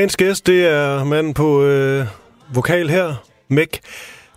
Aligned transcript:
Dagens 0.00 0.16
gæst, 0.16 0.46
det 0.46 0.66
er 0.66 1.04
manden 1.04 1.34
på 1.34 1.64
øh, 1.64 2.06
vokal 2.54 2.90
her, 2.90 3.14
Mick 3.48 3.80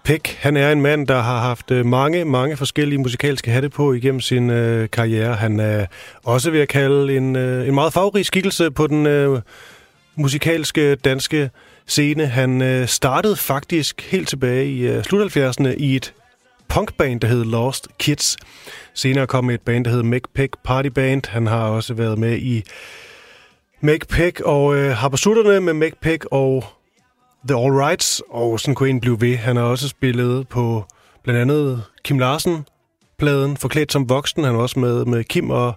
Pick. 0.03 0.27
Han 0.27 0.57
er 0.57 0.71
en 0.71 0.81
mand, 0.81 1.07
der 1.07 1.21
har 1.21 1.39
haft 1.39 1.71
øh, 1.71 1.85
mange, 1.85 2.25
mange 2.25 2.57
forskellige 2.57 2.99
musikalske 2.99 3.51
hatte 3.51 3.69
på 3.69 3.93
igennem 3.93 4.21
sin 4.21 4.49
øh, 4.49 4.89
karriere. 4.89 5.35
Han 5.35 5.59
er 5.59 5.85
også 6.23 6.51
ved 6.51 6.61
at 6.61 6.67
kalde 6.67 7.17
en, 7.17 7.35
øh, 7.35 7.67
en 7.67 7.73
meget 7.73 7.93
favorit 7.93 8.25
skikkelse 8.25 8.71
på 8.71 8.87
den 8.87 9.05
øh, 9.05 9.41
musikalske 10.15 10.95
danske 10.95 11.49
scene. 11.87 12.27
Han 12.27 12.61
øh, 12.61 12.87
startede 12.87 13.35
faktisk 13.35 14.11
helt 14.11 14.27
tilbage 14.27 14.65
i 14.65 14.87
øh, 14.87 15.03
slut 15.03 15.37
70'erne 15.37 15.67
i 15.77 15.95
et 15.95 16.13
punkband, 16.67 17.19
der 17.19 17.27
hed 17.27 17.45
Lost 17.45 17.87
Kids. 17.97 18.37
Senere 18.93 19.27
kom 19.27 19.49
et 19.49 19.61
band, 19.61 19.85
der 19.85 19.91
hed 19.91 20.03
Mick 20.03 20.25
Pick 20.35 20.55
Party 20.63 20.89
Band. 20.89 21.21
Han 21.29 21.47
har 21.47 21.65
også 21.67 21.93
været 21.93 22.17
med 22.17 22.37
i 22.37 22.63
Make 23.85 24.07
Peck 24.07 24.39
og 24.39 24.75
øh, 24.75 24.91
har 24.91 25.09
på 25.09 25.17
sutterne 25.17 25.59
med 25.59 25.73
Make 25.73 25.95
Peck 26.01 26.25
og 26.31 26.63
The 27.47 27.57
All 27.57 27.73
Rights, 27.73 28.21
og 28.29 28.59
sådan 28.59 28.75
kunne 28.75 28.89
en 28.89 28.99
blive 28.99 29.21
ved. 29.21 29.35
Han 29.35 29.55
har 29.55 29.63
også 29.63 29.87
spillet 29.87 30.47
på 30.47 30.85
blandt 31.23 31.41
andet 31.41 31.83
Kim 32.03 32.19
Larsen-pladen, 32.19 33.57
Forklædt 33.57 33.91
som 33.91 34.09
voksen. 34.09 34.43
Han 34.43 34.55
var 34.55 34.61
også 34.61 34.79
med, 34.79 35.05
med 35.05 35.23
Kim 35.23 35.49
og 35.49 35.73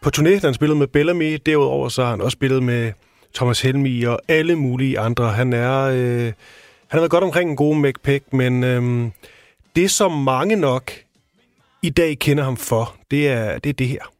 på 0.00 0.10
turné, 0.16 0.40
han 0.40 0.54
spillede 0.54 0.78
med 0.78 0.86
Bellamy. 0.86 1.38
Derudover 1.46 1.88
så 1.88 2.02
har 2.02 2.10
han 2.10 2.20
også 2.20 2.34
spillet 2.34 2.62
med 2.62 2.92
Thomas 3.34 3.60
Helmi 3.60 4.02
og 4.02 4.20
alle 4.28 4.56
mulige 4.56 4.98
andre. 4.98 5.32
Han 5.32 5.52
er... 5.52 5.82
Øh, 5.82 6.32
han 6.88 6.98
har 6.98 7.00
været 7.00 7.10
godt 7.10 7.24
omkring 7.24 7.50
en 7.50 7.56
god 7.56 7.76
Mac 7.76 7.94
Peck, 8.02 8.32
men 8.32 8.64
øh, 8.64 9.10
det, 9.76 9.90
som 9.90 10.12
mange 10.12 10.56
nok 10.56 10.92
i 11.82 11.90
dag 11.90 12.18
kender 12.18 12.44
ham 12.44 12.56
for, 12.56 12.96
det 13.10 13.28
er 13.28 13.58
det, 13.58 13.70
er 13.70 13.74
det 13.74 13.88
her. 13.88 14.15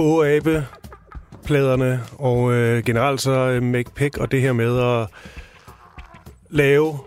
Boabe 0.00 0.66
pladerne 1.44 2.00
og 2.18 2.52
øh, 2.52 2.84
generelt 2.84 3.20
så 3.20 3.30
øh, 3.30 3.62
Mick 3.62 4.18
og 4.18 4.32
det 4.32 4.40
her 4.40 4.52
med 4.52 4.78
at 4.78 5.08
lave 6.50 6.98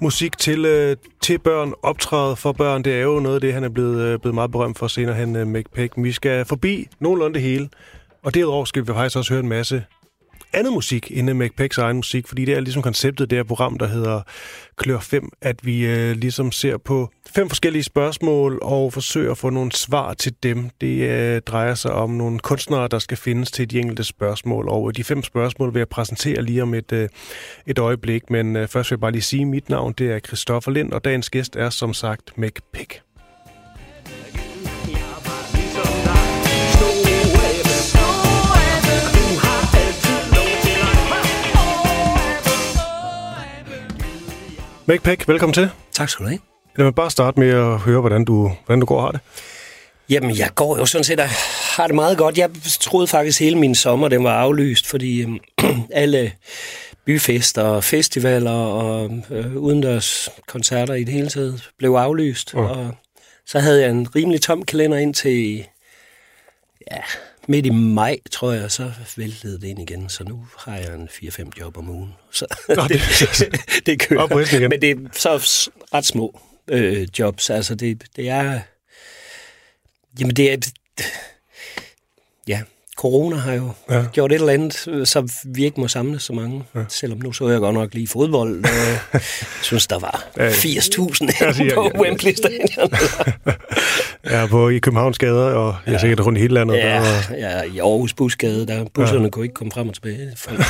musik 0.00 0.38
til, 0.38 0.64
øh, 0.64 0.96
til 1.20 1.38
børn, 1.38 1.72
optræde 1.82 2.36
for 2.36 2.52
børn, 2.52 2.82
det 2.82 2.94
er 2.94 3.02
jo 3.02 3.20
noget 3.20 3.34
af 3.34 3.40
det, 3.40 3.54
han 3.54 3.64
er 3.64 3.68
blevet, 3.68 4.00
øh, 4.02 4.18
blevet 4.18 4.34
meget 4.34 4.50
berømt 4.50 4.78
for 4.78 4.86
senere 4.86 5.14
hen, 5.14 5.36
øh, 5.36 5.46
Mick 5.46 5.92
Vi 5.96 6.12
skal 6.12 6.44
forbi 6.44 6.88
nogenlunde 7.00 7.34
det 7.34 7.42
hele, 7.42 7.68
og 8.22 8.34
derudover 8.34 8.64
skal 8.64 8.82
vi 8.82 8.86
faktisk 8.86 9.16
også 9.16 9.32
høre 9.32 9.42
en 9.42 9.48
masse 9.48 9.84
andet 10.52 10.72
musik 10.72 11.12
end 11.14 11.32
MacPacks 11.32 11.56
Pecks 11.56 11.78
egen 11.78 11.96
musik, 11.96 12.28
fordi 12.28 12.44
det 12.44 12.54
er 12.54 12.60
ligesom 12.60 12.82
konceptet 12.82 13.30
det 13.30 13.38
her 13.38 13.42
program, 13.42 13.78
der 13.78 13.86
hedder 13.86 14.22
Klør 14.76 14.98
5, 14.98 15.28
at 15.40 15.66
vi 15.66 15.86
øh, 15.86 16.16
ligesom 16.16 16.52
ser 16.52 16.76
på 16.76 17.10
fem 17.34 17.48
forskellige 17.48 17.82
spørgsmål 17.82 18.58
og 18.62 18.92
forsøger 18.92 19.30
at 19.30 19.38
få 19.38 19.50
nogle 19.50 19.72
svar 19.72 20.14
til 20.14 20.34
dem. 20.42 20.70
Det 20.80 21.10
øh, 21.10 21.40
drejer 21.40 21.74
sig 21.74 21.92
om 21.92 22.10
nogle 22.10 22.38
kunstnere, 22.38 22.88
der 22.88 22.98
skal 22.98 23.16
findes 23.16 23.50
til 23.50 23.70
de 23.70 23.78
enkelte 23.78 24.04
spørgsmål, 24.04 24.68
og 24.68 24.96
de 24.96 25.04
fem 25.04 25.22
spørgsmål 25.22 25.74
vil 25.74 25.80
jeg 25.80 25.88
præsentere 25.88 26.42
lige 26.42 26.62
om 26.62 26.74
et, 26.74 26.92
øh, 26.92 27.08
et 27.66 27.78
øjeblik, 27.78 28.30
men 28.30 28.56
øh, 28.56 28.68
først 28.68 28.90
vil 28.90 28.96
jeg 28.96 29.00
bare 29.00 29.12
lige 29.12 29.22
sige, 29.22 29.42
at 29.42 29.48
mit 29.48 29.68
navn 29.68 29.94
det 29.98 30.12
er 30.12 30.18
Christoffer 30.18 30.70
Lind, 30.70 30.92
og 30.92 31.04
dagens 31.04 31.30
gæst 31.30 31.56
er 31.56 31.70
som 31.70 31.94
sagt 31.94 32.38
MacPack. 32.38 33.09
Mick 44.90 45.02
Peck, 45.02 45.28
velkommen 45.28 45.54
til. 45.54 45.70
Tak 45.92 46.08
skal 46.08 46.24
du 46.24 46.28
have. 46.28 46.40
Lad 46.76 46.84
mig 46.84 46.94
bare 46.94 47.10
starte 47.10 47.40
med 47.40 47.48
at 47.48 47.78
høre, 47.78 48.00
hvordan 48.00 48.24
du, 48.24 48.52
hvordan 48.66 48.80
du 48.80 48.86
går 48.86 48.96
og 48.96 49.02
har 49.02 49.10
det. 49.12 49.20
Jamen, 50.08 50.38
jeg 50.38 50.50
går 50.54 50.78
jo 50.78 50.86
sådan 50.86 51.04
set 51.04 51.20
og 51.20 51.28
har 51.76 51.86
det 51.86 51.94
meget 51.94 52.18
godt. 52.18 52.38
Jeg 52.38 52.50
troede 52.80 53.06
faktisk 53.06 53.40
hele 53.40 53.58
min 53.58 53.74
sommer, 53.74 54.08
den 54.08 54.24
var 54.24 54.34
aflyst, 54.34 54.86
fordi 54.86 55.22
øhm, 55.22 55.38
alle 55.92 56.32
byfester 57.04 57.62
og 57.62 57.84
festivaler 57.84 58.50
og 58.50 59.10
øh, 59.30 59.56
udendørs 59.56 60.28
koncerter 60.46 60.94
i 60.94 61.04
det 61.04 61.14
hele 61.14 61.28
taget 61.28 61.70
blev 61.78 61.90
aflyst. 61.90 62.54
Ja. 62.54 62.60
Og 62.60 62.94
så 63.46 63.58
havde 63.58 63.82
jeg 63.82 63.90
en 63.90 64.14
rimelig 64.16 64.42
tom 64.42 64.62
kalender 64.62 64.98
ind 64.98 65.14
til 65.14 65.66
ja, 66.90 67.00
midt 67.50 67.66
i 67.66 67.70
maj, 67.70 68.18
tror 68.30 68.52
jeg, 68.52 68.70
så 68.70 68.92
væltede 69.16 69.60
det 69.60 69.64
ind 69.66 69.80
igen. 69.82 70.08
Så 70.08 70.24
nu 70.24 70.46
har 70.58 70.76
jeg 70.76 70.94
en 70.94 71.08
4-5 71.12 71.50
job 71.60 71.76
om 71.76 71.90
ugen. 71.90 72.14
Så 72.30 72.46
Nå, 72.68 72.82
det- 72.88 73.00
det, 73.38 73.86
det 73.86 74.00
kører. 74.00 74.20
Op 74.22 74.30
igen. 74.40 74.68
Men 74.70 74.80
det 74.82 74.90
er 74.90 74.96
så 75.12 75.30
ret 75.94 76.04
små 76.06 76.40
øh, 76.68 77.08
jobs. 77.18 77.50
Altså, 77.50 77.74
det, 77.74 78.02
det 78.16 78.28
er... 78.28 78.60
Jamen, 80.20 80.36
det 80.36 80.52
er... 80.52 80.56
Ja, 83.00 83.02
corona 83.02 83.36
har 83.36 83.52
jo 83.52 83.70
Ja. 83.90 83.96
ja. 83.98 84.04
gjort 84.12 84.32
et 84.32 84.34
eller 84.40 84.52
andet, 84.52 84.88
øh, 84.88 85.06
så 85.06 85.32
vi 85.44 85.64
ikke 85.64 85.80
må 85.80 85.88
samle 85.88 86.18
så 86.20 86.32
mange. 86.32 86.62
Ja. 86.74 86.80
Selvom 86.88 87.18
nu 87.24 87.32
så 87.32 87.48
jeg 87.48 87.60
godt 87.60 87.74
nok 87.74 87.94
lige 87.94 88.08
fodbold. 88.08 88.56
Øh, 88.56 88.64
jeg 89.12 89.20
synes, 89.62 89.86
der 89.86 89.98
var 89.98 90.24
Ja. 90.36 90.50
80.000 90.50 91.44
Altså, 91.46 91.64
ja, 91.64 91.74
på 91.74 91.82
ja, 91.94 91.98
ja. 91.98 92.00
Wembley 92.00 92.34
Stadion. 92.34 92.92
Er 94.22 94.46
på 94.46 94.68
i 94.68 94.78
Københavns 94.78 95.18
gader, 95.18 95.44
og 95.54 95.74
jeg 95.86 95.94
er 95.94 95.98
sikkert 95.98 96.26
rundt 96.26 96.38
i 96.38 96.40
hele 96.42 96.54
landet. 96.54 96.76
Ja, 96.76 97.00
Og, 97.00 97.38
ja, 97.38 97.62
i 97.62 97.78
Aarhus 97.78 98.14
Busgade, 98.14 98.66
der 98.66 98.84
busserne 98.94 99.24
ja. 99.24 99.30
kunne 99.30 99.44
ikke 99.44 99.54
komme 99.54 99.70
frem 99.72 99.88
og 99.88 99.94
tilbage. 99.94 100.30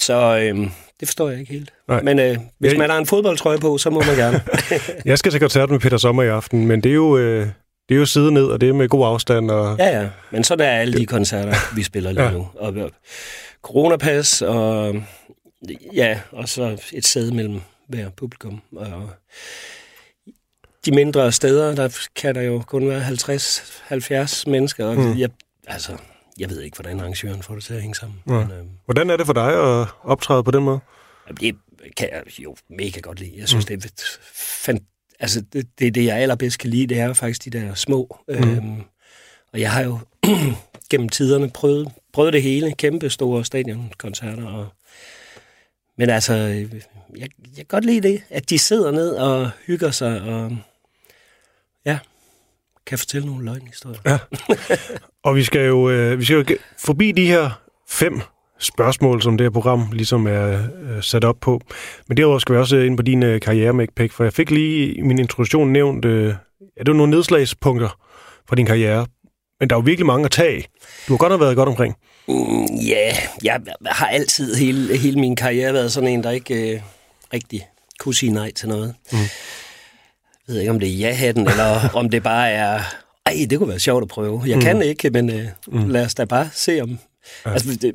Så 0.00 0.38
øhm, 0.42 0.70
det 1.00 1.08
forstår 1.08 1.30
jeg 1.30 1.40
ikke 1.40 1.52
helt. 1.52 1.70
Nej. 1.88 2.02
Men 2.02 2.18
øh, 2.18 2.36
hvis 2.58 2.78
man 2.78 2.90
har 2.90 2.98
en 2.98 3.06
fodboldtrøje 3.06 3.58
på, 3.58 3.78
så 3.78 3.90
må 3.90 4.02
man 4.06 4.16
gerne. 4.16 4.40
jeg 5.04 5.18
skal 5.18 5.32
til 5.32 5.40
koncert 5.40 5.70
med 5.70 5.78
Peter 5.80 5.96
Sommer 5.96 6.22
i 6.22 6.28
aften, 6.28 6.66
men 6.66 6.80
det 6.82 6.90
er 6.90 6.94
jo, 6.94 7.18
øh, 7.18 7.46
det 7.90 7.96
er 7.96 7.98
jo 7.98 8.06
side 8.06 8.32
ned, 8.32 8.44
og 8.44 8.60
det 8.60 8.68
er 8.68 8.72
med 8.72 8.88
god 8.88 9.06
afstand. 9.06 9.50
Og, 9.50 9.78
ja, 9.78 10.00
ja. 10.00 10.08
Men 10.30 10.44
så 10.44 10.56
der 10.56 10.64
er 10.64 10.80
alle 10.80 10.98
de 10.98 11.06
koncerter, 11.06 11.54
vi 11.76 11.82
spiller 11.82 12.12
lige 12.12 12.24
Ja. 12.24 12.30
nu. 12.30 12.48
Og, 12.54 12.72
og 12.72 12.90
coronapas, 13.62 14.42
og 14.42 14.94
ja, 15.94 16.20
og 16.32 16.48
så 16.48 16.82
et 16.92 17.06
sæde 17.06 17.34
mellem 17.34 17.60
hver 17.88 18.08
publikum. 18.10 18.60
Og 18.76 19.10
de 20.84 20.90
mindre 20.94 21.32
steder, 21.32 21.74
der 21.74 21.98
kan 22.16 22.34
der 22.34 22.42
jo 22.42 22.62
kun 22.66 22.88
være 22.88 23.02
50-70 23.02 24.50
mennesker. 24.50 24.86
Og 24.86 24.96
Mm. 24.96 25.18
jeg, 25.18 25.30
altså, 25.66 25.96
jeg 26.38 26.50
ved 26.50 26.60
ikke, 26.60 26.74
hvordan 26.76 27.00
arrangøren 27.00 27.42
får 27.42 27.54
det 27.54 27.64
til 27.64 27.74
at 27.74 27.80
hænge 27.80 27.94
sammen. 27.94 28.18
Ja. 28.28 28.32
Men, 28.32 28.50
øh, 28.50 28.64
Hvordan 28.84 29.10
er 29.10 29.16
det 29.16 29.26
for 29.26 29.32
dig 29.32 29.80
at 29.80 29.86
optræde 30.02 30.44
på 30.44 30.50
den 30.50 30.62
måde? 30.64 30.80
Det 31.40 31.56
kan 31.96 32.08
jeg 32.12 32.22
jo 32.38 32.56
mega 32.70 33.00
godt 33.00 33.20
lide. 33.20 33.32
Jeg 33.38 33.48
synes, 33.48 33.70
mm. 33.70 33.78
det 33.80 33.84
er 33.84 34.18
fandt, 34.64 34.82
altså 35.20 35.40
det, 35.52 35.66
det, 35.78 35.94
det, 35.94 36.04
jeg 36.04 36.16
allerbedst 36.16 36.58
kan 36.58 36.70
lide, 36.70 36.86
det 36.86 36.98
er 36.98 37.06
jo 37.06 37.14
faktisk 37.14 37.44
de 37.44 37.50
der 37.50 37.74
små. 37.74 38.18
Mm. 38.28 38.34
Øhm, 38.34 38.82
og 39.52 39.60
jeg 39.60 39.72
har 39.72 39.82
jo 39.82 39.98
gennem 40.90 41.08
tiderne 41.08 41.50
prøvet, 41.50 41.88
prøvet 42.12 42.32
det 42.32 42.42
hele. 42.42 42.72
Kæmpe 42.72 43.10
store 43.10 43.44
stadionkoncerter. 43.44 44.46
Og, 44.46 44.68
men 45.98 46.10
altså, 46.10 46.34
øh, 46.34 46.74
jeg, 47.16 47.28
jeg 47.46 47.56
kan 47.56 47.64
godt 47.68 47.84
lide 47.84 48.08
det, 48.08 48.22
at 48.30 48.50
de 48.50 48.58
sidder 48.58 48.90
ned 48.90 49.10
og 49.10 49.50
hygger 49.66 49.90
sig 49.90 50.20
og 50.20 50.56
ja, 51.84 51.98
kan 52.86 52.98
fortælle 52.98 53.26
nogle 53.26 53.44
løgnhistorier. 53.44 54.18
Og 55.22 55.36
vi 55.36 55.44
skal 55.44 55.66
jo, 55.66 55.90
øh, 55.90 56.18
vi 56.18 56.24
skal 56.24 56.36
jo 56.36 56.44
forbi 56.78 57.12
de 57.12 57.26
her 57.26 57.62
fem 57.88 58.20
spørgsmål, 58.60 59.22
som 59.22 59.36
det 59.36 59.44
her 59.44 59.50
program 59.50 59.88
ligesom 59.92 60.26
er 60.26 60.52
øh, 60.52 61.02
sat 61.02 61.24
op 61.24 61.36
på. 61.40 61.60
Men 62.08 62.16
derudover 62.16 62.38
skal 62.38 62.54
vi 62.54 62.60
også 62.60 62.76
ind 62.76 62.96
på 62.96 63.02
din 63.02 63.22
øh, 63.22 63.40
karriere, 63.40 63.72
McPack, 63.72 64.12
for 64.12 64.24
jeg 64.24 64.32
fik 64.32 64.50
lige 64.50 64.94
i 64.94 65.02
min 65.02 65.18
introduktion 65.18 65.72
nævnt, 65.72 66.04
øh, 66.04 66.34
ja, 66.76 66.82
det 66.86 66.96
nogle 66.96 67.10
nedslagspunkter 67.10 67.98
for 68.48 68.54
din 68.54 68.66
karriere. 68.66 69.06
Men 69.60 69.70
der 69.70 69.76
er 69.76 69.80
jo 69.80 69.84
virkelig 69.84 70.06
mange 70.06 70.24
at 70.24 70.30
tage. 70.30 70.64
Du 71.08 71.12
har 71.12 71.16
godt 71.16 71.32
have 71.32 71.40
været 71.40 71.56
godt 71.56 71.68
omkring. 71.68 71.94
Mm, 72.28 72.64
Ja, 72.86 73.16
jeg 73.42 73.60
har 73.86 74.06
altid 74.06 74.54
hele, 74.54 74.96
hele 74.96 75.20
min 75.20 75.36
karriere 75.36 75.72
været 75.72 75.92
sådan 75.92 76.08
en, 76.08 76.22
der 76.22 76.30
ikke 76.30 76.74
øh, 76.74 76.80
rigtig 77.34 77.66
kunne 77.98 78.14
sige 78.14 78.32
nej 78.32 78.52
til 78.52 78.68
noget. 78.68 78.94
Mm. 79.12 79.18
Jeg 79.18 79.28
ved 80.54 80.60
ikke, 80.60 80.70
om 80.70 80.80
det 80.80 80.88
er 80.88 80.92
ja-hatten, 80.92 81.48
eller 81.48 81.88
om 82.00 82.10
det 82.10 82.22
bare 82.22 82.50
er, 82.50 82.80
ej, 83.26 83.46
det 83.50 83.58
kunne 83.58 83.68
være 83.68 83.78
sjovt 83.78 84.02
at 84.02 84.08
prøve. 84.08 84.42
Jeg 84.46 84.56
mm. 84.56 84.62
kan 84.62 84.82
ikke, 84.82 85.10
men 85.10 85.30
øh, 85.30 85.46
mm. 85.68 85.88
lad 85.88 86.04
os 86.04 86.14
da 86.14 86.24
bare 86.24 86.48
se 86.52 86.80
om... 86.80 86.98
Ja. 87.46 87.52
Altså, 87.52 87.78
det, 87.82 87.94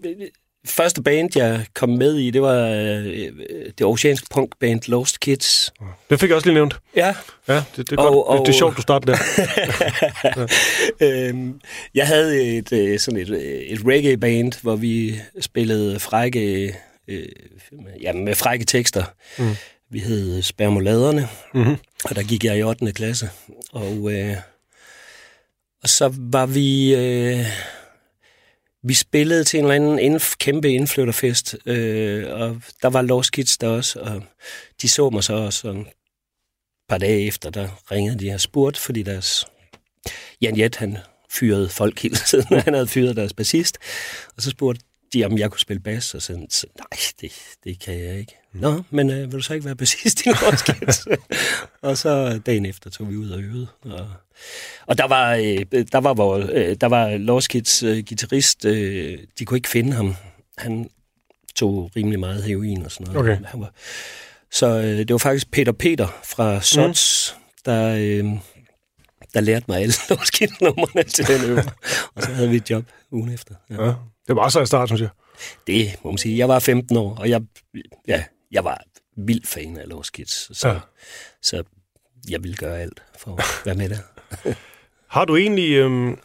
første 0.66 1.02
band, 1.04 1.30
jeg 1.38 1.66
kom 1.74 1.90
med 1.90 2.16
i, 2.16 2.32
det 2.32 2.42
var 2.42 2.68
øh, 2.70 3.32
det 3.78 3.82
oceanske 3.86 4.28
punkband 4.32 4.82
Lost 4.88 5.20
Kids. 5.20 5.74
Det 6.10 6.20
fik 6.20 6.30
jeg 6.30 6.36
også 6.36 6.48
lige 6.48 6.54
nævnt. 6.54 6.80
Ja, 6.96 7.16
Ja, 7.48 7.64
det, 7.76 7.90
det, 7.90 8.00
er, 8.00 8.02
Og- 8.04 8.14
godt. 8.28 8.40
det, 8.40 8.48
det 8.48 8.52
er 8.52 8.54
og- 8.54 8.58
sjovt, 8.60 8.78
du 8.78 8.82
starter 8.82 9.16
der. 9.16 10.48
øhm, 11.30 11.62
jeg 11.96 12.08
havde 12.08 12.58
et, 12.58 12.72
øh, 12.72 13.00
sådan 13.00 13.20
et, 13.20 13.30
øh, 13.30 13.38
et 13.42 13.80
reggae-band, 13.88 14.62
hvor 14.62 14.76
vi 14.76 15.20
spillede 15.42 16.00
frække, 16.00 16.76
øh, 17.08 17.26
ja, 18.02 18.14
med 18.14 18.36
frække 18.36 18.66
tekster. 18.66 19.04
Mm. 19.38 19.56
Vi 19.92 20.00
hed 20.00 20.42
Spermoladerne, 20.42 21.28
Mhm. 21.54 21.76
og 22.06 22.16
der 22.16 22.24
gik 22.24 22.44
jeg 22.44 22.58
i 22.58 22.64
8. 22.64 22.92
klasse. 22.94 23.30
Og, 23.72 24.12
øh, 24.14 24.36
og 25.84 25.90
så 25.90 26.14
var 26.18 26.46
vi... 26.46 26.96
Øh, 26.96 27.46
vi 28.88 28.94
spillede 28.94 29.44
til 29.44 29.60
en 29.60 29.66
eller 29.66 29.76
anden 29.76 30.16
indf- 30.16 30.36
kæmpe 30.40 30.74
indflytterfest, 30.74 31.56
øh, 31.66 32.32
og 32.32 32.62
der 32.82 32.90
var 32.90 33.02
Lost 33.02 33.32
Kids 33.32 33.58
der 33.58 33.68
også, 33.68 34.00
og 34.00 34.24
de 34.82 34.90
så 34.90 35.10
mig 35.10 35.24
så 35.24 35.34
også, 35.34 35.68
og 35.68 35.76
et 35.76 35.88
par 36.90 36.98
dage 36.98 37.28
efter, 37.28 37.50
der 37.50 37.68
ringede 37.92 38.20
de 38.20 38.34
og 38.34 38.42
spurgte, 38.42 38.82
fordi 38.82 39.04
deres 39.04 39.46
Jan 40.42 40.58
Jet, 40.58 40.76
han 40.76 40.98
fyrede 41.30 41.70
folk 41.70 42.00
hele 42.00 42.16
tiden. 42.16 42.46
Han 42.66 42.74
havde 42.74 42.88
fyret 42.88 43.16
deres 43.16 43.34
bassist. 43.34 43.78
Og 44.38 44.44
så 44.44 44.50
spurgte 44.50 44.82
de, 45.14 45.26
om 45.26 45.38
jeg 45.38 45.52
kunne 45.52 45.60
spille 45.60 45.80
bas. 45.80 46.16
Og 46.16 46.22
så, 46.22 46.46
så 46.50 46.68
nej, 46.78 47.00
det, 47.22 47.32
det 47.64 47.80
kan 47.80 48.00
jeg 48.00 48.20
ikke. 48.20 48.34
Nå, 48.54 48.84
men 48.90 49.10
øh, 49.10 49.32
vil 49.32 49.32
du 49.32 49.42
så 49.42 49.54
ikke 49.54 49.66
være 49.66 49.76
bassist 49.76 50.26
i 50.26 50.30
Lost 50.30 50.66
Kids? 50.66 51.08
og 51.82 51.98
så 51.98 52.42
dagen 52.46 52.66
efter 52.66 52.90
tog 52.90 53.10
vi 53.10 53.16
ud 53.16 53.30
og 53.30 53.42
øvede. 53.42 53.68
Og, 53.82 54.10
og 54.86 54.98
der 54.98 55.08
var, 55.08 55.36
øh, 55.36 55.86
der 55.92 55.98
var, 55.98 56.14
vor, 56.14 56.36
øh, 56.52 56.76
der 56.82 56.88
var 56.88 57.18
Lost 57.18 57.50
Kids 57.50 57.84
øh, 57.84 58.04
guitarist. 58.10 58.66
Øh, 58.66 59.18
de 59.40 59.46
kunne 59.46 59.58
ikke 59.58 59.70
finde 59.70 59.94
ham. 59.94 60.16
Han 60.58 60.90
tog 61.56 61.92
rimelig 61.96 62.20
meget 62.20 62.44
heroin 62.44 62.86
og 62.86 62.92
sådan 62.92 63.14
noget. 63.14 63.20
Okay. 63.20 63.46
Han 63.46 63.62
var, 63.62 63.74
så 64.52 64.68
øh, 64.68 64.98
det 64.98 65.12
var 65.12 65.18
faktisk 65.18 65.52
Peter 65.52 65.72
Peter 65.72 66.08
fra 66.24 66.62
Sots, 66.62 67.36
mm. 67.38 67.44
der, 67.66 67.96
øh, 67.96 68.26
der 69.34 69.42
lærte 69.42 69.66
mig 69.68 69.82
alle 69.82 69.94
Lost-Kids-numrene 70.10 71.04
til 71.04 71.28
den 71.28 71.50
øve. 71.50 71.64
og 72.16 72.24
så 72.24 72.32
havde 72.32 72.50
vi 72.50 72.56
et 72.56 72.70
job 72.70 72.86
ugen 73.12 73.34
efter. 73.34 73.56
Ja. 73.70 73.86
Ja. 73.86 73.94
Det 74.28 74.36
var 74.36 74.50
så 74.50 74.62
i 74.62 74.66
start, 74.66 74.90
synes 74.90 75.02
jeg. 75.02 75.10
Det 75.68 75.96
må 76.04 76.12
man 76.12 76.18
sige. 76.18 76.38
Jeg 76.38 76.50
var 76.50 76.60
15 76.60 76.98
år, 76.98 77.16
og 77.16 77.30
jeg, 77.30 77.42
ja, 78.08 78.24
jeg 78.52 78.64
var 78.64 78.84
vild 79.18 79.46
fan 79.46 79.78
af 79.78 79.90
Lost 79.90 80.14
Kids. 80.14 80.58
Så, 80.58 80.68
ja. 80.70 80.80
så 81.42 81.64
jeg 82.30 82.44
ville 82.44 82.58
gøre 82.58 82.80
alt 82.80 83.04
for 83.20 83.36
at 83.36 83.66
være 83.66 83.76
med 83.76 83.90
der. 83.90 83.98
Har 85.08 85.26
du 85.26 85.36
egentlig... 85.36 85.72
Øhm, 85.72 86.18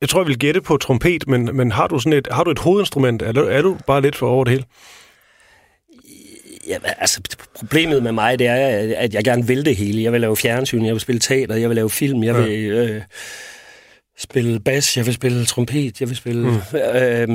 jeg 0.00 0.08
tror, 0.08 0.20
jeg 0.20 0.26
vil 0.28 0.38
gætte 0.38 0.60
på 0.60 0.76
trompet, 0.76 1.28
men, 1.28 1.56
men 1.56 1.72
har 1.72 1.86
du 1.86 1.98
sådan 1.98 2.18
et, 2.18 2.28
har 2.30 2.44
du 2.44 2.50
et 2.50 2.58
hovedinstrument? 2.58 3.22
Er 3.22 3.32
du, 3.32 3.40
er 3.40 3.62
du 3.62 3.78
bare 3.86 4.02
lidt 4.02 4.16
for 4.16 4.28
over 4.28 4.44
det 4.44 4.50
hele? 4.50 4.64
Ja, 6.68 6.78
altså, 6.98 7.20
problemet 7.54 8.02
med 8.02 8.12
mig, 8.12 8.38
det 8.38 8.46
er, 8.46 8.94
at 8.96 9.14
jeg 9.14 9.24
gerne 9.24 9.46
vil 9.46 9.64
det 9.64 9.76
hele. 9.76 10.02
Jeg 10.02 10.12
vil 10.12 10.20
lave 10.20 10.36
fjernsyn, 10.36 10.84
jeg 10.84 10.92
vil 10.92 11.00
spille 11.00 11.18
teater, 11.20 11.54
jeg 11.54 11.68
vil 11.68 11.74
lave 11.76 11.90
film, 11.90 12.22
jeg 12.24 12.34
Ja. 12.34 12.40
vil 12.42 12.64
øh, 12.64 13.02
spille 14.18 14.60
bas, 14.60 14.96
jeg 14.96 15.06
vil 15.06 15.14
spille 15.14 15.44
trompet, 15.44 16.00
jeg 16.00 16.08
vil 16.08 16.16
spille... 16.16 16.50
Mm. 16.50 16.78
Øh, 16.78 17.28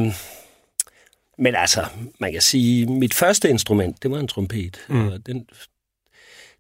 men 1.38 1.56
altså, 1.56 1.86
man 2.20 2.32
kan 2.32 2.42
sige, 2.42 2.86
mit 2.86 3.14
første 3.14 3.50
instrument, 3.50 4.04
det 4.04 4.12
var 4.12 4.20
en 4.20 4.28
trompet. 4.28 4.80
Mm. 4.90 5.08
Og 5.08 5.26
den 5.26 5.46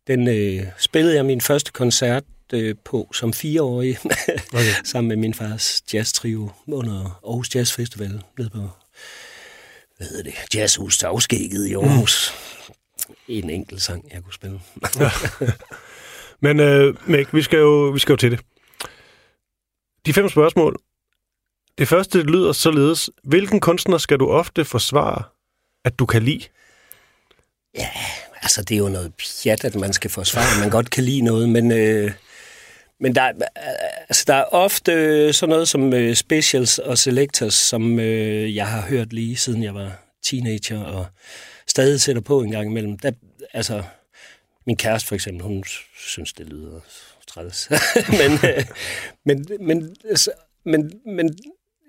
den 0.07 0.27
øh, 0.27 0.67
spillede 0.77 1.15
jeg 1.15 1.25
min 1.25 1.41
første 1.41 1.71
koncert 1.71 2.23
øh, 2.53 2.75
på 2.85 3.09
som 3.13 3.33
fireårig, 3.33 3.97
okay. 4.53 4.69
sammen 4.91 5.07
med 5.07 5.17
min 5.17 5.33
fars 5.33 5.83
jazztrio 5.93 6.51
under 6.67 7.19
Aarhus 7.25 7.55
Jazz 7.55 7.73
Festival, 7.73 8.21
nede 8.37 8.49
på 8.49 8.69
hvad 9.97 10.07
hedder 10.07 10.23
det, 10.23 10.33
Jazzhus 10.55 10.97
til 10.97 11.05
afskægget 11.05 11.67
i 11.67 11.73
Aarhus. 11.73 12.33
Mm. 12.67 13.13
En 13.27 13.49
enkelt 13.49 13.81
sang, 13.81 14.11
jeg 14.13 14.23
kunne 14.23 14.33
spille. 14.33 14.59
Men 16.45 16.59
øh, 16.59 17.09
Meg, 17.09 17.33
vi 17.33 17.41
skal, 17.41 17.59
jo, 17.59 17.89
vi 17.89 17.99
skal 17.99 18.13
jo 18.13 18.17
til 18.17 18.31
det. 18.31 18.39
De 20.05 20.13
fem 20.13 20.29
spørgsmål. 20.29 20.79
Det 21.77 21.87
første 21.87 22.23
lyder 22.23 22.51
således. 22.51 23.09
Hvilken 23.23 23.59
kunstner 23.59 23.97
skal 23.97 24.19
du 24.19 24.29
ofte 24.29 24.65
forsvare, 24.65 25.23
at 25.85 25.99
du 25.99 26.05
kan 26.05 26.23
lide? 26.23 26.43
Altså, 28.43 28.61
det 28.63 28.75
er 28.75 28.79
jo 28.79 28.89
noget 28.89 29.13
pjat, 29.13 29.63
at 29.63 29.75
man 29.75 29.93
skal 29.93 30.09
forsvare, 30.09 30.55
at 30.55 30.59
man 30.59 30.69
godt 30.69 30.89
kan 30.89 31.03
lide 31.03 31.21
noget, 31.21 31.49
men, 31.49 31.71
øh, 31.71 32.11
men 32.99 33.15
der, 33.15 33.27
øh, 33.27 33.41
altså, 34.09 34.23
der 34.27 34.33
er 34.33 34.43
ofte 34.43 34.91
øh, 34.91 35.33
sådan 35.33 35.49
noget 35.49 35.67
som 35.67 35.93
øh, 35.93 36.15
specials 36.15 36.79
og 36.79 36.97
selectors, 36.97 37.53
som 37.53 37.99
øh, 37.99 38.55
jeg 38.55 38.67
har 38.67 38.81
hørt 38.81 39.13
lige 39.13 39.35
siden 39.35 39.63
jeg 39.63 39.75
var 39.75 40.03
teenager, 40.23 40.83
og 40.83 41.05
stadig 41.67 42.01
sætter 42.01 42.21
på 42.21 42.41
en 42.41 42.51
gang 42.51 42.69
imellem. 42.69 42.97
Der, 42.97 43.11
altså, 43.53 43.83
min 44.65 44.77
kæreste 44.77 45.07
for 45.07 45.15
eksempel, 45.15 45.43
hun 45.43 45.63
synes, 45.97 46.33
det 46.33 46.45
lyder 46.45 46.79
træls. 47.27 47.69
men, 48.19 48.31
øh, 48.31 48.65
men, 49.25 49.45
men, 49.59 49.95
altså, 50.09 50.31
men, 50.65 50.91
men 51.05 51.37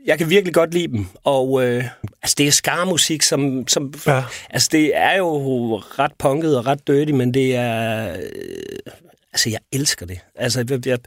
jeg 0.04 0.18
kan 0.18 0.30
virkelig 0.30 0.54
godt 0.54 0.74
lide 0.74 0.88
dem, 0.88 1.06
og 1.24 1.64
øh, 1.64 1.84
altså, 2.22 2.34
det 2.38 2.46
er 2.46 2.50
skarmusik, 2.50 3.22
som, 3.22 3.69
som 3.69 3.94
Ja. 4.06 4.24
Altså, 4.50 4.69
det 4.72 4.96
er 4.96 5.17
jo 5.17 5.76
ret 5.76 6.12
punket 6.19 6.58
og 6.58 6.67
ret 6.67 6.86
dirty, 6.86 7.12
men 7.12 7.34
det 7.34 7.56
er... 7.56 8.12
Øh, 8.17 8.93
altså, 9.32 9.50
jeg 9.50 9.60
elsker 9.72 10.06
det. 10.06 10.20
Altså, 10.34 10.64
jeg... 10.70 10.86
jeg 10.86 10.98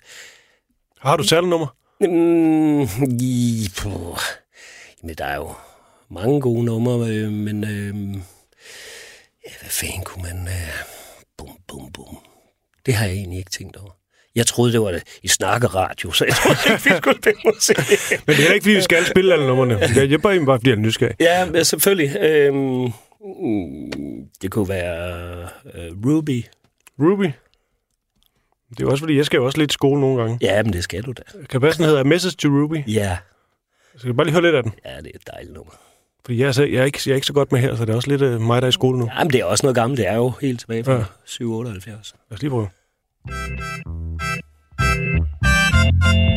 Har 0.99 1.17
du 1.17 1.23
et 1.23 1.29
særligt 1.29 1.49
nummer? 1.49 1.67
mm, 2.01 2.81
i, 3.21 3.69
puh, 3.77 4.17
jamen, 5.03 5.15
der 5.17 5.25
er 5.25 5.35
jo 5.35 5.49
mange 6.09 6.41
gode 6.41 6.63
numre, 6.63 7.09
øh, 7.09 7.31
men... 7.31 7.63
Øh, 7.63 8.13
ja, 9.45 9.51
hvad 9.61 9.69
fanden 9.69 10.03
kunne 10.03 10.23
man... 10.23 10.47
Øh, 10.47 10.83
bum, 11.37 11.57
bum, 11.67 11.91
bum. 11.91 12.17
Det 12.85 12.93
har 12.93 13.05
jeg 13.05 13.15
egentlig 13.15 13.39
ikke 13.39 13.51
tænkt 13.51 13.77
over. 13.77 13.91
Jeg 14.37 14.47
troede, 14.47 14.73
det 14.73 14.81
var 14.81 14.91
det 14.91 15.03
i 15.23 15.27
snakkeradio, 15.27 16.11
så 16.11 16.25
jeg 16.25 16.35
troede 16.35 16.57
ikke, 16.73 16.83
vi 16.83 16.89
skulle 16.97 17.17
spille 17.21 17.39
musik. 17.45 17.77
Men 18.27 18.35
det 18.35 18.49
er 18.49 18.53
ikke, 18.53 18.63
fordi 18.63 18.75
vi 18.75 18.81
skal 18.81 19.05
spille 19.05 19.33
alle 19.33 19.47
numrene. 19.47 19.77
Jeg 19.95 20.11
er 20.13 20.17
bare, 20.17 20.45
bare 20.45 20.57
fordi 20.59 20.69
jeg 20.69 20.75
er 20.75 20.79
nysgerrig. 20.81 21.15
Ja, 21.19 21.45
men 21.51 21.65
selvfølgelig. 21.65 22.17
Øhm, 22.21 22.91
det 24.41 24.51
kunne 24.51 24.69
være 24.69 25.41
øh, 25.73 25.91
Ruby. 26.05 26.43
Ruby. 26.99 27.31
Det 28.77 28.83
er 28.83 28.87
også, 28.89 29.01
fordi 29.01 29.17
jeg 29.17 29.25
skal 29.25 29.37
jo 29.37 29.45
også 29.45 29.57
lidt 29.57 29.73
skole 29.73 30.01
nogle 30.01 30.21
gange. 30.21 30.37
Ja, 30.41 30.63
men 30.63 30.73
det 30.73 30.83
skal 30.83 31.03
du 31.03 31.11
da. 31.11 31.21
Kan 31.49 31.61
passe, 31.61 31.77
den 31.77 31.89
hedder 31.89 32.03
Message 32.03 32.35
to 32.35 32.47
Ruby? 32.47 32.83
Ja, 32.87 33.17
Så 33.95 34.01
kan 34.01 34.07
jeg 34.07 34.15
bare 34.15 34.25
lige 34.25 34.33
høre 34.33 34.43
lidt 34.43 34.55
af 34.55 34.63
den. 34.63 34.73
ja 34.85 34.97
det 34.97 35.05
er 35.05 35.11
et 35.15 35.27
dejligt 35.33 35.53
nummer. 35.53 35.71
Fordi 36.25 36.39
jeg 36.39 36.47
er, 36.47 36.51
så, 36.51 36.63
jeg 36.63 36.81
er, 36.81 36.85
ikke, 36.85 36.99
jeg 37.05 37.11
er 37.11 37.15
ikke 37.15 37.27
så 37.27 37.33
godt 37.33 37.51
med 37.51 37.59
her, 37.59 37.75
så 37.75 37.85
det 37.85 37.91
er 37.91 37.95
også 37.95 38.09
lidt 38.09 38.21
uh, 38.21 38.41
mig, 38.41 38.61
der 38.61 38.65
er 38.65 38.69
i 38.69 38.71
skole 38.71 38.99
nu. 38.99 39.09
Jamen, 39.17 39.33
det 39.33 39.39
er 39.39 39.45
også 39.45 39.65
noget 39.65 39.75
gammelt. 39.75 39.97
Det 39.97 40.07
er 40.07 40.15
jo 40.15 40.33
helt 40.41 40.59
tilbage 40.59 40.83
fra 40.83 40.93
ja. 40.93 41.03
778. 41.25 42.15
Lad 42.29 42.35
os 42.37 42.41
lige 42.41 42.51
prøve. 42.51 42.67
Bye. 45.99 46.36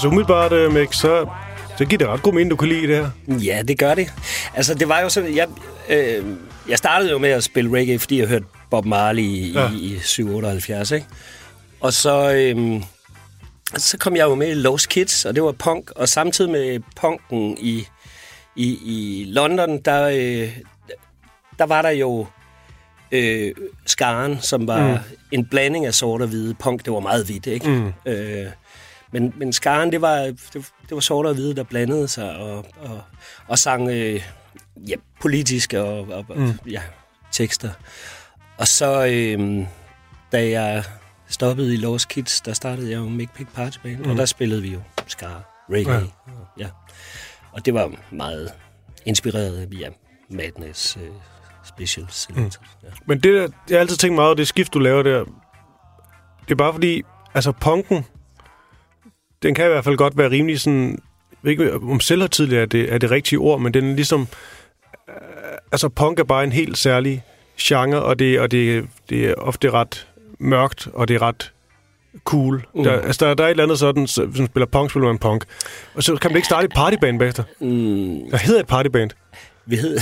Altså 0.00 0.08
umiddelbart, 0.08 0.52
uh, 0.52 0.72
Meg, 0.72 0.88
så, 0.94 1.26
så 1.78 1.84
giver 1.84 1.98
det 1.98 2.08
ret 2.08 2.22
god 2.22 2.32
mening, 2.32 2.50
du 2.50 2.56
kan 2.56 2.68
lide 2.68 2.86
det 2.86 2.96
her. 2.96 3.36
Ja, 3.38 3.62
det 3.68 3.78
gør 3.78 3.94
det. 3.94 4.12
Altså, 4.54 4.74
det 4.74 4.88
var 4.88 5.00
jo 5.00 5.08
sådan... 5.08 5.36
Jeg, 5.36 5.48
øh, 5.88 6.24
jeg 6.68 6.78
startede 6.78 7.10
jo 7.10 7.18
med 7.18 7.28
at 7.28 7.44
spille 7.44 7.78
reggae, 7.78 7.98
fordi 7.98 8.18
jeg 8.18 8.28
hørte 8.28 8.44
Bob 8.70 8.84
Marley 8.84 9.22
i, 9.22 9.52
Ja. 9.52 9.62
ja. 9.62 9.70
i 9.72 9.98
778, 10.02 10.90
ikke? 10.90 11.06
Og 11.80 11.92
så... 11.92 12.32
Øh, 12.32 12.82
så 13.76 13.98
kom 13.98 14.16
jeg 14.16 14.24
jo 14.24 14.34
med 14.34 14.50
i 14.50 14.54
Lost 14.54 14.88
Kids, 14.88 15.24
og 15.24 15.34
det 15.34 15.42
var 15.42 15.52
punk, 15.52 15.90
og 15.96 16.08
samtidig 16.08 16.50
med 16.50 16.80
punken 17.00 17.56
i, 17.60 17.86
i, 18.56 18.78
i 18.84 19.24
London, 19.28 19.78
der, 19.78 20.04
øh, 20.04 20.56
der 21.58 21.66
var 21.66 21.82
der 21.82 21.90
jo 21.90 22.26
øh, 23.12 23.52
skaren, 23.86 24.38
som 24.40 24.66
var 24.66 24.88
mm. 24.88 24.98
en 25.32 25.46
blanding 25.46 25.86
af 25.86 25.94
sort 25.94 26.22
og 26.22 26.28
hvide. 26.28 26.54
Punk, 26.54 26.84
det 26.84 26.92
var 26.92 27.00
meget 27.00 27.26
hvidt, 27.26 27.46
ikke? 27.46 27.68
Mm. 27.68 27.92
Øh, 28.06 28.46
men, 29.12 29.34
men 29.36 29.52
skaren, 29.52 29.92
det 29.92 30.00
var, 30.00 30.16
det, 30.18 30.54
det 30.54 30.90
var 30.90 31.00
sort 31.00 31.26
og 31.26 31.34
hvide, 31.34 31.56
der 31.56 31.62
blandede 31.62 32.08
sig 32.08 32.36
og, 32.36 32.66
og, 32.80 33.02
og 33.46 33.58
sang 33.58 33.88
øh, 33.88 34.22
ja, 34.88 34.94
politiske 35.20 35.82
og, 35.82 36.08
og 36.08 36.24
mm. 36.36 36.52
ja, 36.70 36.82
tekster. 37.32 37.70
Og 38.58 38.68
så, 38.68 39.06
øh, 39.06 39.66
da 40.32 40.50
jeg 40.50 40.84
stoppede 41.28 41.74
i 41.74 41.76
Lost 41.76 42.08
Kids, 42.08 42.40
der 42.40 42.52
startede 42.52 42.90
jeg 42.90 42.98
jo 42.98 43.08
Make 43.08 43.30
Pick 43.34 43.54
Party 43.54 43.78
Band, 43.82 43.98
mm. 43.98 44.10
og 44.10 44.16
der 44.16 44.24
spillede 44.24 44.62
vi 44.62 44.68
jo 44.68 44.80
Scar, 45.06 45.64
reggae. 45.72 45.94
Ja. 45.94 46.00
Og, 46.00 46.48
ja. 46.58 46.68
og 47.52 47.64
det 47.64 47.74
var 47.74 47.92
meget 48.10 48.52
inspireret 49.06 49.68
ja, 49.80 49.88
Madness 50.30 50.96
øh, 50.96 51.08
Special 51.64 52.06
Selectors. 52.08 52.60
Mm. 52.82 52.88
Ja. 52.88 52.92
Men 53.06 53.20
det 53.20 53.34
der, 53.34 53.48
jeg 53.68 53.76
har 53.76 53.80
altid 53.80 53.96
tænkt 53.96 54.14
meget 54.14 54.26
over 54.26 54.34
det 54.34 54.48
skift, 54.48 54.74
du 54.74 54.78
laver 54.78 55.02
der. 55.02 55.24
Det 56.44 56.50
er 56.50 56.54
bare 56.54 56.72
fordi, 56.72 57.02
altså 57.34 57.52
punken, 57.52 58.04
den 59.42 59.54
kan 59.54 59.64
i 59.64 59.68
hvert 59.68 59.84
fald 59.84 59.96
godt 59.96 60.18
være 60.18 60.30
rimelig 60.30 60.60
sådan, 60.60 60.90
jeg 60.90 60.98
ved 61.42 61.50
ikke 61.50 61.74
om 61.74 62.00
selvhøjtidlig 62.00 62.58
er 62.58 62.66
det, 62.66 62.92
er 62.92 62.98
det 62.98 63.10
rigtige 63.10 63.38
ord, 63.38 63.60
men 63.60 63.74
den 63.74 63.90
er 63.90 63.94
ligesom, 63.94 64.28
øh, 65.08 65.14
altså 65.72 65.88
punk 65.88 66.18
er 66.18 66.24
bare 66.24 66.44
en 66.44 66.52
helt 66.52 66.78
særlig 66.78 67.22
genre, 67.60 68.02
og 68.02 68.18
det, 68.18 68.40
og 68.40 68.50
det, 68.50 68.86
det 69.10 69.28
er 69.28 69.34
ofte 69.34 69.70
ret 69.70 70.06
mørkt, 70.38 70.88
og 70.92 71.08
det 71.08 71.14
er 71.14 71.22
ret 71.22 71.52
cool. 72.24 72.66
Mm. 72.74 72.84
Der, 72.84 73.00
altså, 73.00 73.26
der, 73.26 73.34
der 73.34 73.44
er 73.44 73.48
et 73.48 73.50
eller 73.50 73.64
andet 73.64 73.78
sådan, 73.78 74.08
man 74.18 74.46
spiller 74.46 74.66
punk, 74.66 74.90
spiller 74.90 75.06
man 75.08 75.18
punk. 75.18 75.44
Og 75.94 76.02
så 76.02 76.16
kan 76.16 76.30
man 76.30 76.36
ikke 76.36 76.46
starte 76.46 76.64
et 76.64 76.72
partyband 76.74 77.18
bagefter. 77.18 77.42
Mm, 77.60 78.30
Der 78.30 78.36
hedder 78.36 78.60
et 78.60 78.66
partyband. 78.66 79.10
vi 79.66 79.76
hed... 79.76 79.98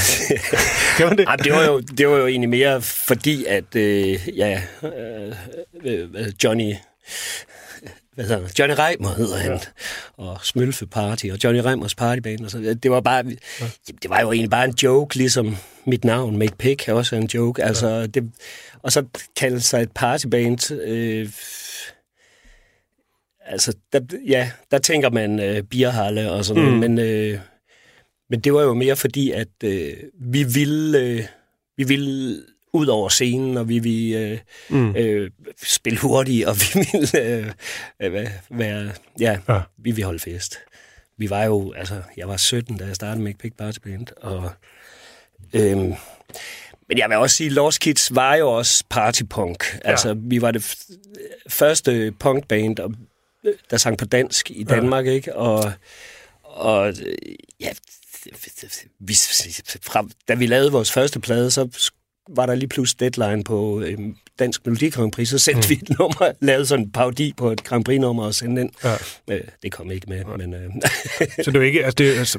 Kan 0.97 1.07
man 1.07 1.19
det? 1.19 1.25
Ej, 1.29 1.37
det, 1.37 1.53
var 1.53 1.65
jo, 1.65 1.81
det 1.81 2.09
var 2.09 2.17
jo 2.17 2.27
egentlig 2.27 2.49
mere 2.49 2.83
fordi, 2.83 3.45
at 3.45 3.77
øh, 3.77 4.19
ja, 4.37 4.63
øh, 5.85 6.27
Johnny... 6.45 6.73
Hvad 8.15 8.25
hedder 8.25 8.41
han? 8.41 8.51
Johnny 8.59 8.75
Reimer 8.79 9.15
hedder 9.15 9.37
han. 9.37 9.53
Ja. 9.53 9.59
Og 10.17 10.39
Smølfe 10.43 10.87
Party 10.87 11.27
og 11.33 11.39
Johnny 11.45 11.61
Reimers 11.61 11.95
Partyband. 11.95 12.45
Og 12.45 12.51
så, 12.51 12.79
det 12.83 12.91
var 12.91 13.01
bare... 13.01 13.25
Ja. 13.61 13.67
Det 14.03 14.11
var 14.11 14.21
jo 14.21 14.33
egentlig 14.33 14.51
bare 14.51 14.65
en 14.65 14.75
joke, 14.83 15.17
ligesom 15.17 15.57
mit 15.85 16.05
navn, 16.05 16.37
Make 16.37 16.57
Pick, 16.57 16.89
er 16.89 16.93
også 16.93 17.17
en 17.17 17.27
joke. 17.35 17.65
Altså, 17.65 17.89
ja. 17.89 18.07
det, 18.07 18.31
og 18.83 18.93
så 18.93 19.05
kalde 19.37 19.61
sig 19.61 19.83
et 19.83 19.93
partyband... 19.95 20.73
Øh, 20.73 21.29
altså, 23.47 23.75
der, 23.93 24.01
ja, 24.27 24.51
der 24.71 24.79
tænker 24.79 25.11
man 25.11 25.41
øh, 25.41 25.63
bierhalle 25.63 26.33
og 26.33 26.45
sådan 26.45 26.63
mm. 26.63 26.69
noget, 26.69 26.91
men... 26.91 26.99
Øh, 26.99 27.39
men 28.31 28.41
det 28.41 28.55
var 28.55 28.63
jo 28.63 28.75
mere 28.75 28.97
fordi, 28.97 29.31
at 29.31 29.49
øh, 29.65 29.97
vi 30.21 30.43
ville 30.43 30.99
øh, 30.99 31.25
vi 31.77 31.85
ville 31.85 32.43
ud 32.73 32.87
over 32.87 33.09
scenen, 33.09 33.57
og 33.57 33.69
vi 33.69 33.79
ville 33.79 34.19
øh, 34.19 34.39
mm. 34.69 34.97
øh, 34.97 35.31
spille 35.67 35.99
hurtigt, 35.99 36.47
og 36.47 36.57
vi 36.61 36.87
ville 36.93 37.21
øh, 37.23 37.53
øh, 38.03 38.29
være, 38.51 38.93
ja, 39.21 39.39
Ja. 39.49 39.61
vi 39.77 39.91
ville 39.91 40.05
holde 40.05 40.19
fest. 40.21 40.59
Vi 41.19 41.31
var 41.31 41.45
jo, 41.45 41.73
altså, 41.73 42.03
jeg 42.17 42.29
var 42.29 42.37
17, 42.37 42.77
da 42.79 42.85
jeg 42.87 42.95
startede 42.97 43.25
med 43.25 43.35
Pick 43.35 43.57
Party 43.57 43.79
Band, 43.79 44.07
og 44.17 44.51
øhm, 45.53 45.93
men 46.89 46.99
jeg 46.99 47.09
vil 47.09 47.17
også 47.17 47.37
sige, 47.37 47.51
Lost 47.51 47.81
Kids 47.81 48.15
var 48.15 48.35
jo 48.35 48.49
også 48.53 48.85
partypunk. 48.91 49.65
Ja. 49.85 49.91
Altså, 49.91 50.15
vi 50.19 50.43
var 50.43 50.51
det 50.51 50.61
f- 50.65 50.97
første 51.49 52.13
punkband, 52.21 52.79
og- 52.79 52.95
der 53.71 53.77
sang 53.77 53.99
på 53.99 54.05
dansk 54.05 54.51
i 54.51 54.63
Danmark, 54.63 55.07
ja. 55.07 55.11
ikke? 55.11 55.37
Og, 55.37 55.73
og 56.43 56.89
øh, 56.89 57.15
ja, 57.61 57.71
vi, 58.99 59.15
fra, 59.83 60.09
da 60.29 60.35
vi 60.35 60.47
lavede 60.47 60.73
vores 60.73 60.93
første 60.93 61.21
plade, 61.21 61.51
så 61.51 61.91
var 62.37 62.47
der 62.47 62.55
lige 62.55 62.69
pludselig 62.69 63.01
deadline 63.01 63.45
på 63.45 63.81
øhm, 63.81 64.17
Dansk 64.39 64.67
Melodi 64.67 64.91
Grand 64.91 65.13
Prix, 65.13 65.29
så 65.29 65.39
sendte 65.39 65.67
mm. 65.67 65.71
vi 65.71 65.75
et 65.83 65.99
nummer, 65.99 66.33
lavede 66.47 66.67
sådan 66.67 66.85
en 66.85 66.93
parodi 66.93 67.33
på 67.37 67.51
et 67.51 67.65
Grand 67.65 67.85
Prix-nummer 67.85 68.25
og 68.25 68.35
sendte 68.35 68.63
ind. 68.63 68.71
Ja. 68.85 68.95
Øh, 69.31 69.41
det 69.63 69.73
kom 69.73 69.91
ikke 69.91 70.07
med, 70.09 70.25
men 70.25 70.55
øh, 70.55 70.71
Så 71.45 71.51
det 71.51 71.55
jo 71.55 71.61
ikke... 71.61 71.85
Altså, 71.85 71.95
det, 71.99 72.19
altså, 72.19 72.39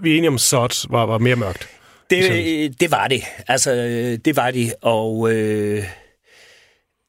vi 0.00 0.12
er 0.12 0.16
enige 0.16 0.28
om, 0.28 0.38
Sots 0.38 0.86
var, 0.90 1.06
var 1.06 1.18
mere 1.18 1.36
mørkt. 1.36 1.68
det, 2.10 2.80
det 2.80 2.90
var 2.90 3.08
det. 3.08 3.22
Altså, 3.48 3.72
øh, 3.74 4.18
det 4.24 4.36
var 4.36 4.50
det, 4.50 4.74
og... 4.82 5.32
Øh, 5.32 5.84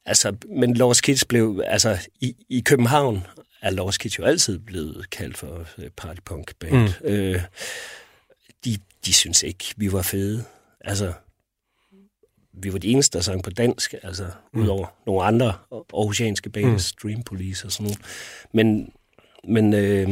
altså, 0.05 0.35
men 0.59 0.73
Lost 0.73 1.03
Kids 1.03 1.25
blev... 1.25 1.61
Altså, 1.65 1.97
i, 2.21 2.35
i 2.49 2.59
København 2.59 3.23
er 3.61 3.69
Lost 3.69 3.99
Kids 3.99 4.19
jo 4.19 4.23
altid 4.23 4.59
blevet 4.59 5.09
kaldt 5.09 5.37
for 5.37 5.65
øh, 5.77 5.89
partypunk 5.97 6.51
band. 6.59 6.89
Mm. 7.03 7.09
Øh, 7.09 7.41
de, 8.65 8.77
de 9.05 9.13
synes 9.13 9.43
ikke, 9.43 9.65
vi 9.77 9.91
var 9.91 10.01
fede. 10.01 10.43
Altså, 10.81 11.13
vi 12.63 12.73
var 12.73 12.79
de 12.79 12.87
eneste, 12.87 13.17
der 13.17 13.23
sang 13.23 13.43
på 13.43 13.49
dansk, 13.49 13.95
altså 14.03 14.27
mm. 14.53 14.61
udover 14.61 14.87
nogle 15.05 15.23
andre 15.23 15.53
aarhusianske 15.69 16.49
bands, 16.49 16.93
mm. 16.93 17.09
Dream 17.09 17.23
Police 17.23 17.65
og 17.67 17.71
sådan 17.71 17.83
noget. 17.83 17.99
Men, 18.53 18.91
men 19.43 19.73
øh, 19.73 20.09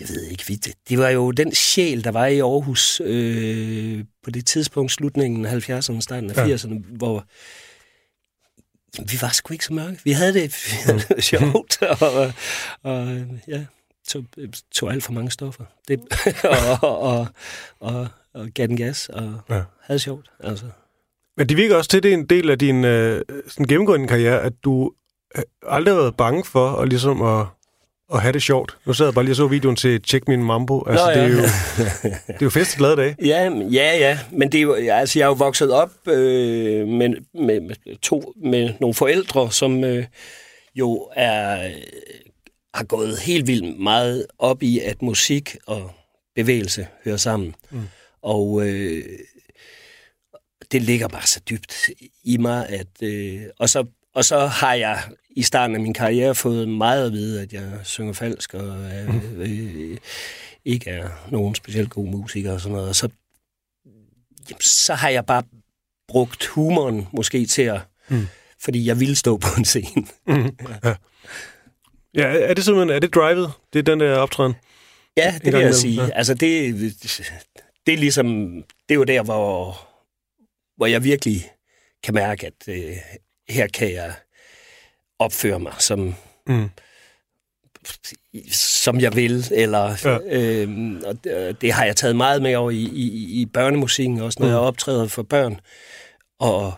jeg 0.00 0.08
ved 0.08 0.22
ikke, 0.22 0.44
vi, 0.48 0.54
det, 0.54 0.74
det 0.88 0.98
var 0.98 1.08
jo 1.08 1.30
den 1.30 1.54
sjæl, 1.54 2.04
der 2.04 2.10
var 2.10 2.26
i 2.26 2.38
Aarhus 2.38 3.00
øh, 3.04 4.04
på 4.24 4.30
det 4.30 4.46
tidspunkt, 4.46 4.92
slutningen 4.92 5.46
af 5.46 5.70
70'erne, 5.70 6.00
starten 6.00 6.30
af 6.30 6.48
Ja. 6.48 6.54
80'erne, 6.54 6.96
hvor 6.96 7.26
jamen, 8.98 9.10
vi 9.12 9.18
var 9.20 9.28
sgu 9.28 9.52
ikke 9.52 9.64
så 9.64 9.72
mørke. 9.72 10.00
Vi 10.04 10.12
havde 10.12 10.34
det, 10.34 10.42
vi 10.70 10.76
havde 10.84 11.02
det 11.08 11.24
sjovt, 11.24 11.82
og, 12.02 12.32
og 12.82 13.26
ja, 13.48 13.64
tog, 14.08 14.24
tog 14.74 14.92
alt 14.92 15.02
for 15.04 15.12
mange 15.12 15.30
stoffer. 15.30 15.64
Det, 15.88 16.00
og, 16.82 16.98
og, 17.02 17.26
og, 17.80 18.06
og 18.34 18.48
gav 18.54 18.66
den 18.66 18.76
gas, 18.76 19.08
og 19.08 19.22
Ja. 19.48 19.54
ja. 19.54 19.62
havde 19.80 19.94
det 19.98 20.00
sjovt. 20.00 20.30
Altså. 20.40 20.64
Men 21.36 21.48
det 21.48 21.56
virker 21.56 21.76
også 21.76 21.90
til, 21.90 21.96
at 21.96 22.02
det 22.02 22.08
er 22.10 22.14
en 22.14 22.26
del 22.26 22.50
af 22.50 22.58
din 22.58 22.84
øh, 22.84 23.22
sådan 23.48 23.66
gennemgående 23.66 24.08
karriere, 24.08 24.40
at 24.42 24.52
du 24.64 24.92
øh, 25.36 25.42
aldrig 25.68 25.94
har 25.94 26.00
været 26.00 26.16
bange 26.16 26.44
for 26.44 26.68
at, 26.70 26.88
ligesom 26.88 27.22
at, 27.22 27.46
at 28.14 28.20
have 28.22 28.32
det 28.32 28.42
sjovt. 28.42 28.76
Nu 28.86 28.92
sad 28.92 29.06
jeg 29.06 29.14
bare 29.14 29.24
lige 29.24 29.32
og 29.32 29.36
så 29.36 29.46
videoen 29.46 29.76
til 29.76 30.00
Check 30.04 30.28
Min 30.28 30.44
Mambo. 30.44 30.84
Altså, 30.88 31.06
Nå, 31.06 31.10
det, 31.12 31.18
er 31.22 31.26
ja. 31.26 31.34
jo, 31.34 31.42
det 32.26 32.34
er 32.34 32.38
jo 32.42 32.50
fest 32.50 32.76
glade 32.76 32.96
dage. 32.96 33.16
Ja, 33.24 33.50
ja, 33.72 33.98
ja. 33.98 34.18
Men 34.32 34.52
det 34.52 34.58
er 34.58 34.62
jo, 34.62 34.72
altså, 34.74 35.18
jeg 35.18 35.24
er 35.24 35.28
jo 35.28 35.34
vokset 35.34 35.72
op 35.72 35.90
øh, 36.08 36.88
med, 36.88 37.08
med, 37.34 37.60
med, 37.60 38.00
to, 38.02 38.32
med 38.44 38.70
nogle 38.80 38.94
forældre, 38.94 39.52
som 39.52 39.84
øh, 39.84 40.04
jo 40.74 41.08
er, 41.16 41.66
øh, 41.66 41.72
har 42.74 42.84
gået 42.84 43.18
helt 43.18 43.46
vildt 43.46 43.80
meget 43.80 44.26
op 44.38 44.62
i, 44.62 44.78
at 44.78 45.02
musik 45.02 45.56
og 45.66 45.92
bevægelse 46.34 46.86
hører 47.04 47.16
sammen. 47.16 47.54
Mm. 47.70 47.82
Og 48.22 48.68
øh, 48.68 49.04
det 50.72 50.82
ligger 50.82 51.08
bare 51.08 51.26
så 51.26 51.40
dybt 51.50 51.90
i 52.24 52.36
mig, 52.36 52.68
at... 52.68 53.02
Øh, 53.02 53.42
og, 53.58 53.68
så, 53.68 53.86
og 54.14 54.24
så 54.24 54.46
har 54.46 54.74
jeg 54.74 55.02
i 55.30 55.42
starten 55.42 55.76
af 55.76 55.82
min 55.82 55.94
karriere 55.94 56.34
fået 56.34 56.68
meget 56.68 57.06
at 57.06 57.12
vide, 57.12 57.42
at 57.42 57.52
jeg 57.52 57.80
synger 57.84 58.12
falsk 58.12 58.54
og 58.54 58.92
øh, 58.92 59.14
øh, 59.38 59.98
ikke 60.64 60.90
er 60.90 61.08
nogen 61.30 61.54
specielt 61.54 61.90
god 61.90 62.06
musiker 62.06 62.52
og 62.52 62.60
sådan 62.60 62.72
noget. 62.72 62.88
Og 62.88 62.96
så, 62.96 63.08
jamen, 64.50 64.60
så 64.60 64.94
har 64.94 65.08
jeg 65.08 65.26
bare 65.26 65.42
brugt 66.08 66.46
humoren 66.46 67.08
måske 67.12 67.46
til 67.46 67.62
at... 67.62 67.80
Mm. 68.08 68.26
Fordi 68.58 68.86
jeg 68.86 69.00
ville 69.00 69.16
stå 69.16 69.36
på 69.36 69.48
en 69.58 69.64
scene. 69.64 70.06
Ja, 70.84 70.94
er 72.16 72.54
det 72.54 72.64
simpelthen 72.64 72.96
er 72.96 72.98
det 72.98 73.14
drivet? 73.14 73.52
Det 73.72 73.78
er 73.78 73.82
den 73.82 74.00
der 74.00 74.16
optræden? 74.16 74.54
Ja, 75.16 75.34
det 75.44 75.52
vil 75.52 75.60
jeg 75.60 75.74
sige. 75.74 75.94
ja. 76.00 76.06
Ja. 76.06 76.10
Altså, 76.14 76.34
det, 76.34 76.74
det 77.86 77.94
er 77.94 77.98
ligesom... 77.98 78.26
Det 78.88 78.94
er 78.94 78.98
jo 78.98 79.04
der, 79.04 79.22
hvor, 79.22 79.78
hvor 80.76 80.86
jeg 80.86 81.04
virkelig 81.04 81.50
kan 82.04 82.14
mærke, 82.14 82.46
at 82.46 82.68
øh, 82.68 82.96
her 83.48 83.66
kan 83.66 83.92
jeg 83.92 84.12
opføre 85.18 85.58
mig 85.60 85.72
som, 85.78 86.14
Mm. 86.46 86.68
som 88.52 89.00
jeg 89.00 89.16
vil, 89.16 89.46
eller 89.50 89.96
Ja. 90.04 90.18
ja. 90.30 90.60
øhm, 90.62 91.02
og 91.06 91.24
det, 91.24 91.60
det 91.60 91.72
har 91.72 91.84
jeg 91.84 91.96
taget 91.96 92.16
meget 92.16 92.42
med 92.42 92.54
over 92.54 92.70
i, 92.70 92.76
i, 92.82 93.40
i 93.40 93.46
børnemusikken, 93.46 94.20
også 94.20 94.36
når 94.40 94.46
mm. 94.46 94.52
jeg 94.52 94.58
optræder 94.60 95.06
for 95.08 95.22
børn, 95.22 95.60
og 96.38 96.74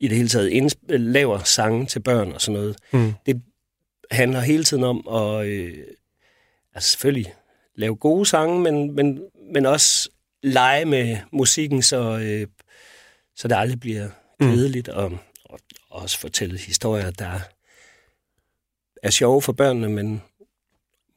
i 0.00 0.08
det 0.08 0.16
hele 0.16 0.28
taget 0.28 0.50
indsp- 0.50 0.96
laver 0.96 1.38
sange 1.38 1.86
til 1.86 2.00
børn 2.00 2.32
og 2.32 2.40
sådan 2.40 2.60
noget. 2.60 2.76
Mm. 2.92 3.12
Det 3.26 3.42
handler 4.14 4.40
hele 4.40 4.64
tiden 4.64 4.84
om 4.84 5.08
at 5.08 5.46
øh, 5.46 5.74
altså 6.74 6.90
selvfølgelig 6.90 7.34
lave 7.74 7.96
gode 7.96 8.26
sange, 8.26 8.60
men, 8.60 8.94
men, 8.94 9.22
men 9.54 9.66
også 9.66 10.08
lege 10.42 10.84
med 10.84 11.16
musikken, 11.32 11.82
så, 11.82 12.18
øh, 12.18 12.46
så 13.36 13.48
det 13.48 13.56
aldrig 13.56 13.80
bliver 13.80 14.08
kedeligt, 14.40 14.86
mm. 14.88 14.94
og, 14.94 15.12
og 15.44 15.60
også 15.90 16.18
fortælle 16.18 16.58
historier, 16.58 17.10
der 17.10 17.40
er 19.02 19.10
sjove 19.10 19.42
for 19.42 19.52
børnene, 19.52 19.88
men 19.88 20.22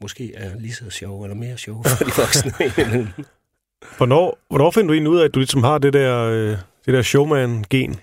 måske 0.02 0.36
er 0.36 0.60
lige 0.60 0.74
så 0.74 0.90
sjove 0.90 1.26
eller 1.26 1.36
mere 1.36 1.58
sjove 1.58 1.84
for 1.84 2.06
de 2.06 2.12
voksne. 2.18 2.52
Hvornår, 3.98 4.40
hvornår 4.50 4.72
finder 4.72 4.88
du 4.88 4.94
egentlig 4.94 5.12
ud 5.12 5.20
af, 5.20 5.26
at 5.26 5.34
du 5.34 5.40
ligesom 5.40 5.64
har 5.64 5.78
det 5.78 5.94
der, 5.94 6.24
øh, 6.24 6.58
det 6.86 6.94
der 6.94 7.02
showman-gen? 7.02 8.00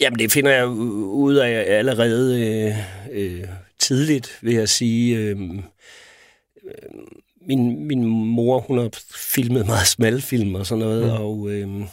Jamen, 0.00 0.18
det 0.18 0.32
finder 0.32 0.50
jeg 0.50 0.66
ud 0.68 1.34
af 1.34 1.78
allerede 1.78 2.46
øh, 2.46 2.76
øh, 3.10 3.48
tidligt, 3.88 4.38
vil 4.42 4.54
jeg 4.54 4.68
sige. 4.68 5.16
Øh, 5.16 5.38
min, 7.40 7.86
min 7.86 8.04
mor, 8.04 8.60
hun 8.60 8.78
har 8.78 8.90
filmet 9.34 9.66
meget 9.66 9.86
smalfilm 9.86 10.54
og 10.54 10.66
sådan 10.66 10.84
noget, 10.84 11.04
mm. 11.04 11.10
og, 11.10 11.50
øhm, 11.50 11.84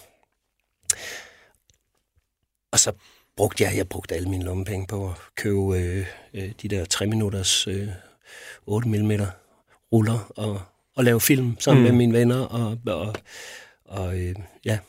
og 2.71 2.79
så 2.79 2.91
brugte 3.37 3.63
jeg, 3.63 3.77
jeg 3.77 3.89
brugte 3.89 4.15
alle 4.15 4.29
mine 4.29 4.43
lommepenge 4.43 4.87
på 4.87 5.07
at 5.07 5.15
købe 5.35 5.79
øh, 5.79 6.05
øh, 6.33 6.51
de 6.61 6.67
der 6.67 6.85
3 6.85 7.05
minutters 7.07 7.67
øh, 7.67 7.87
8 8.65 8.89
mm 8.89 9.11
ruller 9.93 10.31
og, 10.35 10.61
og 10.95 11.03
lave 11.03 11.21
film 11.21 11.55
sammen 11.59 11.83
mm. 11.83 11.89
med 11.89 11.97
mine 11.97 12.13
venner 12.13 12.41
og, 12.41 12.77
og, 12.85 13.15
og 13.85 14.19
øh, 14.19 14.35
ja, 14.65 14.79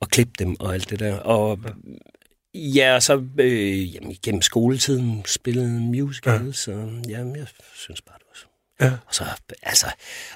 og 0.00 0.08
klippe 0.08 0.32
dem 0.38 0.56
og 0.60 0.74
alt 0.74 0.90
det 0.90 1.00
der. 1.00 1.18
Og 1.18 1.58
ja, 1.64 1.70
og 2.94 3.02
så 3.02 3.24
øh, 3.38 3.94
jamen, 3.94 4.16
gennem 4.22 4.42
skoletiden 4.42 5.24
spillede 5.26 5.80
musical, 5.80 6.46
ja. 6.46 6.52
så 6.52 6.70
jamen, 7.08 7.36
jeg 7.36 7.46
synes 7.74 8.02
bare, 8.02 8.18
det 8.18 8.26
var 8.28 8.34
så. 8.34 8.46
Ja. 8.80 8.92
Og 9.06 9.14
så, 9.14 9.24
altså, 9.62 9.86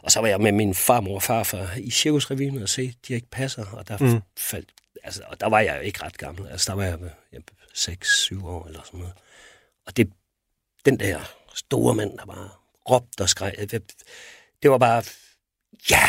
og 0.02 0.12
så 0.12 0.20
var 0.20 0.28
jeg 0.28 0.40
med 0.40 0.52
min 0.52 0.74
farmor 0.74 1.14
og 1.14 1.22
farfar 1.22 1.74
i 1.76 1.90
Cirkusrevyen 1.90 2.62
og 2.62 2.68
se 2.68 2.94
Dirk 3.08 3.22
Passer, 3.30 3.66
og 3.66 3.88
der 3.88 3.98
mm. 3.98 4.20
faldt, 4.38 4.68
altså, 5.04 5.22
og 5.26 5.40
der 5.40 5.48
var 5.48 5.60
jeg 5.60 5.76
jo 5.76 5.80
ikke 5.80 6.02
ret 6.02 6.18
gammel. 6.18 6.48
Altså, 6.48 6.72
der 6.72 6.76
var 6.76 6.84
jeg, 6.84 6.98
jeg 7.32 7.40
6-7 7.76 8.46
år 8.46 8.66
eller 8.66 8.80
sådan 8.84 9.00
noget. 9.00 9.14
Og 9.86 9.96
det, 9.96 10.12
den 10.84 11.00
der 11.00 11.20
store 11.54 11.94
mand, 11.94 12.18
der 12.18 12.26
bare 12.26 12.48
råbte 12.90 13.20
og 13.20 13.28
skreg, 13.28 13.54
det, 13.70 13.82
det 14.62 14.70
var 14.70 14.78
bare, 14.78 15.02
ja, 15.90 16.08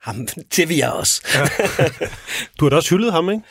ham, 0.00 0.26
det 0.56 0.68
vil 0.68 0.76
jeg 0.76 0.92
også. 0.92 1.22
Ja. 1.34 1.48
Du 2.60 2.64
har 2.64 2.70
da 2.70 2.76
også 2.76 2.90
hyldet 2.90 3.12
ham, 3.12 3.30
ikke? 3.30 3.42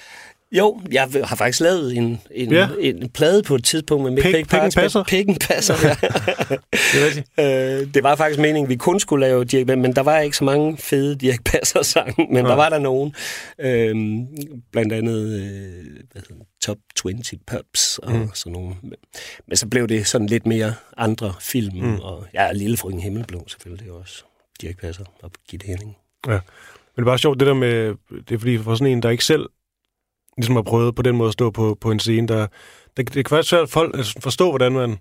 Jo, 0.51 0.81
jeg 0.91 1.09
har 1.23 1.35
faktisk 1.35 1.59
lavet 1.61 1.97
en, 1.97 2.21
en, 2.31 2.51
Ja. 2.51 2.69
en, 2.79 3.09
plade 3.09 3.43
på 3.43 3.55
et 3.55 3.63
tidspunkt 3.63 4.03
med 4.03 4.11
Mick 4.11 4.25
Pig- 4.27 4.31
Pig, 4.31 4.47
Pikken 4.47 4.71
passer. 4.75 5.03
Pikken 5.03 5.35
passer, 5.35 5.73
ja. 5.83 5.95
Det 6.93 7.23
er 7.37 7.79
øh, 7.79 7.93
det 7.93 8.03
var 8.03 8.15
faktisk 8.15 8.39
meningen, 8.39 8.69
vi 8.69 8.75
kun 8.75 8.99
skulle 8.99 9.25
lave 9.25 9.43
Dirk, 9.45 9.67
men, 9.67 9.95
der 9.95 10.01
var 10.01 10.19
ikke 10.19 10.37
så 10.37 10.43
mange 10.43 10.77
fede 10.77 11.15
Dirk 11.15 11.43
Passer 11.45 11.81
sange, 11.81 12.27
men 12.29 12.45
Ja. 12.45 12.49
der 12.49 12.55
var 12.55 12.69
der 12.69 12.79
nogen. 12.79 13.15
Øh, 13.59 13.95
blandt 14.71 14.93
andet 14.93 15.25
øh, 15.33 15.85
hvad 16.11 16.21
hedder, 16.29 16.43
Top 16.61 16.77
20 16.95 17.13
Pubs 17.47 17.97
og 17.97 18.11
mm. 18.11 18.29
sådan 18.33 18.53
nogle. 18.53 18.75
Men 19.47 19.57
så 19.57 19.67
blev 19.67 19.87
det 19.87 20.07
sådan 20.07 20.27
lidt 20.27 20.45
mere 20.45 20.73
andre 20.97 21.33
film, 21.41 21.75
mm. 21.75 21.99
og 21.99 22.25
ja, 22.33 22.51
Lille 22.53 22.77
Frøken 22.77 22.99
Himmelblå 22.99 23.43
selvfølgelig, 23.47 23.91
også 23.91 24.23
Dirk 24.61 24.77
Passer 24.81 25.03
og 25.23 25.31
Gitte 25.49 25.67
Henning. 25.67 25.95
Ja. 26.27 26.31
Men 26.31 26.39
det 26.95 27.01
er 27.01 27.05
bare 27.11 27.17
sjovt, 27.17 27.39
det 27.39 27.47
der 27.47 27.53
med... 27.53 27.93
Det 28.29 28.35
er 28.35 28.39
fordi, 28.39 28.57
for 28.57 28.75
sådan 28.75 28.93
en, 28.93 29.03
der 29.03 29.09
ikke 29.09 29.25
selv 29.25 29.45
ligesom 30.37 30.55
har 30.55 30.63
prøvet 30.63 30.95
på 30.95 31.01
den 31.01 31.15
måde 31.15 31.27
at 31.27 31.33
stå 31.33 31.51
på, 31.51 31.77
på 31.81 31.91
en 31.91 31.99
scene, 31.99 32.27
der, 32.27 32.47
der, 32.97 33.03
det 33.03 33.25
kan 33.25 33.35
være 33.35 33.43
svært 33.43 33.63
at 33.63 33.69
folk, 33.69 33.97
altså 33.97 34.13
forstå, 34.19 34.49
hvordan 34.49 34.71
man... 34.71 34.97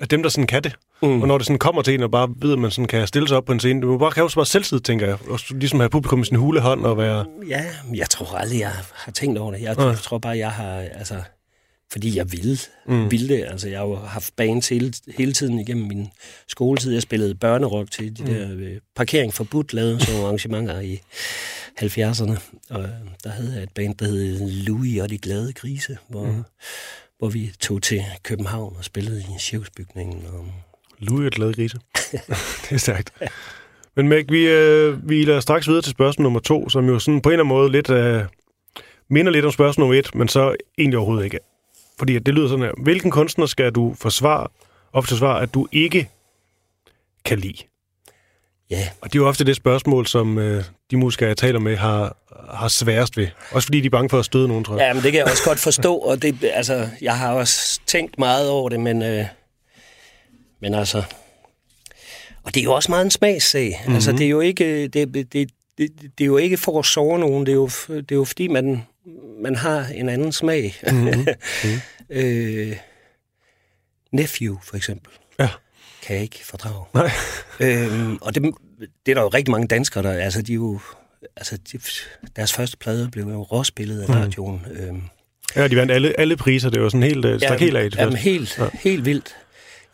At 0.00 0.10
dem, 0.10 0.22
der 0.22 0.30
sådan 0.30 0.46
kan 0.46 0.62
det, 0.62 0.72
Mm. 1.02 1.22
og 1.22 1.28
når 1.28 1.38
det 1.38 1.46
sådan 1.46 1.58
kommer 1.58 1.82
til 1.82 1.94
en, 1.94 2.02
og 2.02 2.10
bare 2.10 2.28
ved, 2.36 2.52
at 2.52 2.58
man 2.58 2.70
sådan 2.70 2.88
kan 2.88 3.06
stille 3.06 3.28
sig 3.28 3.36
op 3.36 3.44
på 3.44 3.52
en 3.52 3.60
scene, 3.60 3.80
det 3.80 3.88
må 3.88 3.98
bare 3.98 4.10
kræve 4.10 4.30
så 4.30 4.38
meget 4.38 4.48
selvtid, 4.48 4.80
tænker 4.80 5.06
jeg. 5.06 5.16
Og 5.30 5.40
ligesom 5.50 5.80
have 5.80 5.90
publikum 5.90 6.20
i 6.20 6.24
sin 6.24 6.36
hulehånd 6.36 6.84
og 6.84 6.98
være... 6.98 7.24
Ja, 7.48 7.64
jeg 7.94 8.10
tror 8.10 8.36
aldrig, 8.36 8.60
jeg 8.60 8.72
har 8.94 9.12
tænkt 9.12 9.38
over 9.38 9.52
det. 9.52 9.62
Jeg, 9.62 9.78
jeg 9.78 9.98
tror 9.98 10.18
bare, 10.18 10.38
jeg 10.38 10.50
har, 10.50 10.72
altså, 10.78 11.14
fordi 11.92 12.16
jeg 12.16 12.32
ville, 12.32 12.58
mm. 12.86 13.10
ville 13.10 13.28
det. 13.28 13.44
Altså, 13.48 13.68
jeg 13.68 13.78
har 13.78 13.86
jo 13.86 13.96
haft 13.96 14.36
bands 14.36 14.68
hele, 14.68 14.92
hele 15.18 15.32
tiden 15.32 15.58
igennem 15.58 15.86
min 15.88 16.08
skoletid. 16.48 16.92
Jeg 16.92 17.02
spillede 17.02 17.34
børnerock 17.34 17.90
til 17.90 18.18
de 18.18 18.22
mm. 18.22 18.28
der 18.28 18.48
øh, 18.52 18.76
parkering 18.96 19.34
forbudt, 19.34 19.72
lavede 19.72 20.00
sådan 20.00 20.14
nogle 20.14 20.26
arrangementer 20.26 20.80
i 20.80 21.00
70'erne. 21.82 22.40
Og 22.70 22.82
øh, 22.82 22.88
der 23.24 23.30
havde 23.30 23.54
jeg 23.54 23.62
et 23.62 23.72
band, 23.74 23.94
der 23.94 24.04
hed 24.04 24.50
Louis 24.66 25.00
og 25.00 25.10
de 25.10 25.18
glade 25.18 25.52
grise, 25.52 25.98
hvor, 26.08 26.26
mm. 26.26 26.44
hvor 27.18 27.28
vi 27.28 27.52
tog 27.60 27.82
til 27.82 28.02
København 28.22 28.74
og 28.78 28.84
spillede 28.84 29.20
i 29.20 29.38
cirkusbygningen. 29.38 30.26
Og, 30.26 30.46
Louis 30.98 31.26
og 31.26 31.32
glade 31.32 31.54
grise. 31.54 31.78
det 32.62 32.72
er 32.72 32.76
stærkt. 32.76 33.12
Men 33.96 34.08
Meg, 34.08 34.24
vi, 34.28 34.48
øh, 34.48 35.08
vi 35.08 35.24
lader 35.24 35.40
straks 35.40 35.68
videre 35.68 35.82
til 35.82 35.90
spørgsmål 35.90 36.22
nummer 36.22 36.40
to, 36.40 36.68
som 36.68 36.88
jo 36.88 36.98
sådan 36.98 37.20
på 37.20 37.28
en 37.28 37.32
eller 37.32 37.44
anden 37.44 37.56
måde 37.56 37.72
lidt, 37.72 37.90
øh, 37.90 38.24
minder 39.08 39.32
lidt 39.32 39.44
om 39.44 39.52
spørgsmål 39.52 39.82
nummer 39.82 39.98
et, 39.98 40.14
men 40.14 40.28
så 40.28 40.56
egentlig 40.78 40.98
overhovedet 40.98 41.24
ikke. 41.24 41.38
Fordi 41.98 42.18
det 42.18 42.34
lyder 42.34 42.48
sådan 42.48 42.64
her. 42.64 42.72
Hvilken 42.82 43.10
kunstner 43.10 43.46
skal 43.46 43.72
du 43.72 43.94
forsvare, 43.98 44.46
op 44.92 45.06
til 45.06 45.16
svar, 45.16 45.38
at 45.38 45.54
du 45.54 45.68
ikke 45.72 46.08
kan 47.24 47.38
lide? 47.38 47.62
Ja, 48.70 48.88
Og 49.00 49.12
det 49.12 49.18
er 49.18 49.22
jo 49.22 49.28
ofte 49.28 49.44
det 49.44 49.56
spørgsmål, 49.56 50.06
som 50.06 50.38
øh, 50.38 50.64
de 50.90 50.96
musikere, 50.96 51.28
jeg 51.28 51.36
taler 51.36 51.58
med, 51.58 51.76
har, 51.76 52.16
har 52.50 52.68
sværest 52.68 53.16
ved. 53.16 53.28
Også 53.50 53.66
fordi 53.66 53.80
de 53.80 53.86
er 53.86 53.90
bange 53.90 54.08
for 54.08 54.18
at 54.18 54.24
støde 54.24 54.48
nogen, 54.48 54.64
tror 54.64 54.78
jeg. 54.78 54.86
Ja, 54.86 54.92
men 54.92 55.02
det 55.02 55.12
kan 55.12 55.18
jeg 55.18 55.30
også 55.30 55.44
godt 55.44 55.58
forstå, 55.58 55.96
og 55.96 56.22
det, 56.22 56.44
altså, 56.54 56.88
jeg 57.00 57.18
har 57.18 57.32
også 57.32 57.80
tænkt 57.86 58.18
meget 58.18 58.50
over 58.50 58.68
det, 58.68 58.80
men, 58.80 59.02
øh, 59.02 59.24
men 60.60 60.74
altså... 60.74 61.02
Og 62.42 62.54
det 62.54 62.60
er 62.60 62.64
jo 62.64 62.72
også 62.72 62.92
meget 62.92 63.04
en 63.04 63.10
smagssag. 63.10 63.78
Mm-hmm. 63.80 63.94
Altså, 63.94 64.12
det 64.12 64.26
er 64.26 64.28
jo 64.28 64.40
ikke... 64.40 64.88
Det, 64.88 65.14
det, 65.14 65.32
det, 65.32 65.50
det, 65.78 66.20
er 66.20 66.26
jo 66.26 66.36
ikke 66.36 66.56
for 66.56 66.78
at 66.78 66.84
sove 66.84 67.18
nogen, 67.18 67.46
det 67.46 67.52
er 67.52 67.56
jo, 67.56 67.70
det 67.88 68.12
er 68.12 68.16
jo 68.16 68.24
fordi, 68.24 68.48
man, 68.48 68.82
man 69.42 69.56
har 69.56 69.86
en 69.94 70.08
anden 70.08 70.32
smag. 70.32 70.74
Mm-hmm. 70.92 71.26
øh, 72.10 72.76
Nephew, 74.12 74.58
for 74.62 74.76
eksempel. 74.76 75.12
Kan 76.06 76.16
jeg 76.16 76.22
ikke 76.22 76.40
fordrage. 76.44 76.84
Nej. 76.94 77.10
Øhm, 77.60 78.18
og 78.20 78.34
det, 78.34 78.42
det 79.06 79.12
er 79.12 79.14
der 79.14 79.22
jo 79.22 79.28
rigtig 79.28 79.52
mange 79.52 79.66
danskere, 79.66 80.02
der... 80.02 80.12
Altså, 80.12 80.42
de 80.42 80.52
er 80.52 80.54
jo... 80.54 80.80
Altså, 81.36 81.56
de, 81.72 81.80
deres 82.36 82.52
første 82.52 82.76
plade 82.76 83.08
blev 83.12 83.24
jo 83.24 83.42
råspillet 83.42 84.02
af 84.02 84.08
radioen. 84.08 84.66
Mm. 84.66 84.76
Øhm, 84.76 85.02
Ja, 85.56 85.68
de 85.68 85.76
vandt 85.76 85.92
alle, 85.92 86.20
alle 86.20 86.36
priser. 86.36 86.70
Det 86.70 86.82
var 86.82 86.88
sådan 86.88 87.02
helt 87.02 87.24
øh, 87.24 87.40
stak 87.40 87.60
helt 87.60 87.76
af. 87.76 87.90
det 87.90 87.98
Jamen, 87.98 88.16
helt, 88.16 88.58
ja. 88.58 88.68
helt 88.74 89.04
vildt. 89.04 89.36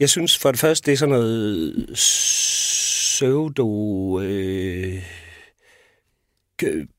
Jeg 0.00 0.10
synes 0.10 0.38
for 0.38 0.50
det 0.50 0.60
første, 0.60 0.86
det 0.86 0.92
er 0.92 0.96
sådan 0.96 1.14
noget 1.14 1.90
pseudo... 1.94 3.70
Øh, 4.20 5.02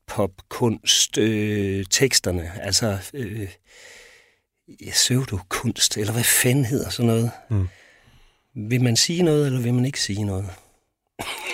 popkunst 0.06 1.18
øh, 1.18 1.84
teksterne. 1.90 2.52
Altså 2.60 2.98
øh, 3.14 3.48
ja, 4.86 4.90
pseudokunst, 4.90 5.96
eller 5.96 6.12
hvad 6.12 6.24
fanden 6.24 6.64
hedder 6.64 6.90
sådan 6.90 7.06
noget. 7.06 7.30
Mm. 7.50 7.68
Vil 8.54 8.82
man 8.82 8.96
sige 8.96 9.22
noget, 9.22 9.46
eller 9.46 9.60
vil 9.60 9.74
man 9.74 9.84
ikke 9.84 10.00
sige 10.00 10.24
noget? 10.24 10.46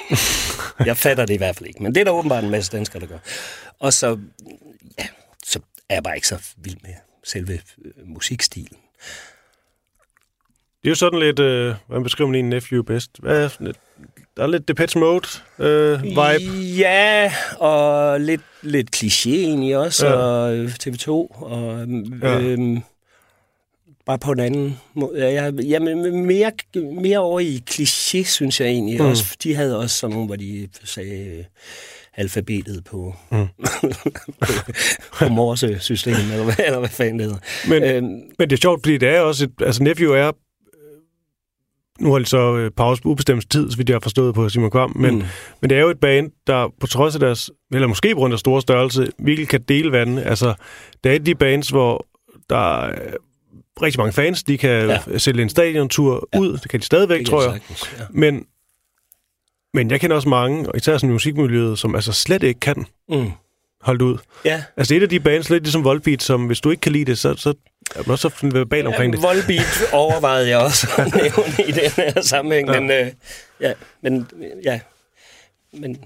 jeg 0.87 0.97
fatter 0.97 1.27
det 1.27 1.35
i 1.35 1.37
hvert 1.37 1.57
fald 1.57 1.67
ikke, 1.69 1.83
men 1.83 1.95
det 1.95 2.01
er 2.01 2.05
der 2.05 2.11
åbenbart 2.13 2.45
en 2.45 2.51
masse 2.51 2.73
danskere, 2.73 3.01
der 3.01 3.07
gør. 3.07 3.19
Og 3.79 3.93
så, 3.93 4.19
ja, 4.99 5.07
så 5.45 5.61
er 5.89 5.95
jeg 5.95 6.03
bare 6.03 6.15
ikke 6.17 6.29
så 6.29 6.39
vild 6.57 6.77
med 6.83 6.95
selve 7.25 7.53
øh, 7.85 7.93
musikstilen. 8.05 8.77
Det 10.83 10.87
er 10.87 10.91
jo 10.91 10.95
sådan 10.95 11.19
lidt, 11.19 11.39
øh, 11.39 11.75
hvordan 11.87 12.03
beskriver 12.05 12.31
man 12.31 12.39
en 12.39 12.51
nephew 12.51 12.83
bedst? 12.83 13.11
Hvad 13.19 13.45
er 13.45 13.73
der 14.37 14.43
er 14.43 14.47
lidt 14.47 14.69
Depeche 14.69 15.01
Mode 15.01 15.29
øh, 15.59 16.03
vibe. 16.03 16.53
Ja, 16.79 17.33
og 17.59 18.21
lidt, 18.21 18.41
lidt 18.63 18.97
kliché 18.97 19.29
egentlig 19.31 19.77
også, 19.77 20.07
Ja. 20.07 20.13
og 20.13 20.57
øh, 20.57 20.73
TV2, 20.83 21.09
og 21.09 21.87
Ja. 22.23 22.39
ja. 22.39 22.81
Bare 24.11 24.19
på 24.19 24.33
en 24.33 24.41
anden 24.41 24.77
måde. 24.95 25.19
Ja, 25.19 25.31
ja, 25.45 25.51
jamen, 25.63 26.27
mere, 26.27 26.53
mere 27.01 27.19
over 27.19 27.41
i 27.41 27.63
kliché, 27.71 28.23
synes 28.25 28.61
jeg 28.61 28.69
egentlig. 28.69 29.01
Mm. 29.03 29.07
Også, 29.09 29.37
de 29.43 29.55
havde 29.55 29.79
også 29.79 29.97
sådan 29.97 30.15
nogle, 30.15 30.27
hvor 30.27 30.37
de 30.37 30.69
sagde 30.85 31.27
øh, 31.39 31.45
alfabetet 32.17 32.85
på, 32.85 33.15
Mm. 33.31 33.47
på 35.19 35.29
morsesystemet, 35.29 36.21
eller, 36.33 36.45
hvad- 36.45 36.65
eller 36.67 36.79
hvad 36.79 36.89
fanden 36.89 37.19
det 37.19 37.27
hedder. 37.27 37.41
Men, 37.69 37.83
Øhm, 37.83 38.05
men 38.39 38.51
det 38.51 38.53
er 38.53 38.61
sjovt, 38.61 38.81
fordi 38.85 38.97
det 38.99 39.09
er 39.09 39.21
også 39.21 39.45
et, 39.45 39.53
altså 39.67 39.83
Nephew 39.83 40.13
er, 40.13 40.27
øh, 40.29 40.33
nu 42.01 42.13
har 42.13 42.19
de 42.19 42.25
så 42.27 42.57
øh, 42.57 42.71
pause 42.77 43.03
på 43.03 43.09
ubestemt 43.09 43.51
tid, 43.51 43.71
så 43.71 43.77
vidt 43.77 43.89
jeg 43.89 43.95
har 43.95 44.01
forstået 44.01 44.35
på 44.35 44.49
Simon 44.49 44.71
Kvam, 44.71 44.93
men, 44.97 45.15
mm. 45.15 45.23
Men 45.61 45.71
det 45.71 45.79
er 45.79 45.83
jo 45.83 45.91
et 45.91 46.01
band, 46.01 46.31
der 46.47 46.69
på 46.81 46.87
trods 46.87 47.15
af 47.15 47.21
deres, 47.21 47.51
eller 47.73 47.89
måske 47.89 48.15
på 48.15 48.19
grund 48.19 48.33
af 48.33 48.39
store 48.39 48.63
størrelse, 48.63 49.09
virkelig 49.19 49.49
kan 49.49 49.63
dele 49.69 49.93
vandet. 49.93 50.23
Altså, 50.27 50.55
det 51.05 51.15
er 51.15 51.19
de 51.19 51.35
bands, 51.35 51.69
hvor 51.69 52.07
der 52.51 52.83
er 52.87 52.93
rigtig 53.83 53.99
mange 53.99 54.13
fans, 54.13 54.43
de 54.43 54.59
kan 54.59 54.71
ja. 55.11 55.19
Sælge 55.19 55.43
en 55.43 55.49
stadiontur 55.49 56.29
ja. 56.35 56.39
Ud, 56.39 56.53
det 56.59 56.71
kan 56.71 56.81
de 56.81 56.85
stadigvæk, 56.87 57.19
det 57.19 57.27
tror 57.27 57.43
jeg. 57.43 57.53
sagtens, 57.53 57.93
Ja. 57.99 58.05
Men, 58.11 58.45
men 59.75 59.91
jeg 59.91 60.01
kender 60.01 60.17
også 60.17 60.29
mange, 60.29 60.69
og 60.69 60.77
især 60.77 60.97
sådan 60.97 61.11
i 61.11 61.13
musikmiljøet, 61.13 61.79
som 61.79 61.95
altså 61.95 62.13
slet 62.13 62.43
ikke 62.43 62.61
kan 62.61 62.87
Mm. 63.09 63.31
holde 63.81 64.05
ud. 64.05 64.19
Ja, 64.45 64.63
Altså 64.77 64.95
et 64.95 65.03
af 65.03 65.09
de 65.09 65.21
bands, 65.21 65.51
lidt 65.51 65.63
ligesom 65.63 65.85
Volbeat, 65.85 66.23
som 66.23 66.47
hvis 66.47 66.61
du 66.61 66.71
ikke 66.71 66.81
kan 66.81 66.93
lide 66.93 67.05
det, 67.05 67.19
så, 67.19 67.35
så 67.37 67.55
er 67.95 67.99
man 68.07 68.11
også 68.11 68.31
verbal 68.43 68.87
omkring 68.87 69.13
det. 69.13 69.19
Ja, 69.23 69.27
Volbeat 69.27 69.83
overvejede 69.93 70.49
jeg 70.49 70.59
også 70.59 70.89
at 70.99 71.15
nævne 71.23 71.69
i 71.69 71.73
den 71.73 71.91
her 71.91 72.21
sammenhæng, 72.23 72.69
Ja. 72.75 72.81
men, 72.81 72.91
øh, 72.91 73.07
ja, 73.61 73.73
men 74.03 74.27
ja, 74.65 74.81
men 75.73 75.83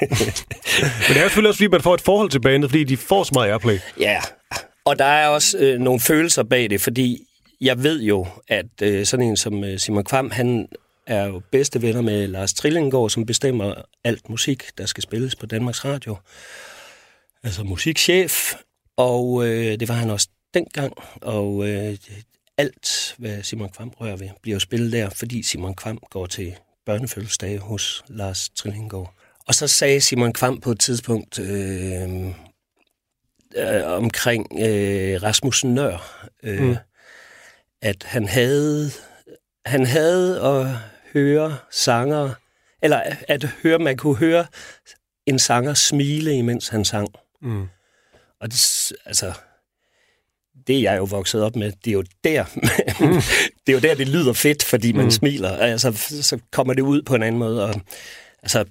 Men 0.00 1.08
det 1.08 1.16
er 1.16 1.22
jo 1.22 1.28
selvfølgelig 1.28 1.48
også, 1.48 1.58
fordi 1.58 1.68
man 1.68 1.82
får 1.82 1.94
et 1.94 2.00
forhold 2.00 2.30
til 2.30 2.40
bandet, 2.40 2.70
fordi 2.70 2.84
de 2.84 2.96
får 2.96 3.24
så 3.24 3.30
meget 3.34 3.50
airplay. 3.50 3.78
ja, 4.00 4.20
og 4.88 4.98
der 4.98 5.04
er 5.04 5.28
også 5.28 5.58
øh, 5.58 5.80
nogle 5.80 6.00
følelser 6.00 6.42
bag 6.42 6.70
det, 6.70 6.80
fordi 6.80 7.26
jeg 7.60 7.82
ved 7.82 8.02
jo, 8.02 8.26
at 8.48 8.82
øh, 8.82 9.06
sådan 9.06 9.26
en 9.26 9.36
som 9.36 9.64
øh, 9.64 9.78
Simon 9.78 10.04
Kvam, 10.04 10.30
han 10.30 10.68
er 11.06 11.26
jo 11.26 11.42
bedste 11.52 11.82
venner 11.82 12.00
med 12.00 12.28
Lars 12.28 12.54
Trillingård, 12.54 13.10
som 13.10 13.26
bestemmer 13.26 13.74
alt 14.04 14.30
musik, 14.30 14.64
der 14.78 14.86
skal 14.86 15.02
spilles 15.02 15.36
på 15.36 15.46
Danmarks 15.46 15.84
Radio. 15.84 16.16
Altså 17.42 17.64
musikchef, 17.64 18.54
og 18.96 19.46
øh, 19.46 19.80
det 19.80 19.88
var 19.88 19.94
han 19.94 20.10
også 20.10 20.28
dengang, 20.54 20.92
og 21.22 21.68
øh, 21.68 21.96
alt, 22.56 23.14
hvad 23.18 23.42
Simon 23.42 23.68
Kvam 23.68 23.88
rører 23.88 24.16
ved, 24.16 24.28
bliver 24.42 24.56
jo 24.56 24.60
spillet 24.60 24.92
der, 24.92 25.10
fordi 25.10 25.42
Simon 25.42 25.74
Kvam 25.74 25.98
går 26.10 26.26
til 26.26 26.54
børnefødselsdage 26.86 27.58
hos 27.58 28.04
Lars 28.08 28.48
Trillingård. 28.48 29.14
Og 29.46 29.54
så 29.54 29.66
sagde 29.66 30.00
Simon 30.00 30.32
Kvam 30.32 30.60
på 30.60 30.70
et 30.70 30.80
tidspunkt 30.80 31.38
øh, 31.38 32.08
øh, 33.56 33.86
omkring 33.86 34.46
øh, 34.52 35.22
Rasmus 35.22 35.64
Nør, 35.64 36.28
øh, 36.42 36.62
mm. 36.62 36.76
at 37.82 38.04
han 38.04 38.28
havde, 38.28 38.90
han 39.66 39.86
havde 39.86 40.40
at 40.40 40.66
høre 41.12 41.56
sanger, 41.70 42.30
eller 42.82 43.02
at 43.28 43.44
høre, 43.62 43.78
man 43.78 43.96
kunne 43.96 44.16
høre 44.16 44.46
en 45.26 45.38
sanger 45.38 45.74
smile, 45.74 46.34
imens 46.34 46.68
han 46.68 46.84
sang. 46.84 47.08
Mm. 47.42 47.68
Og 48.40 48.50
det, 48.52 48.92
altså, 49.06 49.32
det 50.66 50.76
er 50.76 50.80
jeg 50.80 50.98
jo 50.98 51.04
vokset 51.04 51.42
op 51.42 51.56
med, 51.56 51.72
det 51.84 51.90
er 51.90 51.94
jo 51.94 52.04
der, 52.24 52.44
det 53.66 53.68
er 53.68 53.72
jo 53.72 53.78
der, 53.78 53.94
det 53.94 54.08
lyder 54.08 54.32
fedt, 54.32 54.62
fordi 54.62 54.92
man 54.92 55.04
mm. 55.04 55.10
smiler. 55.10 55.56
Altså, 55.56 55.92
så 56.22 56.38
kommer 56.52 56.74
det 56.74 56.82
ud 56.82 57.02
på 57.02 57.14
en 57.14 57.22
anden 57.22 57.38
måde. 57.38 57.64
Og, 57.64 57.74
altså, 58.42 58.64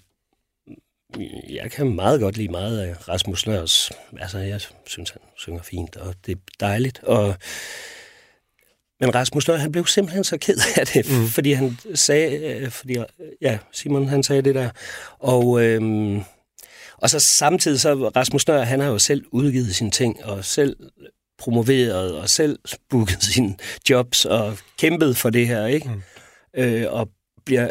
jeg 1.50 1.72
kan 1.72 1.96
meget 1.96 2.20
godt 2.20 2.38
lide 2.38 2.52
meget 2.52 2.80
af 2.80 3.10
Rasmus 3.10 3.48
Nørs. 3.48 3.92
Altså, 4.20 4.38
jeg 4.38 4.62
synes, 4.86 5.10
han 5.10 5.22
synger 5.38 5.62
fint, 5.62 5.96
og 5.96 6.16
det 6.26 6.32
er 6.32 6.40
dejligt. 6.60 7.04
Og, 7.04 7.36
men 9.00 9.16
Rasmus 9.16 9.48
Nør, 9.48 9.56
han 9.56 9.72
blev 9.72 9.88
simpelthen 9.88 10.24
så 10.24 10.38
ked 10.38 10.58
af 10.78 10.88
det, 10.88 11.12
mm. 11.12 11.28
fordi 11.28 11.52
han 11.52 11.78
sagde, 11.96 12.38
øh, 12.38 12.70
fordi, 12.70 12.98
ja, 13.42 13.58
Simon, 13.72 14.08
han 14.08 14.24
sagde 14.24 14.42
det 14.42 14.56
der. 14.56 14.70
Og, 15.20 15.64
øhm, 15.64 16.22
og 16.98 17.10
så 17.10 17.20
samtidig 17.20 17.80
så 17.80 18.12
Rasmus 18.16 18.48
Nør, 18.48 18.64
han 18.64 18.80
har 18.80 18.88
jo 18.88 19.00
selv 19.00 19.26
udgivet 19.32 19.76
sine 19.76 19.92
ting, 19.92 20.26
og 20.26 20.46
selv 20.46 20.78
promoveret, 21.38 22.18
og 22.18 22.30
selv 22.30 22.60
booket 22.90 23.24
sine 23.24 23.56
jobs, 23.90 24.26
og 24.26 24.58
kæmpet 24.78 25.18
for 25.18 25.30
det 25.30 25.48
her, 25.48 25.66
ikke? 25.66 25.90
Mm. 25.90 26.02
Øh, 26.62 26.94
og 26.94 27.10
bliver, 27.46 27.70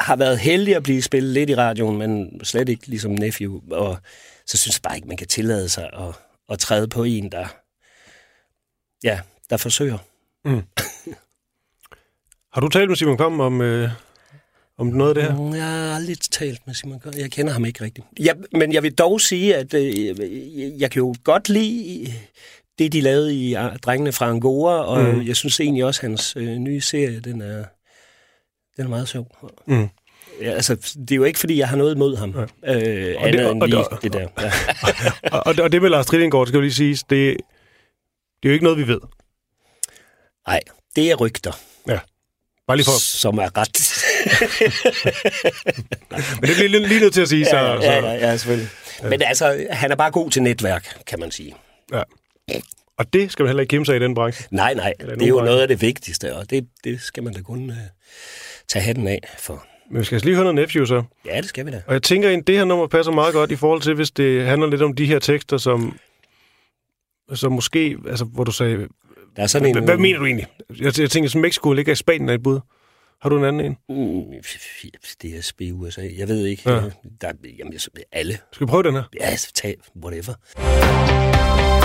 har 0.00 0.16
været 0.16 0.38
heldig 0.38 0.76
at 0.76 0.82
blive 0.82 1.02
spillet 1.02 1.32
lidt 1.32 1.50
i 1.50 1.54
radioen, 1.54 1.98
men 1.98 2.40
slet 2.44 2.68
ikke 2.68 2.86
ligesom 2.86 3.10
Nephew. 3.10 3.60
Og 3.70 3.98
så 4.46 4.58
synes 4.58 4.76
jeg 4.76 4.82
bare 4.82 4.96
ikke, 4.96 5.08
man 5.08 5.16
kan 5.16 5.26
tillade 5.28 5.68
sig 5.68 5.84
at, 5.92 6.14
at 6.48 6.58
træde 6.58 6.88
på 6.88 7.04
en, 7.04 7.32
der, 7.32 7.46
ja, 9.04 9.20
der 9.50 9.56
forsøger. 9.56 9.98
Har 12.52 12.60
du 12.60 12.68
talt 12.68 12.88
med 12.90 12.96
Simon 12.96 13.16
Kvam 13.16 13.40
om, 13.40 13.60
øh, 13.60 13.90
om 14.78 14.86
noget 14.86 15.08
af 15.10 15.14
det 15.14 15.24
her? 15.24 15.40
Mm, 15.40 15.54
Jeg 15.54 15.64
har 15.64 15.94
aldrig 15.94 16.18
talt 16.20 16.66
med 16.66 16.74
Simon 16.74 17.00
Kvam. 17.00 17.14
Jeg 17.18 17.30
kender 17.30 17.52
ham 17.52 17.64
ikke 17.64 17.84
rigtigt. 17.84 18.06
Ja, 18.20 18.32
men 18.52 18.72
jeg 18.72 18.82
vil 18.82 18.94
dog 18.94 19.20
sige, 19.20 19.56
at 19.56 19.74
øh, 19.74 20.80
jeg 20.80 20.90
kan 20.90 21.00
jo 21.00 21.14
godt 21.24 21.48
lide 21.48 22.12
det, 22.78 22.92
de 22.92 23.00
lavede 23.00 23.34
i 23.34 23.54
ah, 23.54 23.76
Drengene 23.78 24.12
fra 24.12 24.28
Angora, 24.28 24.84
og 24.84 25.04
Mm. 25.04 25.14
mm. 25.14 25.26
jeg 25.26 25.36
synes 25.36 25.60
egentlig 25.60 25.84
også, 25.84 26.00
at 26.00 26.08
hans 26.08 26.36
øh, 26.36 26.56
nye 26.56 26.80
serie, 26.80 27.20
den 27.20 27.40
er, 27.40 27.64
den 28.76 28.84
er 28.84 28.88
meget 28.88 29.08
sjov. 29.08 29.36
Mm. 29.66 29.88
Ja, 30.40 30.50
altså, 30.50 30.74
det 30.74 31.10
er 31.12 31.16
jo 31.16 31.24
ikke, 31.24 31.38
fordi 31.38 31.58
jeg 31.58 31.68
har 31.68 31.76
noget 31.76 31.94
imod 31.94 32.16
ham. 32.16 32.34
Ja. 32.36 32.40
Øh, 32.42 32.46
Og 33.18 33.32
det- 33.32 33.38
andet 33.40 33.50
end 33.50 33.62
og 33.62 33.68
lige 33.68 33.78
det- 33.90 34.02
det 34.02 34.12
der. 34.12 34.20
Ja. 34.40 34.50
Og, 35.36 35.42
og, 35.46 35.54
og 35.62 35.72
det 35.72 35.82
med 35.82 35.90
Lars 35.90 36.06
Trillingård, 36.06 36.46
skal 36.46 36.56
jo 36.56 36.60
lige 36.60 36.72
siges, 36.74 37.00
det, 37.02 37.10
det 38.42 38.48
er 38.48 38.48
jo 38.48 38.52
ikke 38.52 38.64
noget, 38.64 38.78
vi 38.78 38.88
ved. 38.88 39.00
Nej, 40.46 40.60
det 40.96 41.10
er 41.10 41.14
rygter, 41.16 41.52
Bare 42.66 42.76
lige 42.76 42.84
for, 42.84 43.00
som 43.00 43.38
er 43.38 43.48
ret. 43.56 43.78
men 46.40 46.48
det 46.48 46.56
bliver 46.56 46.68
lige, 46.68 46.88
lige 46.88 47.00
nødt 47.00 47.14
til 47.14 47.20
at 47.22 47.28
sige, 47.28 47.44
så, 47.44 47.56
ja, 47.56 47.72
ja, 47.74 47.80
så 48.00 48.06
ja, 48.06 48.12
ja, 48.14 48.36
selvfølgelig. 48.36 48.68
Men 49.02 49.22
altså, 49.22 49.66
han 49.70 49.90
er 49.90 49.96
bare 49.96 50.10
god 50.10 50.30
til 50.30 50.42
netværk, 50.42 51.02
kan 51.06 51.20
man 51.20 51.30
sige. 51.30 51.54
ja. 51.92 52.02
Og 52.98 53.12
det 53.12 53.32
skal 53.32 53.42
man 53.42 53.48
heller 53.48 53.60
ikke 53.60 53.70
kæmpe 53.70 53.86
sig 53.86 53.96
i 53.96 53.98
den 53.98 54.14
branche. 54.14 54.44
Nej, 54.50 54.74
nej, 54.74 54.92
det 55.00 55.22
er 55.22 55.26
jo 55.26 55.34
nogle 55.34 55.44
noget 55.46 55.62
af 55.62 55.68
det 55.68 55.80
vigtigste, 55.82 56.36
og 56.36 56.50
det, 56.50 56.66
det 56.84 57.00
skal 57.00 57.22
man 57.22 57.32
da 57.32 57.40
kun 57.40 57.70
uh, 57.70 57.76
tage 58.68 58.82
hatten 58.82 59.08
af 59.08 59.20
for. 59.38 59.66
Men 59.90 60.00
vi 60.00 60.04
skal 60.04 60.16
altså 60.16 60.26
lige 60.26 60.34
høre 60.36 60.44
noget 60.44 60.54
Nephew 60.54 60.84
så. 60.84 61.02
Ja, 61.26 61.36
det 61.36 61.44
skal 61.44 61.66
vi 61.66 61.70
da. 61.70 61.82
Og 61.86 61.92
jeg 61.92 62.02
tænker, 62.02 62.30
at 62.38 62.46
det 62.46 62.56
her 62.56 62.64
nummer 62.64 62.86
passer 62.86 63.12
meget 63.12 63.34
godt 63.34 63.50
i 63.50 63.56
forhold 63.56 63.80
til, 63.80 63.94
hvis 63.94 64.10
det 64.10 64.46
handler 64.46 64.68
lidt 64.68 64.82
om 64.82 64.94
de 64.94 65.06
her 65.06 65.18
tekster, 65.18 65.56
som, 65.56 65.98
som 67.34 67.52
måske, 67.52 67.96
altså 68.08 68.24
hvor 68.24 68.44
du 68.44 68.52
sagde, 68.52 68.88
Der 69.36 69.42
er 69.42 69.46
sådan 69.46 69.76
en... 69.76 69.84
hvad, 69.84 69.96
mener 69.96 70.18
du 70.18 70.24
egentlig? 70.24 70.46
Jeg, 70.80 70.98
jeg 70.98 71.10
tænker, 71.10 71.30
som 71.30 71.40
Mexico 71.40 71.72
ligger 71.72 71.92
i 71.92 71.96
Spanien 71.96 72.28
er 72.28 72.34
et 72.34 72.42
bud. 72.42 72.60
Har 73.22 73.28
du 73.28 73.38
en 73.38 73.44
anden 73.44 73.66
en? 73.66 73.76
Mm, 73.88 74.24
DSB 75.22 75.60
USA, 75.72 76.08
jeg 76.18 76.28
ved 76.28 76.46
ikke. 76.46 76.70
Ja. 76.70 76.80
Der, 77.20 77.32
jamen, 77.58 77.78
alle. 78.12 78.38
Skal 78.52 78.66
vi 78.66 78.70
prøve 78.70 78.82
den 78.82 78.94
her? 78.94 79.02
Ja, 79.20 79.24
altså, 79.24 79.52
tag 79.54 79.76
whatever. 80.04 81.75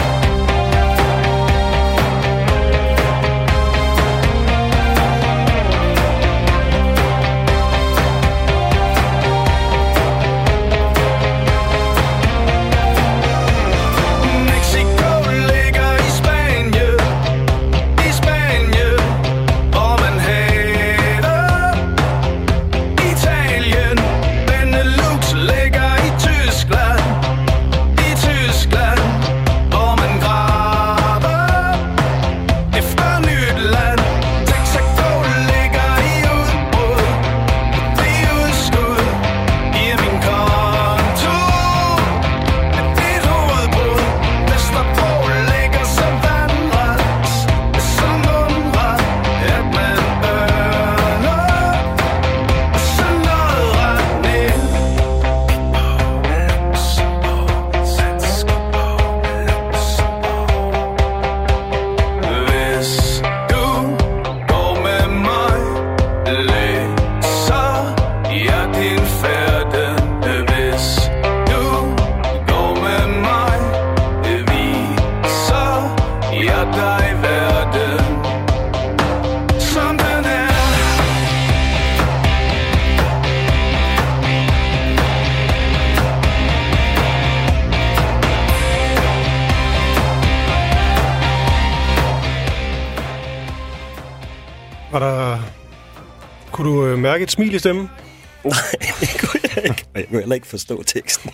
Øh, 97.22 97.24
mærke 97.24 97.24
et 97.24 97.32
smil 97.32 97.54
i 97.56 97.60
stemmen? 97.60 97.90
Nej, 98.44 98.56
det 99.00 99.10
kunne 99.20 99.42
jeg 99.56 99.64
ikke. 99.64 99.86
Og 99.94 100.00
jeg 100.00 100.08
kunne 100.08 100.20
heller 100.20 100.36
ikke 100.36 100.48
forstå 100.48 100.84
teksten. 100.84 101.32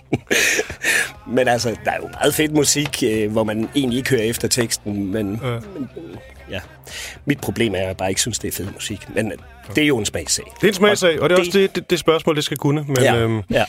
men 1.35 1.47
altså, 1.47 1.75
der 1.85 1.91
er 1.91 1.97
jo 2.01 2.07
meget 2.07 2.33
fedt 2.33 2.53
musik, 2.53 3.03
øh, 3.03 3.31
hvor 3.31 3.43
man 3.43 3.69
egentlig 3.75 3.97
ikke 3.97 4.09
hører 4.09 4.21
efter 4.23 4.47
teksten, 4.47 5.11
men 5.11 5.39
Ja. 5.43 5.53
ja. 5.53 5.59
ja. 6.49 6.59
Mit 7.25 7.41
problem 7.41 7.75
er, 7.75 7.79
at 7.79 7.87
jeg 7.87 7.97
bare 7.97 8.09
ikke 8.09 8.21
synes, 8.21 8.39
det 8.39 8.47
er 8.47 8.51
fed 8.51 8.67
musik. 8.73 9.15
Men 9.15 9.31
øh, 9.31 9.37
det 9.75 9.83
er 9.83 9.87
jo 9.87 9.97
en 9.97 10.05
smagssag. 10.05 10.45
Det 10.55 10.63
er 10.63 10.67
en 10.67 10.73
smagssag, 10.73 11.21
og 11.21 11.29
det 11.29 11.35
er 11.35 11.39
også 11.39 11.51
det, 11.53 11.75
det, 11.75 11.89
det 11.89 11.99
spørgsmål, 11.99 12.35
det 12.35 12.43
skal 12.43 12.57
kunne. 12.57 12.83
Men, 12.87 12.97
ja, 12.97 13.15
øhm, 13.15 13.41
ja. 13.51 13.65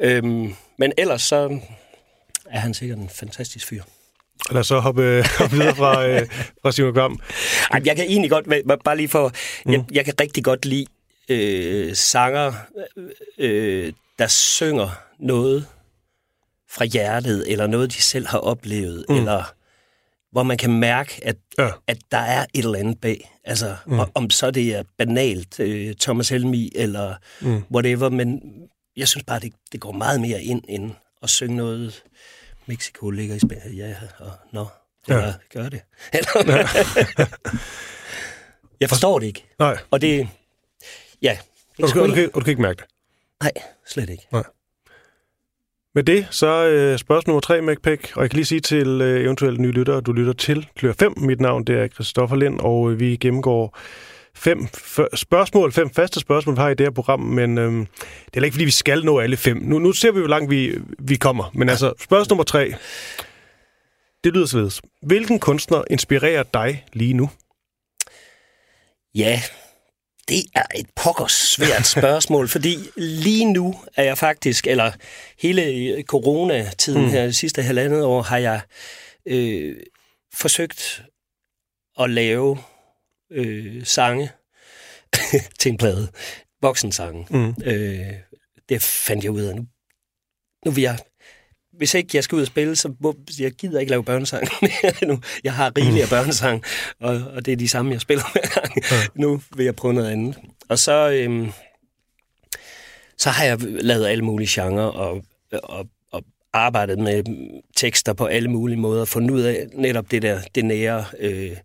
Øhm, 0.00 0.54
men 0.78 0.92
ellers 0.98 1.22
så 1.22 1.58
er 2.50 2.58
han 2.60 2.74
sikkert 2.74 2.98
en 2.98 3.08
fantastisk 3.08 3.66
fyr. 3.66 3.82
lad 4.50 4.60
os 4.60 4.66
så 4.66 4.78
hoppe, 4.78 5.24
hoppe 5.38 5.56
videre 5.56 5.76
fra, 5.76 6.06
øh, 6.06 6.22
fra 6.62 6.72
Simon 6.72 6.92
Kvam. 6.92 7.20
Ej, 7.72 7.80
jeg 7.84 7.96
kan 7.96 8.04
egentlig 8.04 8.30
godt, 8.30 8.46
men 8.46 8.62
bare 8.84 8.96
lige 8.96 9.08
for, 9.08 9.32
mm. 9.64 9.72
jeg, 9.72 9.84
jeg 9.92 10.04
kan 10.04 10.14
rigtig 10.20 10.44
godt 10.44 10.64
lide 10.64 10.86
øh, 11.28 11.94
sanger, 11.96 12.52
øh, 13.38 13.92
der 14.18 14.26
synger 14.26 14.88
noget 15.18 15.66
fra 16.70 16.84
hjertet, 16.84 17.52
eller 17.52 17.66
noget, 17.66 17.92
de 17.92 18.02
selv 18.02 18.26
har 18.26 18.38
oplevet, 18.38 19.04
mm. 19.08 19.14
eller 19.16 19.52
hvor 20.32 20.42
man 20.42 20.58
kan 20.58 20.72
mærke, 20.72 21.20
at, 21.22 21.36
Ja. 21.58 21.64
ja. 21.64 21.70
at 21.86 21.98
der 22.12 22.18
er 22.18 22.46
et 22.54 22.64
eller 22.64 22.78
andet 22.78 23.00
bag. 23.00 23.30
Altså, 23.44 23.76
mm. 23.86 24.00
om 24.14 24.30
så 24.30 24.50
det 24.50 24.74
er 24.74 24.82
banalt, 24.98 25.60
øh, 25.60 25.94
Thomas 26.00 26.28
Helmi, 26.28 26.72
eller 26.74 27.14
mm. 27.40 27.62
whatever, 27.74 28.08
men 28.08 28.40
jeg 28.96 29.08
synes 29.08 29.24
bare, 29.24 29.40
det, 29.40 29.52
det 29.72 29.80
går 29.80 29.92
meget 29.92 30.20
mere 30.20 30.42
ind, 30.42 30.62
end 30.68 30.92
at 31.22 31.30
synge 31.30 31.56
noget, 31.56 32.02
Mexico 32.66 33.10
ligger 33.10 33.34
i 33.34 33.38
Spanien, 33.38 33.74
ja, 33.74 33.94
og 34.18 34.30
nå. 34.52 34.66
Eller 35.08 35.32
gør 35.52 35.68
det. 35.68 35.80
Eller, 36.12 36.68
jeg 38.80 38.88
forstår 38.88 39.18
det 39.18 39.26
ikke. 39.26 39.44
Nej, 39.58 39.78
Og 39.90 40.00
det... 40.00 40.28
Ja. 41.22 41.38
Det 41.76 41.84
og 41.84 41.88
du, 41.88 41.92
kan, 41.92 42.02
og, 42.02 42.08
du 42.08 42.12
ikke- 42.14 42.22
kan, 42.22 42.30
og 42.34 42.40
du 42.40 42.44
kan 42.44 42.50
ikke 42.50 42.62
mærke 42.62 42.76
det. 42.78 42.86
Nej, 43.42 43.52
slet 43.86 44.10
ikke. 44.10 44.22
Med 45.94 46.02
det, 46.04 46.26
så 46.30 46.66
øh, 46.66 46.98
spørgsmål 46.98 47.30
nummer 47.32 47.40
tre, 47.40 47.60
MacPack, 47.62 48.12
og 48.16 48.22
jeg 48.22 48.30
kan 48.30 48.36
lige 48.36 48.44
sige 48.46 48.60
til 48.60 49.00
øh, 49.00 49.20
eventuelle 49.24 49.62
nye 49.62 49.70
lyttere, 49.70 50.00
du 50.00 50.12
lytter 50.12 50.32
til 50.32 50.68
Klør 50.76 50.92
5. 50.98 51.12
Mit 51.16 51.40
navn 51.40 51.64
det 51.64 51.78
er 51.80 51.88
Christoffer 51.88 52.36
Lind, 52.36 52.60
og 52.60 52.90
øh, 52.90 53.00
vi 53.00 53.16
gennemgår 53.16 53.78
fem 54.34 54.58
f- 54.76 55.16
spørgsmål, 55.16 55.72
fem 55.72 55.90
faste 55.90 56.20
spørgsmål, 56.20 56.54
vi 56.56 56.60
har 56.60 56.68
i 56.68 56.74
det 56.74 56.86
her 56.86 56.90
program, 56.90 57.20
men 57.20 57.58
øh, 57.58 57.64
det 57.72 57.80
er 57.80 57.86
heller 58.34 58.44
ikke, 58.44 58.54
fordi 58.54 58.64
vi 58.64 58.70
skal 58.70 59.04
nå 59.04 59.18
alle 59.20 59.36
fem. 59.36 59.56
Nu, 59.56 59.78
nu 59.78 59.92
ser 59.92 60.12
vi, 60.12 60.18
hvor 60.18 60.28
langt 60.28 60.50
vi, 60.50 60.74
vi 60.98 61.16
kommer, 61.16 61.50
men 61.54 61.68
altså, 61.68 61.92
spørgsmål 62.00 62.34
nummer 62.34 62.44
tre, 62.44 62.74
det 64.24 64.32
lyder 64.34 64.46
således. 64.46 64.82
Hvilken 65.02 65.38
kunstner 65.40 65.82
inspirerer 65.90 66.42
dig 66.42 66.84
lige 66.92 67.12
nu? 67.14 67.30
Ja, 69.14 69.40
det 70.28 70.44
er 70.54 70.66
et 70.74 70.86
pokkers 70.96 71.32
svært 71.32 71.86
spørgsmål, 71.86 72.48
fordi 72.48 72.76
lige 72.96 73.52
nu 73.52 73.74
er 73.96 74.02
jeg 74.02 74.18
faktisk, 74.18 74.66
eller 74.66 74.92
hele 75.38 76.02
coronatiden 76.02 77.02
mm. 77.02 77.08
her, 77.08 77.24
det 77.24 77.36
sidste 77.36 77.62
halvandet 77.62 78.04
år, 78.04 78.22
har 78.22 78.38
jeg 78.38 78.60
øh, 79.26 79.76
forsøgt 80.34 81.02
at 82.00 82.10
lave 82.10 82.58
øh, 83.32 83.86
sange 83.86 84.30
til 85.60 85.72
en 85.72 85.78
plade. 85.78 86.08
Voksensange. 86.62 87.26
Mm. 87.30 87.54
Øh, 87.64 88.12
det 88.68 88.82
fandt 88.82 89.24
jeg 89.24 89.32
ud 89.32 89.42
af 89.42 89.56
nu. 89.56 89.66
Nu 90.64 90.70
vil 90.70 90.82
jeg... 90.82 90.98
Hvis 91.76 91.94
ikke 91.94 92.08
jeg 92.14 92.24
skal 92.24 92.36
ud 92.36 92.40
og 92.40 92.46
spille, 92.46 92.76
så 92.76 92.92
må, 93.00 93.16
jeg 93.38 93.52
gider 93.52 93.80
ikke 93.80 93.90
lave 93.90 94.04
børnesang 94.04 94.48
nu. 95.08 95.20
Jeg 95.44 95.52
har 95.52 95.72
rigeligt 95.78 96.02
af 96.02 96.08
børnesang, 96.08 96.62
og, 97.00 97.22
og 97.34 97.46
det 97.46 97.52
er 97.52 97.56
de 97.56 97.68
samme, 97.68 97.92
jeg 97.92 98.00
spiller 98.00 98.24
hver 98.32 98.60
gang. 98.60 98.74
Ja. 98.90 98.96
Nu 99.14 99.42
vil 99.56 99.64
jeg 99.64 99.76
prøve 99.76 99.94
noget 99.94 100.10
andet. 100.10 100.36
Og 100.68 100.78
så, 100.78 101.10
øhm, 101.10 101.48
så 103.18 103.30
har 103.30 103.44
jeg 103.44 103.58
lavet 103.60 104.06
alle 104.06 104.24
mulige 104.24 104.62
genrer 104.62 104.84
og, 104.84 105.22
og, 105.52 105.86
og 106.12 106.22
arbejdet 106.52 106.98
med 106.98 107.22
tekster 107.76 108.12
på 108.12 108.24
alle 108.24 108.48
mulige 108.50 108.78
måder, 108.78 109.04
fundet 109.04 109.30
ud 109.30 109.40
af 109.40 109.66
netop 109.74 110.10
det 110.10 110.22
der, 110.22 110.40
det 110.54 110.64
nære... 110.64 111.04
Øh, 111.18 111.56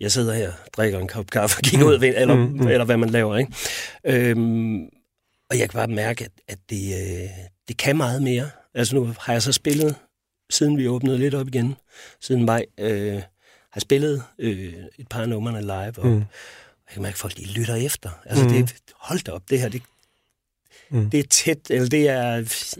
jeg 0.00 0.12
sidder 0.12 0.34
her, 0.34 0.52
drikker 0.76 0.98
en 0.98 1.08
kop 1.08 1.30
kaffe 1.30 1.58
og 1.58 1.62
kigger 1.62 1.86
ud, 1.86 1.98
ved, 1.98 2.14
eller, 2.16 2.34
mm, 2.34 2.40
mm. 2.40 2.68
eller 2.68 2.84
hvad 2.84 2.96
man 2.96 3.10
laver. 3.10 3.36
Ikke? 3.36 3.52
Øhm, 4.04 4.82
og 5.50 5.58
jeg 5.58 5.70
kan 5.70 5.78
bare 5.78 5.86
mærke, 5.86 6.24
at, 6.24 6.30
at 6.48 6.58
det, 6.70 6.94
øh, 6.94 7.28
det 7.68 7.76
kan 7.76 7.96
meget 7.96 8.22
mere. 8.22 8.50
Altså 8.74 8.94
nu 8.94 9.14
har 9.20 9.32
jeg 9.32 9.42
så 9.42 9.52
spillet, 9.52 9.94
siden 10.50 10.78
vi 10.78 10.88
åbnede 10.88 11.18
lidt 11.18 11.34
op 11.34 11.48
igen, 11.48 11.74
siden 12.20 12.44
maj, 12.44 12.64
øh, 12.80 13.20
har 13.72 13.80
spillet 13.80 14.22
øh, 14.38 14.72
et 14.98 15.08
par 15.10 15.26
numrene 15.26 15.60
live, 15.60 15.98
og 15.98 16.06
mm. 16.06 16.14
jeg 16.16 16.92
kan 16.92 17.02
mærke, 17.02 17.14
at 17.14 17.18
folk 17.18 17.36
de 17.36 17.44
lytter 17.46 17.74
efter. 17.74 18.10
Altså 18.26 18.44
Mm. 18.44 18.50
det, 18.50 18.74
hold 18.96 19.24
da 19.24 19.32
op, 19.32 19.42
det 19.50 19.60
her, 19.60 19.68
det, 19.68 19.82
Mm. 20.90 21.10
det 21.10 21.20
er 21.20 21.24
tæt, 21.30 21.58
eller 21.70 21.88
det 21.88 22.08
er, 22.08 22.24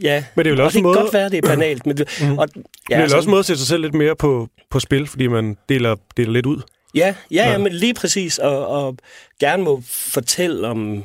ja. 0.03 0.25
Men 0.35 0.45
det 0.45 0.51
er 0.51 0.53
vel 0.55 0.61
og 0.61 0.65
også 0.67 0.79
det 0.79 0.79
en 0.79 0.83
kan 0.85 0.89
måde- 0.89 0.99
godt 0.99 1.15
være, 1.15 1.29
det 1.31 1.39
er 1.45 1.49
banalt, 1.49 1.87
men, 1.87 1.97
mm. 2.21 2.39
og, 2.39 2.49
Ja, 2.57 2.61
det 2.89 3.03
er 3.03 3.07
vel 3.07 3.15
også 3.15 3.29
en 3.29 3.31
måde 3.31 3.39
at 3.39 3.47
sætte 3.47 3.61
sig 3.61 3.69
selv 3.69 3.83
lidt 3.83 3.95
mere 3.95 4.17
på, 4.17 4.49
på 4.71 4.81
spil, 4.81 5.07
fordi 5.07 5.27
man 5.27 5.57
deler, 5.69 5.97
deler 6.17 6.33
lidt 6.33 6.47
ud. 6.47 6.61
Ja, 6.95 7.15
ja, 7.31 7.37
Ja. 7.45 7.51
ja. 7.51 7.59
men 7.59 7.73
lige 7.73 7.95
præcis, 7.95 8.39
og, 8.39 8.67
og 8.67 8.97
gerne 9.41 9.63
må 9.63 9.83
fortælle 9.87 10.69
om 10.69 11.05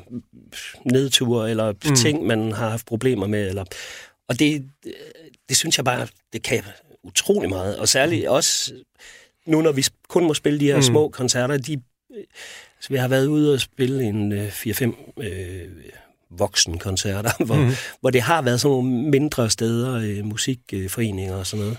nedture 0.85 1.49
eller 1.49 1.71
mm. 1.71 1.95
ting, 1.95 2.25
man 2.25 2.51
har 2.51 2.69
haft 2.69 2.85
problemer 2.85 3.27
med. 3.27 3.47
Eller, 3.49 3.63
og 4.29 4.39
det, 4.39 4.69
det 5.49 5.57
synes 5.57 5.77
jeg 5.77 5.85
bare, 5.85 6.07
det 6.33 6.43
kan 6.43 6.63
utrolig 7.03 7.49
meget. 7.49 7.77
Og 7.77 7.89
særligt 7.89 8.23
mm. 8.23 8.31
også 8.31 8.73
nu, 9.45 9.61
når 9.61 9.71
vi 9.71 9.85
kun 10.09 10.27
må 10.27 10.33
spille 10.33 10.59
de 10.59 10.65
her 10.65 10.75
mm. 10.75 10.81
små 10.81 11.09
koncerter, 11.09 11.57
de, 11.57 11.81
altså, 12.77 12.89
vi 12.89 12.95
har 12.95 13.07
været 13.07 13.27
ude 13.27 13.53
og 13.53 13.59
spille 13.59 14.03
en 14.03 14.31
øh, 14.31 14.47
4-5 14.47 15.21
øh, 15.21 15.67
voksenkoncerter, 16.29 17.31
hvor, 17.45 17.55
mm. 17.55 17.71
hvor 17.99 18.09
det 18.09 18.21
har 18.21 18.41
været 18.41 18.61
sådan 18.61 18.71
nogle 18.71 18.91
mindre 18.91 19.49
steder, 19.49 19.93
øh, 19.93 20.25
musikforeninger 20.25 21.35
og 21.35 21.47
sådan 21.47 21.65
noget. 21.65 21.77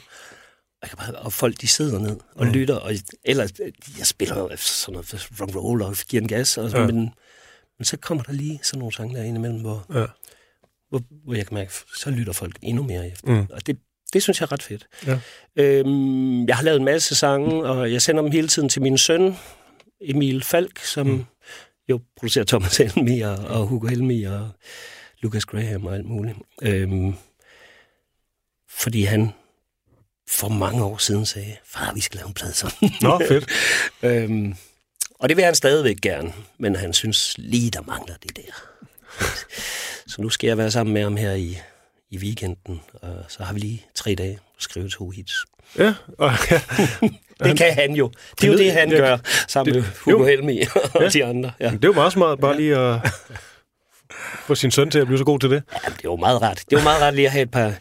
Og, 0.83 0.89
jeg 0.89 0.91
kan 0.91 0.99
bare, 0.99 1.23
og 1.23 1.33
folk, 1.33 1.61
de 1.61 1.67
sidder 1.67 1.99
ned 1.99 2.17
og 2.35 2.47
mm. 2.47 2.53
lytter, 2.53 2.75
og 2.75 2.93
ellers, 3.25 3.53
jeg 3.99 4.07
spiller 4.07 4.57
sådan 4.57 4.93
noget 4.93 5.29
rock 5.41 5.57
roll 5.57 5.83
og 5.83 5.97
giver 6.09 6.21
en 6.23 6.29
gas, 6.29 6.59
og, 6.59 6.71
Ja. 6.71 6.81
ja. 6.81 6.87
men, 6.87 6.97
men 7.79 7.85
så 7.85 7.97
kommer 7.97 8.25
der 8.25 8.33
lige 8.33 8.61
sådan 8.63 8.79
nogle 8.79 8.95
sange 8.95 9.17
der 9.17 9.23
imellem, 9.25 9.61
hvor, 9.61 9.87
Ja. 9.95 10.07
Hvor, 10.89 11.03
hvor 11.25 11.35
jeg 11.35 11.47
kan 11.47 11.55
mærke, 11.55 11.73
så 11.97 12.11
lytter 12.11 12.33
folk 12.33 12.57
endnu 12.63 12.83
mere 12.83 13.11
efter. 13.11 13.33
Mm. 13.33 13.47
Og 13.53 13.67
det, 13.67 13.79
det 14.13 14.23
synes 14.23 14.41
jeg 14.41 14.47
er 14.47 14.53
ret 14.53 14.63
fedt. 14.63 14.87
Ja. 15.07 15.19
Øhm, 15.57 16.47
jeg 16.47 16.57
har 16.57 16.63
lavet 16.63 16.79
en 16.79 16.85
masse 16.85 17.15
sange, 17.15 17.65
og 17.65 17.93
jeg 17.93 18.03
sender 18.03 18.23
dem 18.23 18.33
hele 18.33 18.49
tiden 18.49 18.69
til 18.69 18.83
min 18.83 18.99
søn, 18.99 19.37
Emil 20.01 20.45
Falk, 20.45 20.79
som 20.79 21.07
mm. 21.07 21.25
jo 21.89 22.01
producerer 22.17 22.45
Thomas 22.45 22.77
Helmi 22.77 23.21
og, 23.21 23.37
og 23.37 23.67
Hugo 23.67 23.87
Helmi 23.87 24.23
og 24.23 24.51
Lucas 25.21 25.45
Graham 25.45 25.87
og 25.87 25.95
alt 25.95 26.07
muligt. 26.07 26.39
Øhm, 26.63 27.15
fordi 28.69 29.03
han 29.03 29.33
for 30.29 30.49
mange 30.49 30.85
år 30.85 30.97
siden 30.97 31.27
sagde, 31.27 31.57
far, 31.65 31.93
vi 31.95 32.01
skal 32.01 32.17
lave 32.17 32.29
en 32.29 32.35
plade 32.35 32.53
sammen. 32.53 32.93
Nå, 33.01 33.21
fedt. 33.29 33.47
øhm, 34.03 34.55
og 35.19 35.29
det 35.29 35.37
vil 35.37 35.45
han 35.45 35.55
stadigvæk 35.55 35.97
gerne, 35.97 36.33
men 36.59 36.77
han 36.77 36.93
synes 36.93 37.35
lige, 37.39 37.71
der 37.71 37.83
mangler 37.83 38.15
det 38.23 38.37
der. 38.37 38.68
så 40.11 40.17
nu 40.23 40.29
skal 40.29 40.49
jeg 40.49 40.59
være 40.59 40.71
sammen 40.71 40.95
med 40.95 41.03
ham 41.03 41.17
her 41.17 41.33
i, 41.33 41.59
i 42.11 42.19
weekenden, 42.19 42.81
og 43.03 43.25
så 43.29 43.43
har 43.43 43.53
vi 43.55 43.61
lige 43.61 43.87
tre 43.95 44.15
dage 44.15 44.33
at 44.33 44.39
skrive 44.63 44.89
to 44.89 45.11
hits. 45.11 45.35
Ja, 45.79 45.95
og, 46.19 46.31
ja. 46.51 46.61
Det 47.45 47.57
kan 47.59 47.75
han 47.75 47.93
jo. 47.95 48.11
Det 48.41 48.49
er 48.49 48.53
jo 48.53 48.59
det, 48.59 48.73
han 48.73 48.91
jeg. 48.91 48.99
gør 48.99 49.19
sammen 49.49 49.75
Det- 49.75 49.83
med 49.83 49.91
Hugo 50.05 50.19
jo. 50.19 50.27
Helmi 50.27 50.61
og 50.95 51.03
Ja. 51.03 51.09
de 51.09 51.25
andre. 51.25 51.53
Ja. 51.61 51.71
Det 51.71 51.85
er 51.85 51.89
jo 51.89 51.93
meget 51.93 52.13
smart 52.13 52.41
bare 52.41 52.57
lige 52.57 52.77
at 52.77 53.01
få 54.47 54.55
sin 54.55 54.71
søn 54.71 54.91
til 54.91 54.99
at 54.99 55.07
blive 55.07 55.19
så 55.19 55.25
god 55.25 55.39
til 55.41 55.51
det. 55.51 55.63
Ja, 55.73 55.79
det 55.89 55.95
er 55.99 56.01
jo 56.05 56.17
meget 56.17 56.43
rart. 56.43 56.63
Det 56.71 56.77
er 56.77 56.81
jo 56.81 56.85
meget 56.85 57.03
rart 57.03 57.15
lige 57.15 57.27
at 57.27 57.33
have 57.33 57.43
et 57.43 57.51
par... 57.51 57.73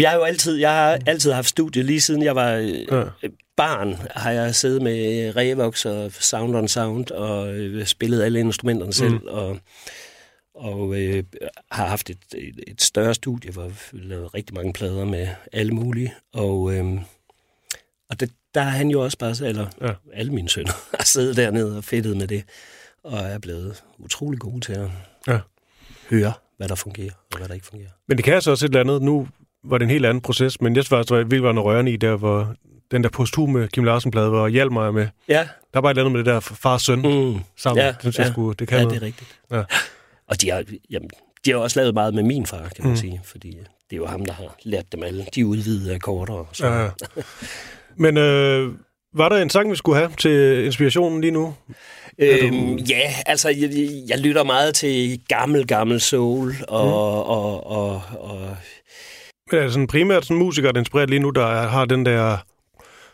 Jeg 0.00 0.10
har 0.10 0.16
jo 0.16 0.22
altid, 0.22 0.56
jeg 0.56 0.70
har 0.70 0.98
altid 1.06 1.32
haft 1.32 1.48
studie, 1.48 1.82
lige 1.82 2.00
siden 2.00 2.22
jeg 2.22 2.36
var 2.36 2.50
Ja. 2.50 2.98
ja. 3.22 3.28
barn, 3.56 3.98
har 4.16 4.30
jeg 4.30 4.54
siddet 4.54 4.82
med 4.82 5.32
Revox 5.36 5.84
og 5.86 6.12
Sound 6.20 6.56
on 6.56 6.68
Sound 6.68 7.10
og 7.10 7.54
øh, 7.54 7.86
spillet 7.86 8.22
alle 8.22 8.40
instrumenterne 8.40 8.92
selv, 8.92 9.10
mm. 9.10 9.20
og, 9.26 9.58
og 10.54 11.00
øh, 11.00 11.24
har 11.70 11.86
haft 11.86 12.10
et, 12.10 12.18
et, 12.36 12.60
et 12.66 12.82
større 12.82 13.14
studie, 13.14 13.50
hvor 13.50 13.68
vi 13.68 13.74
lavede 13.92 14.26
rigtig 14.26 14.54
mange 14.54 14.72
plader 14.72 15.04
med 15.04 15.28
alle 15.52 15.72
mulige, 15.72 16.14
og, 16.32 16.74
øh, 16.74 16.84
og 18.10 18.20
det, 18.20 18.30
der 18.54 18.60
har 18.60 18.70
han 18.70 18.88
jo 18.90 19.00
også 19.04 19.18
bare, 19.18 19.48
eller 19.48 19.66
Ja. 19.80 19.92
alle 20.14 20.32
mine 20.32 20.48
sønner, 20.48 20.72
har 20.98 21.04
siddet 21.04 21.36
dernede 21.36 21.76
og 21.76 21.84
fedtet 21.84 22.16
med 22.16 22.26
det, 22.26 22.44
og 23.04 23.18
er 23.18 23.38
blevet 23.38 23.82
utrolig 23.98 24.40
gode 24.40 24.60
til 24.60 24.72
at 24.72 24.88
Ja. 25.28 25.38
høre, 26.10 26.32
hvad 26.56 26.68
der 26.68 26.74
fungerer, 26.74 27.12
og 27.32 27.38
hvad 27.38 27.48
der 27.48 27.54
ikke 27.54 27.66
fungerer. 27.66 27.90
Men 28.08 28.16
det 28.16 28.24
kan 28.24 28.34
altså 28.34 28.50
også 28.50 28.66
et 28.66 28.68
eller 28.68 28.80
andet. 28.80 29.02
Nu 29.02 29.28
var 29.64 29.78
det 29.78 29.84
en 29.84 29.90
helt 29.90 30.06
anden 30.06 30.20
proces, 30.20 30.60
men 30.60 30.76
jeg 30.76 30.84
synes 30.84 30.88
faktisk, 30.88 31.12
var 31.42 31.52
noget 31.52 31.64
rørende 31.64 31.92
i 31.92 31.96
der, 31.96 32.16
hvor 32.16 32.54
den 32.90 33.02
der 33.04 33.08
posthume 33.10 33.68
Kim 33.68 33.84
Larsen-plade, 33.84 34.28
hvor 34.28 34.48
Hjalp 34.48 34.72
mig 34.72 34.94
med. 34.94 35.08
Ja, 35.28 35.48
Der 35.74 35.80
var 35.80 35.90
et 35.90 35.92
eller 35.98 36.02
andet 36.04 36.12
med 36.12 36.18
det 36.24 36.26
der 36.26 36.40
far-søn 36.40 36.98
mm. 36.98 37.08
Mm. 37.34 37.40
sammen. 37.56 37.84
Ja, 37.84 37.88
det 37.92 37.96
synes 38.00 38.18
jeg 38.18 38.26
ja. 38.26 38.32
skulle, 38.32 38.54
det 38.58 38.68
kan 38.68 38.78
ja, 38.78 38.84
noget. 38.84 39.00
det 39.00 39.02
er 39.02 39.06
rigtigt. 39.06 39.38
Ja. 39.50 39.62
Og 40.28 40.40
de 40.40 40.50
har, 40.50 40.64
jamen, 40.90 41.10
de 41.44 41.50
har 41.50 41.58
også 41.58 41.80
lavet 41.80 41.94
meget 41.94 42.14
med 42.14 42.22
min 42.22 42.46
far, 42.46 42.68
kan 42.76 42.84
man 42.84 42.90
Mm. 42.90 42.96
sige, 42.96 43.20
fordi 43.24 43.50
det 43.50 43.92
er 43.92 43.96
jo 43.96 44.06
ham, 44.06 44.24
der 44.24 44.32
har 44.32 44.56
lært 44.62 44.92
dem 44.92 45.02
alle 45.02 45.26
de 45.34 45.46
udvidede 45.46 45.94
akkorder. 45.94 46.32
Og 46.34 46.48
så. 46.52 46.66
Ja, 46.66 46.82
ja. 46.82 46.88
Men 47.96 48.16
øh, 48.16 48.72
var 49.14 49.28
der 49.28 49.36
en 49.36 49.50
sang, 49.50 49.70
vi 49.70 49.76
skulle 49.76 49.98
have 49.98 50.10
til 50.18 50.64
inspirationen 50.64 51.20
lige 51.20 51.30
nu? 51.30 51.54
Øhm, 52.18 52.76
ja, 52.76 53.12
altså, 53.26 53.48
jeg, 53.48 53.70
jeg 54.08 54.18
lytter 54.18 54.42
meget 54.44 54.74
til 54.74 55.20
gammel, 55.28 55.66
gammel 55.66 56.00
soul, 56.00 56.54
og, 56.68 56.86
mm. 56.86 56.92
og, 56.92 57.66
og, 57.66 58.02
og 58.18 58.56
Men 59.50 59.58
er 59.60 59.62
det 59.64 59.72
sådan 59.72 59.86
primært 59.86 60.24
sådan 60.24 60.36
musikere, 60.36 60.72
der 60.72 60.78
er 60.78 60.80
inspireret 60.82 61.10
lige 61.10 61.20
nu, 61.20 61.30
der 61.30 61.46
er- 61.46 61.68
har 61.68 61.84
den 61.84 62.06
der, 62.06 62.36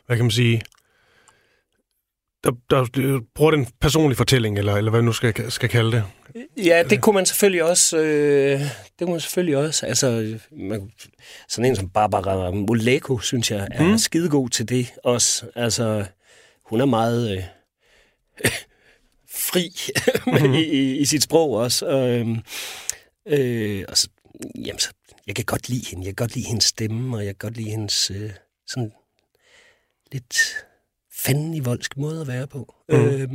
hvad 0.06 0.16
kan 0.16 0.24
man 0.24 0.30
sige, 0.30 0.60
der, 2.44 2.50
der 2.70 3.20
bruger 3.34 3.50
den 3.50 3.66
personlige 3.80 4.16
fortælling, 4.16 4.58
eller, 4.58 4.76
eller 4.76 4.90
hvad 4.90 5.02
nu 5.02 5.12
skal, 5.12 5.52
skal 5.52 5.68
kalde 5.68 5.92
det. 5.92 6.04
Ja, 6.56 6.82
det 6.90 7.02
kunne 7.02 7.14
man 7.14 7.26
selvfølgelig 7.26 7.64
også. 7.64 7.98
Øh, 7.98 8.60
det 8.60 9.00
kunne 9.00 9.10
man 9.10 9.20
selvfølgelig 9.20 9.56
også. 9.56 9.86
Altså, 9.86 10.38
man, 10.52 10.90
sådan 11.48 11.70
en 11.70 11.76
som 11.76 11.88
Barbara 11.88 12.50
Moleko, 12.50 13.18
synes 13.18 13.50
jeg, 13.50 13.68
er 13.70 13.84
mm. 13.84 13.98
skidegod 13.98 14.48
til 14.48 14.68
det 14.68 14.92
også. 15.04 15.46
Altså, 15.54 16.04
hun 16.64 16.80
er 16.80 16.84
meget 16.84 17.36
øh, 17.36 17.42
fri 19.30 19.74
mm. 20.46 20.54
i, 20.54 20.62
i, 20.62 20.98
i 20.98 21.04
sit 21.04 21.22
sprog 21.22 21.50
også. 21.50 21.86
Og, 21.86 22.08
øh, 22.08 22.28
øh, 23.26 23.84
og 23.88 23.98
så, 23.98 24.08
jamen, 24.54 24.78
så, 24.78 24.90
jeg 25.26 25.36
kan 25.36 25.44
godt 25.44 25.68
lide 25.68 25.86
hende. 25.90 26.06
Jeg 26.06 26.16
kan 26.16 26.24
godt 26.24 26.34
lide 26.34 26.46
hendes 26.46 26.64
stemme, 26.64 27.16
og 27.16 27.24
jeg 27.24 27.38
kan 27.38 27.48
godt 27.48 27.56
lide 27.56 27.70
hendes 27.70 28.10
øh, 28.10 28.30
sådan 28.66 28.92
lidt 30.12 30.56
fanden 31.24 31.54
i 31.54 31.60
voldsk 31.60 31.96
måde 31.96 32.20
at 32.20 32.26
være 32.28 32.46
på. 32.46 32.74
Mm. 32.88 32.94
Øh, 32.96 33.28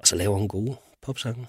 og 0.00 0.06
så 0.06 0.16
laver 0.16 0.36
hun 0.38 0.48
gode 0.48 0.76
popsange. 1.02 1.46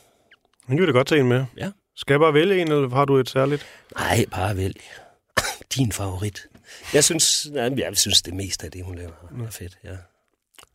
Men 0.68 0.78
kan 0.78 0.82
vi 0.82 0.92
da 0.92 0.92
godt 0.98 1.08
tage 1.08 1.22
en 1.22 1.28
med. 1.28 1.46
Ja. 1.58 1.72
Skal 1.96 2.14
jeg 2.14 2.20
bare 2.20 2.34
vælge 2.34 2.62
en, 2.62 2.72
eller 2.72 2.90
har 2.90 3.06
du 3.06 3.18
et 3.18 3.30
særligt? 3.30 3.66
Nej, 3.96 4.26
bare 4.32 4.58
vælg 4.58 4.82
din 5.76 5.92
favorit. 5.92 6.48
Jeg 6.94 7.04
synes, 7.04 7.48
nej, 7.52 7.72
jeg 7.78 7.98
synes 7.98 8.22
det 8.22 8.34
meste 8.34 8.66
af 8.66 8.72
det, 8.72 8.86
hun 8.86 8.96
laver, 8.96 9.12
er 9.48 9.52
fedt. 9.52 9.78
Ja. 9.84 9.96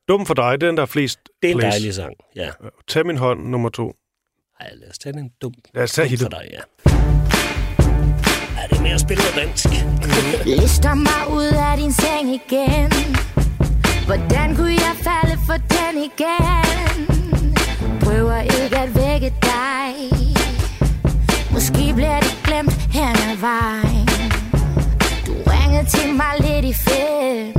Dum 0.09 0.27
for 0.27 0.35
dig, 0.35 0.61
det 0.61 0.67
er 0.67 0.71
den, 0.71 0.77
der 0.77 0.83
er 0.83 0.87
flest 0.87 1.19
Det 1.43 1.49
er 1.51 1.53
en 1.53 1.59
plays. 1.59 1.73
dejlig 1.75 1.95
sang, 1.95 2.15
ja. 2.37 2.51
Tag 2.89 3.07
min 3.07 3.17
hånd, 3.17 3.49
nummer 3.49 3.69
to. 3.69 3.97
Ej, 4.61 4.71
lad 4.75 4.91
os 4.91 4.99
tage 4.99 5.13
den 5.13 5.31
dum, 5.43 5.55
Lad 5.75 5.83
os 5.85 5.93
tage 5.93 6.09
dum 6.17 6.19
for 6.19 6.29
dig, 6.29 6.49
ja. 6.51 6.61
Ja, 8.57 8.67
det 8.71 8.79
er 8.79 8.83
mere 8.83 8.95
at 8.95 9.01
spille 9.01 9.23
noget 9.23 9.37
dansk. 9.49 9.65
Lister 10.47 10.95
mig 10.95 11.37
ud 11.37 11.53
af 11.71 11.77
din 11.77 11.93
seng 11.93 12.29
igen 12.35 12.91
Hvordan 14.07 14.57
kunne 14.57 14.73
jeg 14.73 14.97
falde 15.03 15.39
for 15.47 15.57
den 15.75 16.03
igen? 16.09 17.07
Prøver 18.01 18.41
ikke 18.41 18.79
at 18.79 18.95
vække 18.95 19.35
dig. 19.43 19.95
Måske 21.53 21.93
bliver 21.95 22.21
det 22.21 22.37
glemt 22.45 22.73
hen 22.73 23.17
ad 23.31 23.37
vejen. 23.37 24.09
Du 25.27 25.33
ringede 25.51 25.87
til 25.91 26.15
mig 26.15 26.35
lidt 26.41 26.65
i 26.65 26.75
fem 26.75 27.55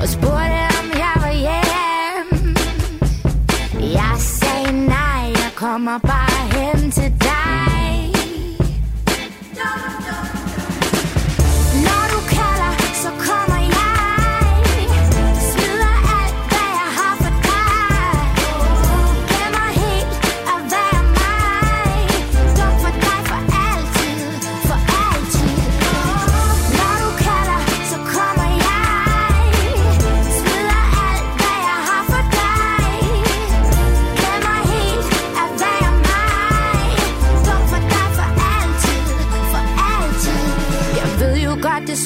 Og 0.00 0.08
spurgte 0.08 0.60
om 0.80 0.86
jeg 0.94 1.14
var 1.24 1.32
hjem 1.32 2.56
Jeg 3.80 4.14
sagde 4.18 4.86
nej, 4.86 5.24
jeg 5.26 5.52
kommer 5.54 5.98
bare 5.98 6.48
hen 6.52 6.90
til 6.90 7.12
dig. 7.20 7.47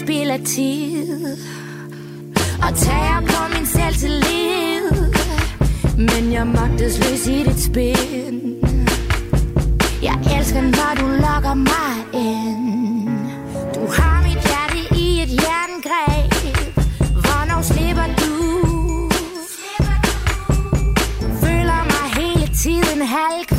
Spild 0.00 0.30
af 0.30 0.40
tid. 0.44 1.36
Og 2.62 2.78
tager 2.78 3.20
på 3.20 3.54
min 3.54 3.66
selvtillid 3.66 5.12
Men 5.96 6.32
jeg 6.32 6.46
magtesløs 6.46 7.26
i 7.26 7.42
dit 7.42 7.60
spin 7.60 8.56
Jeg 10.02 10.16
elsker, 10.36 10.60
når 10.60 10.92
du 11.00 11.06
lokker 11.06 11.54
mig 11.54 11.94
ind. 12.14 13.08
Du 13.74 13.80
har 13.96 14.22
mit 14.22 14.40
hjerte 14.48 15.00
i 15.00 15.22
et 15.22 15.32
jerngreb. 15.42 16.32
Hvornår 17.12 17.62
slipper 17.62 18.08
du? 18.22 18.32
Føler 21.42 21.80
mig 21.92 22.06
hele 22.22 22.46
tiden 22.62 23.02
halvkvalt 23.02 23.51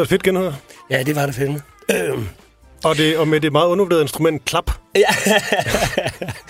var, 0.00 0.04
et 0.04 0.08
fedt 0.08 0.22
genhør. 0.22 0.52
Ja, 0.90 1.02
det 1.02 1.16
var 1.16 1.26
det 1.26 1.34
fandme. 1.34 1.60
Øhm. 1.94 2.28
Og, 2.84 2.96
det, 2.96 3.18
og 3.18 3.28
med 3.28 3.40
det 3.40 3.52
meget 3.52 3.66
undervurderede 3.68 4.02
instrument, 4.02 4.44
klap. 4.44 4.70
Ja. 4.94 5.00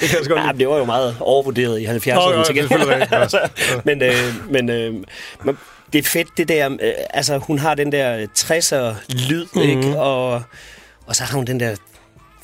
Det 0.00 0.08
kan 0.08 0.18
jeg 0.18 0.24
så 0.24 0.28
godt 0.28 0.40
ja, 0.46 0.52
det 0.58 0.68
var 0.68 0.76
jo 0.78 0.84
meget 0.84 1.16
overvurderet 1.20 1.80
i 1.80 1.84
70'erne. 1.86 2.14
Nå, 2.14 2.32
ja, 2.32 2.44
til 2.44 2.54
gengæld. 2.54 3.12
altså, 3.12 3.38
ja. 3.38 3.80
men, 3.94 4.02
øh, 4.02 4.50
men, 4.50 4.70
øh, 4.70 4.94
men 5.44 5.58
det 5.92 5.98
er 5.98 6.02
fedt, 6.02 6.28
det 6.36 6.48
der... 6.48 6.70
Øh, 6.80 6.92
altså, 7.10 7.38
hun 7.38 7.58
har 7.58 7.74
den 7.74 7.92
der 7.92 8.26
60'er-lyd, 8.38 9.46
Mhm. 9.54 9.62
mm-hmm. 9.62 9.84
ikke? 9.86 9.98
Og, 10.00 10.42
og 11.06 11.16
så 11.16 11.24
har 11.24 11.36
hun 11.36 11.44
den 11.44 11.60
der 11.60 11.76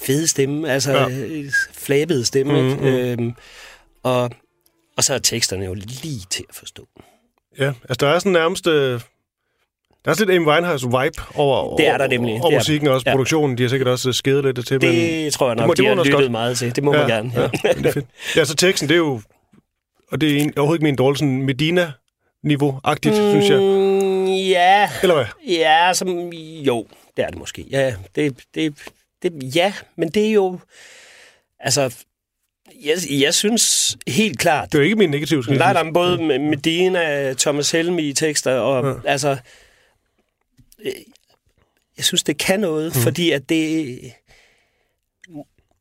fede 0.07 0.27
stemme, 0.29 0.71
altså 0.71 0.93
Ja. 0.93 1.09
ja. 1.09 1.43
flabede 1.75 2.25
stemme, 2.25 2.53
Mhm, 2.53 2.63
mm-hmm. 2.71 2.87
ikke? 2.87 3.13
Øhm, 3.13 3.33
og, 4.03 4.31
og 4.97 5.05
så 5.05 5.15
er 5.15 5.19
teksterne 5.19 5.65
jo 5.65 5.75
lige 5.75 6.23
til 6.31 6.45
at 6.49 6.55
forstå. 6.55 6.87
Ja, 7.59 7.73
altså 7.89 8.07
der 8.07 8.09
er 8.09 8.19
sådan 8.19 8.33
nærmest... 8.33 8.67
Øh, 8.67 9.01
der 10.07 10.13
er 10.13 10.15
sådan 10.17 10.29
lidt 10.35 10.41
Amy 10.43 10.47
Winehouse-vibe 10.53 11.39
over, 11.41 11.77
Det 11.77 11.87
er 11.87 11.99
der 11.99 12.07
nemlig. 12.07 12.35
over 12.35 12.43
Det 12.49 12.55
er 12.55 12.59
musikken 12.59 12.89
og 12.89 12.95
også 12.95 13.05
Ja. 13.07 13.13
produktionen. 13.13 13.59
De 13.59 13.63
har 13.63 13.71
sikkert 13.71 13.89
også 13.89 14.13
skædet 14.13 14.45
lidt 14.45 14.67
til. 14.67 14.81
Det 14.81 15.23
men, 15.23 15.31
tror 15.31 15.49
jeg 15.49 15.57
det 15.57 15.61
nok, 15.61 15.67
må- 15.67 15.75
det 15.75 15.79
det 15.79 15.85
må 15.85 15.89
de 15.89 15.89
hun 15.89 15.97
har 15.97 16.01
også 16.01 16.11
lyttet 16.11 16.25
godt. 16.25 16.31
meget 16.33 16.59
til. 16.59 16.77
Det 16.77 16.85
må 16.85 16.93
man 16.93 17.09
gerne. 17.09 17.33
Ja, 17.37 17.43
ja, 17.65 17.73
det 17.73 17.87
er 17.87 17.93
fedt. 17.93 18.07
Ja, 18.37 18.45
så 18.45 18.55
teksten, 18.55 18.89
det 18.89 18.95
er 18.95 18.99
jo... 18.99 19.21
Og 20.13 20.21
det 20.21 20.33
er 20.37 20.41
en- 20.43 20.53
overhovedet 20.59 20.79
ikke 20.81 20.85
min 20.85 20.97
dårlig 20.97 21.19
sådan 21.19 21.43
Medina-niveau-agtigt, 21.43 23.15
mm. 23.15 23.31
synes 23.31 23.49
jeg. 23.51 23.61
Ja, 24.51 24.91
Eller 25.03 25.15
hvad? 25.15 25.25
Ja, 25.49 25.93
som, 25.95 26.09
jo, 26.33 26.87
det 27.17 27.25
er 27.25 27.29
det 27.29 27.39
måske. 27.39 27.65
Ja, 27.71 27.95
det, 28.17 28.35
det, 28.55 28.75
det, 29.23 29.57
ja, 29.57 29.73
men 29.97 30.09
det 30.09 30.27
er 30.27 30.33
jo... 30.33 30.59
Altså, 31.61 31.95
jeg, 32.85 32.95
jeg 33.21 33.35
synes 33.35 33.97
helt 34.09 34.39
klart... 34.39 34.69
Det 34.73 34.75
er 34.75 34.79
jo 34.79 34.85
ikke 34.85 34.97
min 34.97 35.11
negative, 35.11 35.45
jeg 35.49 35.57
Nej, 35.57 35.73
der 35.73 35.85
er 35.85 35.93
både 35.93 36.23
med 36.23 36.39
Medina, 36.39 37.33
Thomas 37.35 37.71
Helmi 37.71 38.03
i 38.03 38.13
tekster, 38.13 38.55
og 38.55 38.85
Ja. 38.85 38.89
ja. 38.91 38.95
altså... 39.05 39.37
Jeg 41.97 42.05
synes, 42.05 42.23
det 42.23 42.39
kan 42.39 42.61
noget, 42.61 42.97
mm. 42.97 43.03
fordi 43.03 43.31
at 43.31 43.49
det... 43.49 43.99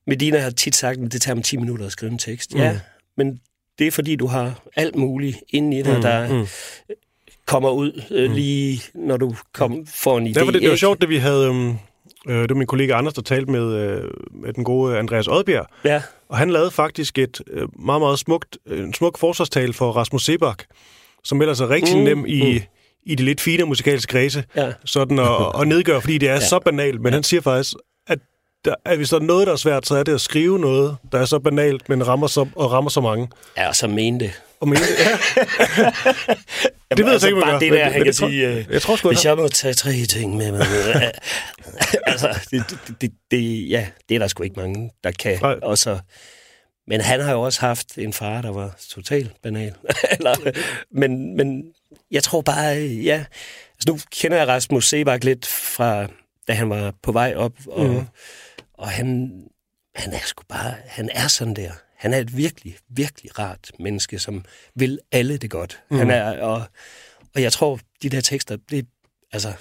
Medina 0.08 0.40
har 0.40 0.50
tit 0.50 0.76
sagt, 0.76 1.00
at 1.00 1.12
det 1.12 1.22
tager 1.22 1.36
mig 1.36 1.44
10 1.44 1.58
minutter 1.58 1.86
at 1.86 1.92
skrive 1.92 2.12
en 2.12 2.18
tekst. 2.18 2.54
Mm. 2.54 2.60
Ja, 2.60 2.80
men 3.18 3.40
det 3.80 3.88
er 3.88 3.92
fordi, 3.92 4.16
du 4.16 4.28
har 4.28 4.62
alt 4.76 4.96
muligt 4.96 5.38
inde 5.50 5.80
i 5.80 5.82
dig, 5.82 5.96
mm. 5.96 6.02
der 6.02 6.34
mm. 6.34 6.48
kommer 7.46 7.70
ud 7.70 8.02
øh, 8.12 8.32
lige, 8.32 8.82
når 8.94 9.18
du 9.18 9.36
kom, 9.54 9.88
får 9.88 10.18
en 10.18 10.28
idé. 10.28 10.34
Derfor, 10.34 10.52
det, 10.52 10.62
det 10.62 10.70
var 10.70 10.76
sjovt, 10.76 11.02
det 11.02 11.10
vi 11.10 11.18
havde... 11.18 11.50
Um, 11.50 11.80
øh, 12.28 12.42
det 12.42 12.50
var 12.50 12.56
min 12.56 12.68
kollega 12.68 12.94
Anders, 12.94 13.14
der 13.14 13.22
talte 13.22 13.52
med, 13.52 13.74
øh, 13.74 14.04
med 14.32 14.54
den 14.54 14.64
gode 14.64 14.98
Andreas 14.98 15.28
Odbjerg. 15.28 15.68
Ja. 15.86 16.02
Og 16.30 16.38
han 16.38 16.50
lavede 16.50 16.72
faktisk 16.72 17.18
et 17.18 17.42
øh, 17.48 17.68
meget, 17.80 18.02
meget 18.02 18.20
smukt, 18.20 18.58
øh, 18.66 18.84
en 18.84 18.94
smuk 18.94 19.18
forsvarstale 19.18 19.74
for 19.74 19.92
Rasmus 19.92 20.26
Sebak, 20.26 20.64
som 21.24 21.42
ellers 21.42 21.62
er 21.62 21.70
rigtig 21.70 21.98
mm. 21.98 22.04
nem 22.04 22.26
i, 22.26 22.54
mm. 22.54 22.60
I 23.06 23.16
de 23.16 23.24
lidt 23.24 23.42
fine 23.42 23.64
musikalske 23.64 24.12
kredse, 24.12 24.44
Ja. 24.56 24.72
sådan 24.86 25.20
at, 25.20 25.28
at 25.62 25.68
nedgøre, 25.68 26.02
fordi 26.02 26.18
det 26.18 26.30
er 26.30 26.34
ja. 26.34 26.40
så 26.40 26.60
banalt. 26.60 27.02
Men 27.02 27.14
ja. 27.14 27.16
han 27.16 27.24
siger 27.24 27.42
faktisk, 27.42 27.74
at, 28.08 28.20
der, 28.66 28.76
at 28.86 28.98
hvis 28.98 29.10
der 29.10 29.16
er 29.20 29.22
noget, 29.24 29.48
der 29.48 29.54
er 29.54 29.58
svært, 29.58 29.88
så 29.88 29.96
er 29.96 30.04
det 30.04 30.14
at 30.14 30.22
skrive 30.22 30.60
noget, 30.60 30.98
der 31.12 31.20
er 31.20 31.26
så 31.26 31.40
banalt, 31.40 31.90
men 31.90 32.08
rammer 32.08 32.28
så, 32.28 32.48
og 32.56 32.72
rammer 32.72 32.90
så 32.90 33.02
mange. 33.02 33.28
Ja, 33.58 33.68
og 33.68 33.76
så 33.76 33.88
mente. 33.88 34.32
Og 34.60 34.68
mene, 34.68 34.82
ja, 35.00 35.18
det 36.98 37.06
ved 37.06 37.12
jeg 37.12 37.22
så 37.22 37.28
ikke, 37.28 37.42
gør, 37.42 37.60
det 37.60 37.72
men- 37.72 37.80
der, 37.80 37.86
men 37.86 37.94
han 37.94 37.94
kan 37.94 38.06
det 38.06 38.16
tror- 38.16 38.28
sige, 38.30 38.48
øh, 38.48 38.66
jeg 38.70 38.82
tror 38.82 38.96
sgu, 38.96 39.08
hvis 39.08 39.26
jeg 39.26 39.38
må 39.38 39.48
tage 39.48 39.74
tre 39.74 39.92
ting 40.10 40.38
med 40.38 40.52
mig. 40.52 40.66
altså, 42.06 42.40
det, 42.52 42.64
det, 42.70 43.02
det, 43.02 43.12
det, 43.32 43.70
ja, 43.70 43.88
det 44.10 44.16
er 44.16 44.20
der 44.20 44.28
sgu 44.28 44.44
ikke 44.44 44.60
mange, 44.60 44.92
der 45.04 45.12
kan. 45.12 45.38
Nej. 45.42 45.56
Og 45.62 45.78
så, 45.78 46.00
men 46.88 47.02
han 47.02 47.22
har 47.22 47.32
jo 47.32 47.42
også 47.42 47.60
haft 47.62 47.98
en 47.98 48.14
far, 48.14 48.42
der 48.42 48.52
var 48.52 48.76
totalt 48.90 49.32
banal. 49.44 49.74
Eller, 50.12 50.52
men, 50.92 51.38
men 51.38 51.64
jeg 52.12 52.24
tror 52.24 52.42
bare, 52.42 52.78
øh, 52.84 53.06
ja... 53.06 53.26
Altså, 53.74 53.86
nu 53.92 54.00
kender 54.12 54.38
jeg 54.38 54.48
Rasmus 54.48 54.90
Sebak 54.90 55.24
lidt 55.24 55.46
fra, 55.46 56.08
da 56.48 56.54
han 56.54 56.70
var 56.70 56.94
på 57.04 57.12
vej 57.12 57.34
op, 57.36 57.54
og, 57.68 57.86
Mhm. 57.86 57.94
mm. 57.96 58.06
og 58.74 58.90
han, 58.90 59.32
han 59.96 60.14
er 60.14 60.20
sgu 60.26 60.44
bare, 60.50 60.76
han 60.86 61.10
er 61.14 61.28
sådan 61.28 61.54
der. 61.54 61.72
han 61.96 62.14
er 62.14 62.18
et 62.18 62.38
virkelig, 62.38 62.78
virkelig 62.90 63.40
rart 63.40 63.72
menneske, 63.80 64.20
som 64.20 64.46
vil 64.76 65.00
alle 65.12 65.38
det 65.38 65.50
godt. 65.50 65.82
Mm. 65.92 65.98
Han 65.98 66.10
er, 66.12 66.42
og, 66.42 66.64
og 67.36 67.42
jeg 67.42 67.52
tror, 67.54 67.80
de 68.02 68.10
der 68.10 68.22
tekster, 68.22 68.58
det, 68.70 68.88
altså, 69.32 69.54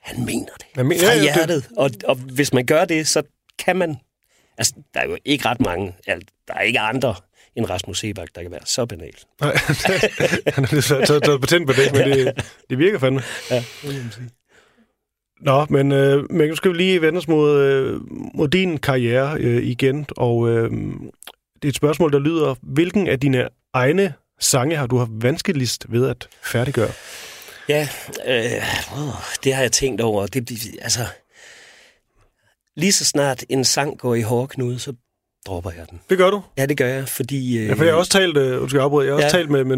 han 0.00 0.24
mener 0.24 0.52
det. 0.58 0.66
Han 0.74 0.86
mener- 0.86 1.04
fra 1.04 1.12
ja, 1.12 1.14
det- 1.18 1.22
hjertet. 1.22 1.68
Og, 1.76 1.90
og 2.04 2.14
hvis 2.16 2.52
man 2.52 2.66
gør 2.66 2.84
det, 2.84 3.08
så 3.08 3.22
kan 3.58 3.76
man... 3.76 3.96
Altså, 4.58 4.74
der 4.94 5.00
er 5.00 5.04
jo 5.04 5.18
ikke 5.24 5.44
ret 5.48 5.60
mange, 5.60 5.94
altså, 6.06 6.26
der 6.48 6.54
er 6.54 6.60
ikke 6.60 6.80
andre 6.80 7.14
end 7.56 7.70
Rasmus 7.70 7.98
Sebak, 7.98 8.28
der 8.34 8.42
kan 8.42 8.50
være 8.50 8.60
så 8.64 8.86
banal. 8.86 9.14
Nej, 9.40 9.54
han 10.54 10.64
har 10.64 10.74
lidt 10.74 10.84
taget, 10.84 11.22
taget 11.22 11.40
patent 11.40 11.66
på 11.66 11.72
det, 11.72 11.92
men 11.92 12.10
det, 12.10 12.44
det 12.70 12.78
virker 12.78 12.98
fandme. 12.98 13.22
Ja, 13.50 13.56
det 13.82 14.04
må 14.04 14.10
sige. 14.10 14.30
Nå, 15.40 15.66
men, 15.70 15.92
øh, 15.92 16.32
men 16.32 16.48
nu 16.48 16.56
skal 16.56 16.70
vi 16.72 16.76
lige 16.76 17.02
vende 17.02 17.18
os 17.18 17.28
mod, 17.28 17.60
øh, 17.60 18.00
mod 18.34 18.48
din 18.48 18.78
karriere 18.78 19.36
øh, 19.40 19.62
igen, 19.62 20.06
og 20.16 20.48
øh, 20.48 20.70
det 21.54 21.64
er 21.64 21.68
et 21.68 21.76
spørgsmål, 21.76 22.12
der 22.12 22.18
lyder, 22.18 22.54
hvilken 22.62 23.08
af 23.08 23.20
dine 23.20 23.48
egne 23.72 24.14
sange 24.40 24.76
har 24.76 24.86
du 24.86 24.98
haft 24.98 25.10
vanskeligst 25.14 25.86
ved 25.88 26.08
at 26.08 26.28
færdiggøre? 26.42 26.90
Ja, 27.68 27.88
øh, 28.26 28.62
det 29.44 29.54
har 29.54 29.62
jeg 29.62 29.72
tænkt 29.72 30.00
over. 30.00 30.26
Det, 30.26 30.48
det- 30.48 30.76
altså, 30.82 31.00
lige 32.76 32.92
så 32.92 33.04
snart 33.04 33.44
en 33.48 33.64
sang 33.64 33.98
går 33.98 34.14
i 34.14 34.20
hårdknude, 34.20 34.78
så 34.78 34.92
dropper 35.46 35.70
jeg 35.70 35.86
den. 35.90 36.00
Det 36.10 36.18
gør 36.18 36.30
du? 36.30 36.42
Ja, 36.58 36.66
det 36.66 36.76
gør 36.76 36.86
jeg, 36.86 37.08
fordi... 37.08 37.58
Øh, 37.58 37.66
Ja, 37.66 37.72
for 37.74 37.84
jeg 37.84 37.92
har 37.92 37.98
også 37.98 38.12
talt, 38.12 38.36
øh, 38.36 38.62
undskyld, 38.62 38.80
jeg 38.80 38.90
jeg 38.92 39.06
har 39.08 39.14
også 39.14 39.24
Ja. 39.26 39.28
talt 39.30 39.50
med, 39.50 39.64
med, 39.64 39.76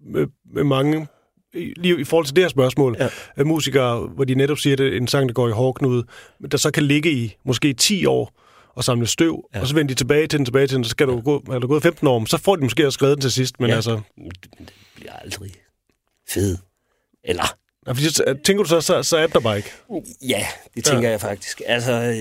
med, 0.00 0.26
med 0.54 0.64
mange, 0.64 1.06
lige 1.54 2.00
i 2.00 2.04
forhold 2.04 2.26
til 2.26 2.36
det 2.36 2.44
her 2.44 2.48
spørgsmål, 2.48 2.96
Ja. 3.00 3.08
af 3.36 3.46
musikere, 3.46 4.00
hvor 4.06 4.24
de 4.24 4.34
netop 4.34 4.58
siger, 4.58 4.74
at 4.74 4.78
det 4.78 4.92
er 4.92 4.96
en 4.96 5.08
sang, 5.08 5.28
der 5.28 5.32
går 5.32 5.48
i 5.48 5.52
hårdknude, 5.52 6.04
der 6.50 6.58
så 6.58 6.70
kan 6.70 6.82
ligge 6.82 7.12
i 7.12 7.36
måske 7.44 7.72
10 7.72 8.06
år 8.06 8.40
og 8.74 8.84
samle 8.84 9.06
støv, 9.06 9.44
ja. 9.54 9.58
Ja. 9.58 9.62
og 9.62 9.68
så 9.68 9.74
vender 9.74 9.88
de 9.88 9.98
tilbage 9.98 10.26
til 10.26 10.38
den, 10.38 10.46
tilbage 10.46 10.66
til 10.66 10.76
den, 10.76 10.84
så 10.84 10.90
skal 10.90 11.06
du 11.06 11.20
gå, 11.20 11.42
er 11.52 11.58
du 11.58 11.66
gået 11.66 11.82
15 11.82 12.06
år, 12.06 12.24
så 12.28 12.38
får 12.38 12.56
de 12.56 12.62
måske 12.62 12.86
også 12.86 12.94
skrevet 12.96 13.16
den 13.16 13.22
til 13.22 13.32
sidst, 13.32 13.60
men 13.60 13.66
ja. 13.68 13.72
Ja. 13.72 13.76
altså... 13.76 14.00
Det, 14.60 14.72
bliver 14.94 15.12
aldrig 15.12 15.50
fed. 16.28 16.56
Eller, 17.24 17.44
Ja, 17.86 17.92
fordi, 17.92 18.06
tænker 18.44 18.62
du 18.62 18.68
så, 18.68 18.80
så, 18.80 19.02
så 19.02 19.16
er 19.16 19.26
det 19.26 19.34
der 19.34 19.40
bare 19.40 19.56
ikke. 19.56 19.70
ja, 20.28 20.46
det 20.74 20.84
tænker 20.84 21.02
ja. 21.02 21.10
jeg 21.10 21.20
faktisk. 21.20 21.62
Altså, 21.66 21.92
øh, 21.92 22.16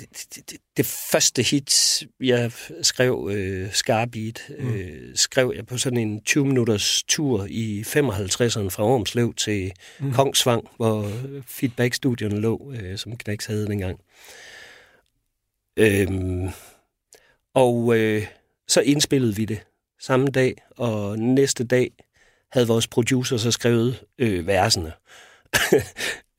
det, 0.00 0.50
det, 0.50 0.60
det, 0.76 0.86
første 0.86 1.42
hit, 1.42 2.02
jeg 2.20 2.52
skrev, 2.82 3.30
øh, 3.32 3.72
Scarbeat, 3.72 4.50
øh, 4.58 5.16
skrev 5.16 5.52
jeg 5.56 5.66
på 5.66 5.78
sådan 5.78 5.98
en 5.98 6.22
20-minutters 6.28 7.02
tur 7.08 7.46
i 7.50 7.80
55'erne 7.80 8.68
fra 8.68 8.84
Ormslev 8.84 9.34
til 9.34 9.72
mm. 10.00 10.12
Kongsvang, 10.12 10.68
hvor 10.76 11.10
feedback-studierne 11.46 12.40
lå, 12.40 12.72
øh, 12.72 12.98
som 12.98 13.16
Knacks 13.16 13.46
havde 13.46 13.66
dengang. 13.66 14.00
Øhm, 15.76 16.48
og 17.54 17.96
øh, 17.96 18.26
så 18.68 18.80
indspillede 18.80 19.36
vi 19.36 19.44
det 19.44 19.60
samme 20.00 20.26
dag, 20.26 20.62
og 20.76 21.18
næste 21.18 21.64
dag 21.64 21.90
havde 22.52 22.66
vores 22.66 22.86
producer 22.86 23.36
så 23.36 23.50
skrevet 23.50 24.04
øh, 24.18 24.46
versene. 24.46 24.92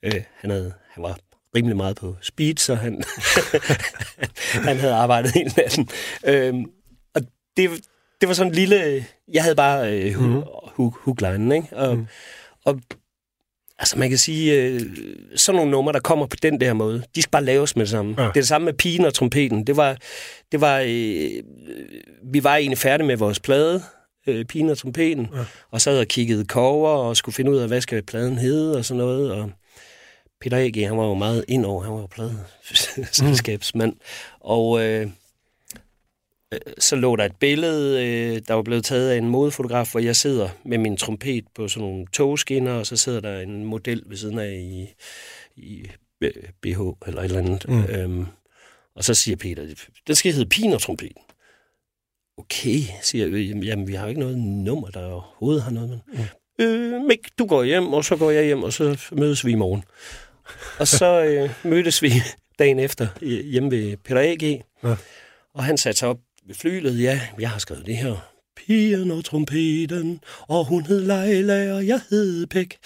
øh, 0.03 0.23
han, 0.33 0.49
havde, 0.49 0.73
han 0.89 1.03
var 1.03 1.19
rimelig 1.57 1.77
meget 1.77 1.95
på 1.95 2.15
speed, 2.21 2.57
så 2.57 2.75
han, 2.75 3.03
han 4.67 4.77
havde 4.77 4.93
arbejdet 4.93 5.31
hele 5.31 5.51
natten. 5.57 5.89
Øhm, 6.25 6.65
og 7.15 7.21
det, 7.57 7.69
det 8.21 8.27
var 8.27 8.33
sådan 8.33 8.51
en 8.51 8.55
lille... 8.55 9.05
Jeg 9.33 9.43
havde 9.43 9.55
bare 9.55 9.93
øh, 9.93 10.13
hu, 10.13 10.93
hooklinen, 11.03 11.51
ikke? 11.51 11.77
Og, 11.77 11.97
mm. 11.97 12.07
og 12.65 12.81
altså 13.79 13.99
man 13.99 14.09
kan 14.09 14.17
sige, 14.17 14.53
øh, 14.53 14.81
sådan 15.35 15.55
nogle 15.55 15.71
numre, 15.71 15.93
der 15.93 15.99
kommer 15.99 16.25
på 16.25 16.37
den 16.41 16.61
der 16.61 16.73
måde, 16.73 17.03
de 17.15 17.21
skal 17.21 17.31
bare 17.31 17.43
laves 17.43 17.75
med 17.75 17.85
det 17.85 17.89
samme. 17.89 18.15
Ja. 18.17 18.23
Det 18.23 18.29
er 18.29 18.33
det 18.33 18.47
samme 18.47 18.65
med 18.65 18.73
pigen 18.73 19.05
og 19.05 19.13
trompeten. 19.13 19.67
Det 19.67 19.77
var, 19.77 19.97
det 20.51 20.61
var, 20.61 20.83
øh, 20.87 21.29
vi 22.23 22.43
var 22.43 22.55
egentlig 22.55 22.77
færdige 22.77 23.07
med 23.07 23.17
vores 23.17 23.39
plade, 23.39 23.83
øh, 24.27 24.45
pigen 24.45 24.69
og 24.69 24.77
trompeten, 24.77 25.29
ja. 25.35 25.45
og 25.71 25.81
sad 25.81 25.99
og 25.99 26.07
kiggede 26.07 26.45
cover 26.45 26.89
og 26.89 27.17
skulle 27.17 27.35
finde 27.35 27.51
ud 27.51 27.57
af, 27.57 27.67
hvad 27.67 27.81
skal 27.81 28.03
pladen 28.03 28.37
hedde 28.37 28.77
og 28.77 28.85
sådan 28.85 28.97
noget, 28.97 29.31
og 29.31 29.51
Peter 30.41 30.57
A.G., 30.57 30.87
han 30.87 30.97
var 30.97 31.05
jo 31.05 31.13
meget 31.13 31.45
ind 31.47 31.65
over, 31.65 31.83
han 31.83 31.93
var 31.93 31.99
jo 31.99 32.07
pladeselskabsmand, 32.07 33.95
og 34.39 34.81
øh, 34.83 35.09
øh, 36.53 36.59
så 36.79 36.95
lå 36.95 37.15
der 37.15 37.25
et 37.25 37.35
billede, 37.35 38.05
øh, 38.05 38.41
der 38.47 38.53
var 38.53 38.61
blevet 38.61 38.85
taget 38.85 39.09
af 39.09 39.17
en 39.17 39.29
modefotograf, 39.29 39.91
hvor 39.91 39.99
jeg 39.99 40.15
sidder 40.15 40.49
med 40.65 40.77
min 40.77 40.97
trompet 40.97 41.45
på 41.55 41.67
sådan 41.67 41.89
nogle 41.89 42.05
togskinner, 42.13 42.73
og 42.73 42.85
så 42.85 42.97
sidder 42.97 43.19
der 43.19 43.39
en 43.39 43.65
model 43.65 44.03
ved 44.05 44.17
siden 44.17 44.39
af 44.39 44.51
i, 44.51 44.93
i 45.55 45.87
øh, 46.21 46.31
BH 46.61 46.79
eller 47.07 47.21
et 47.21 47.25
eller 47.25 47.39
andet. 47.39 47.69
Mm. 47.69 47.83
Øhm, 47.83 48.25
og 48.95 49.03
så 49.03 49.13
siger 49.13 49.35
Peter, 49.35 49.75
det 50.07 50.17
skal 50.17 50.33
hedde 50.33 50.49
Pin 50.49 50.73
og 50.73 50.81
trompet. 50.81 51.11
Okay, 52.37 52.79
siger 53.01 53.27
jeg, 53.27 53.63
jamen 53.63 53.87
vi 53.87 53.93
har 53.93 54.03
jo 54.03 54.09
ikke 54.09 54.21
noget 54.21 54.37
nummer, 54.37 54.87
der 54.87 55.05
overhovedet 55.05 55.63
har 55.63 55.71
noget 55.71 55.89
med. 55.89 55.99
Mm. 56.07 56.23
Øh, 56.59 57.01
Mik, 57.01 57.27
du 57.39 57.45
går 57.45 57.63
hjem, 57.63 57.93
og 57.93 58.05
så 58.05 58.15
går 58.15 58.31
jeg 58.31 58.45
hjem, 58.45 58.63
og 58.63 58.73
så 58.73 59.09
mødes 59.11 59.45
vi 59.45 59.51
i 59.51 59.55
morgen. 59.55 59.83
Og 60.79 60.87
så 60.87 61.23
øh, 61.23 61.49
mødtes 61.63 62.01
vi 62.01 62.13
dagen 62.59 62.79
efter 62.79 63.07
hjemme 63.51 63.71
ved 63.71 63.97
Peter 63.97 64.21
A.G. 64.21 64.61
Ja. 64.83 64.95
Og 65.53 65.63
han 65.63 65.77
satte 65.77 65.99
sig 65.99 66.09
op 66.09 66.17
ved 66.47 66.55
flylet. 66.55 67.01
Ja, 67.01 67.21
jeg 67.39 67.49
har 67.49 67.59
skrevet 67.59 67.85
det 67.85 67.97
her. 67.97 68.31
Pigen 68.55 69.11
og 69.11 69.25
trompeten, 69.25 70.19
og 70.47 70.65
hun 70.65 70.85
hed 70.85 71.01
Leila, 71.01 71.73
og 71.73 71.87
jeg 71.87 72.01
hed 72.09 72.47
Pæk. 72.47 72.77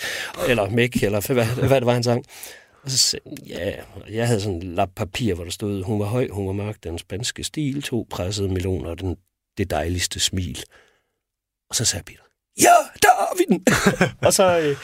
Eller 0.47 0.69
Mæk, 0.69 1.03
eller 1.03 1.33
hvad, 1.33 1.67
hvad 1.67 1.81
det 1.81 1.85
var, 1.85 1.93
han 1.93 2.03
sang. 2.03 2.25
Og 2.83 2.91
så 2.91 2.97
sagde 2.97 3.25
ja, 3.47 3.73
og 3.95 4.13
jeg 4.13 4.27
havde 4.27 4.41
sådan 4.41 4.55
en 4.55 4.75
lap 4.75 4.89
papir, 4.95 5.33
hvor 5.33 5.43
der 5.43 5.51
stod, 5.51 5.83
hun 5.83 5.99
var 5.99 6.05
høj, 6.05 6.27
hun 6.31 6.47
var 6.47 6.53
mørk, 6.53 6.75
den 6.83 6.97
spanske 6.97 7.43
stil, 7.43 7.81
to 7.81 8.07
pressede 8.09 8.49
meloner, 8.49 8.89
og 8.89 8.99
den, 8.99 9.17
det 9.57 9.69
dejligste 9.69 10.19
smil. 10.19 10.63
Og 11.69 11.75
så 11.75 11.85
sagde 11.85 12.03
Peter, 12.03 12.23
ja, 12.61 12.75
der 13.01 13.09
har 13.19 13.37
vi 13.37 13.43
den! 13.49 13.65
og 14.27 14.33
så 14.33 14.59
øh, 14.59 14.77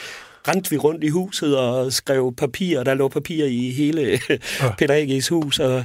rendte 0.48 0.70
vi 0.70 0.76
rundt 0.76 1.04
i 1.04 1.08
huset 1.08 1.58
og 1.58 1.92
skrev 1.92 2.34
papir, 2.36 2.78
og 2.78 2.86
der 2.86 2.94
lå 2.94 3.08
papir 3.08 3.44
i 3.44 3.70
hele 3.70 4.20
Peter 4.78 4.94
A.G.'s 4.94 5.28
hus, 5.28 5.58
og, 5.58 5.84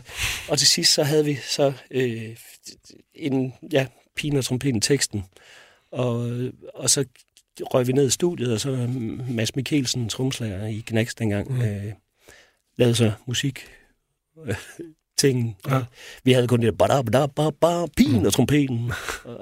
og 0.49 0.58
til 0.58 0.68
sidst 0.68 0.93
så 0.93 1.04
havde 1.04 1.26
vi 1.26 1.36
så 1.36 1.74
øh, 1.91 2.38
en, 3.16 3.54
ja, 3.72 3.88
pigen 4.16 4.38
og 4.38 4.45
trompeten 4.45 4.82
teksten, 4.82 5.26
og, 5.91 6.32
og 6.74 6.89
så 6.89 7.06
røg 7.62 7.88
vi 7.88 7.93
ned 7.93 8.08
i 8.08 8.10
studiet, 8.10 8.54
og 8.54 8.60
så 8.60 8.88
Mads 9.30 9.56
Mikkelsen, 9.56 10.10
tromslager 10.10 10.68
i 10.68 10.84
Knacks 10.88 11.16
dengang, 11.16 11.51
mm. 11.51 11.62
øh, 11.62 11.93
lavede 12.78 12.95
så 12.95 13.12
musik 13.26 13.68
ting. 15.18 15.58
Ja. 15.70 15.82
Vi 16.24 16.32
havde 16.32 16.47
kun 16.47 16.62
det 16.62 16.80
der 16.80 16.88
ba 17.08 17.26
ba 17.28 17.49
ba 17.49 17.86
pigen 17.97 18.26
og 18.26 18.34
trompeten. 18.34 18.91
og, 19.24 19.38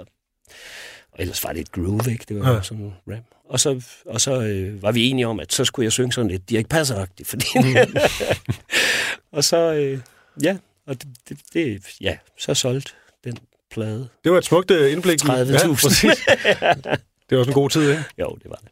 og 1.12 1.18
ellers 1.20 1.44
var 1.44 1.54
det 1.54 1.60
et 1.62 1.72
groove, 1.72 2.12
ikke? 2.12 2.26
Det 2.28 2.40
var 2.40 2.50
Ja. 2.50 2.56
ja. 2.56 2.62
sådan 2.62 2.94
rap. 3.08 3.24
Og 3.52 3.60
så, 3.60 3.82
og 4.06 4.22
så 4.22 4.42
øh, 4.42 4.82
var 4.84 4.92
vi 4.92 5.10
enige 5.10 5.28
om, 5.28 5.40
at 5.40 5.54
så 5.54 5.66
skulle 5.66 5.84
jeg 5.84 5.92
synge 5.92 6.12
sådan 6.14 6.32
lidt 6.32 6.50
Dirk 6.50 6.66
Passer-agtigt, 6.74 7.28
fordi... 7.30 7.46
og 9.38 9.44
så, 9.44 9.74
øh, 9.74 10.00
ja, 10.44 10.58
og 10.88 11.02
det, 11.02 11.08
det, 11.30 11.38
det, 11.54 11.84
ja, 12.02 12.18
så 12.40 12.54
solgte 12.54 12.92
den 13.24 13.38
plade. 13.72 14.08
Det 14.24 14.32
var 14.32 14.38
et 14.38 14.46
smukt 14.46 14.72
øh, 14.72 14.92
indblik. 14.92 15.24
i- 15.24 15.28
30.000. 15.28 15.32
Ja, 15.52 15.68
præcis. 15.74 16.02
det 17.30 17.32
var 17.32 17.38
også 17.38 17.52
en 17.52 17.54
god 17.54 17.70
tid, 17.70 17.90
ikke? 17.90 18.04
Jo, 18.20 18.38
det 18.44 18.50
var 18.50 18.56
det. 18.56 18.68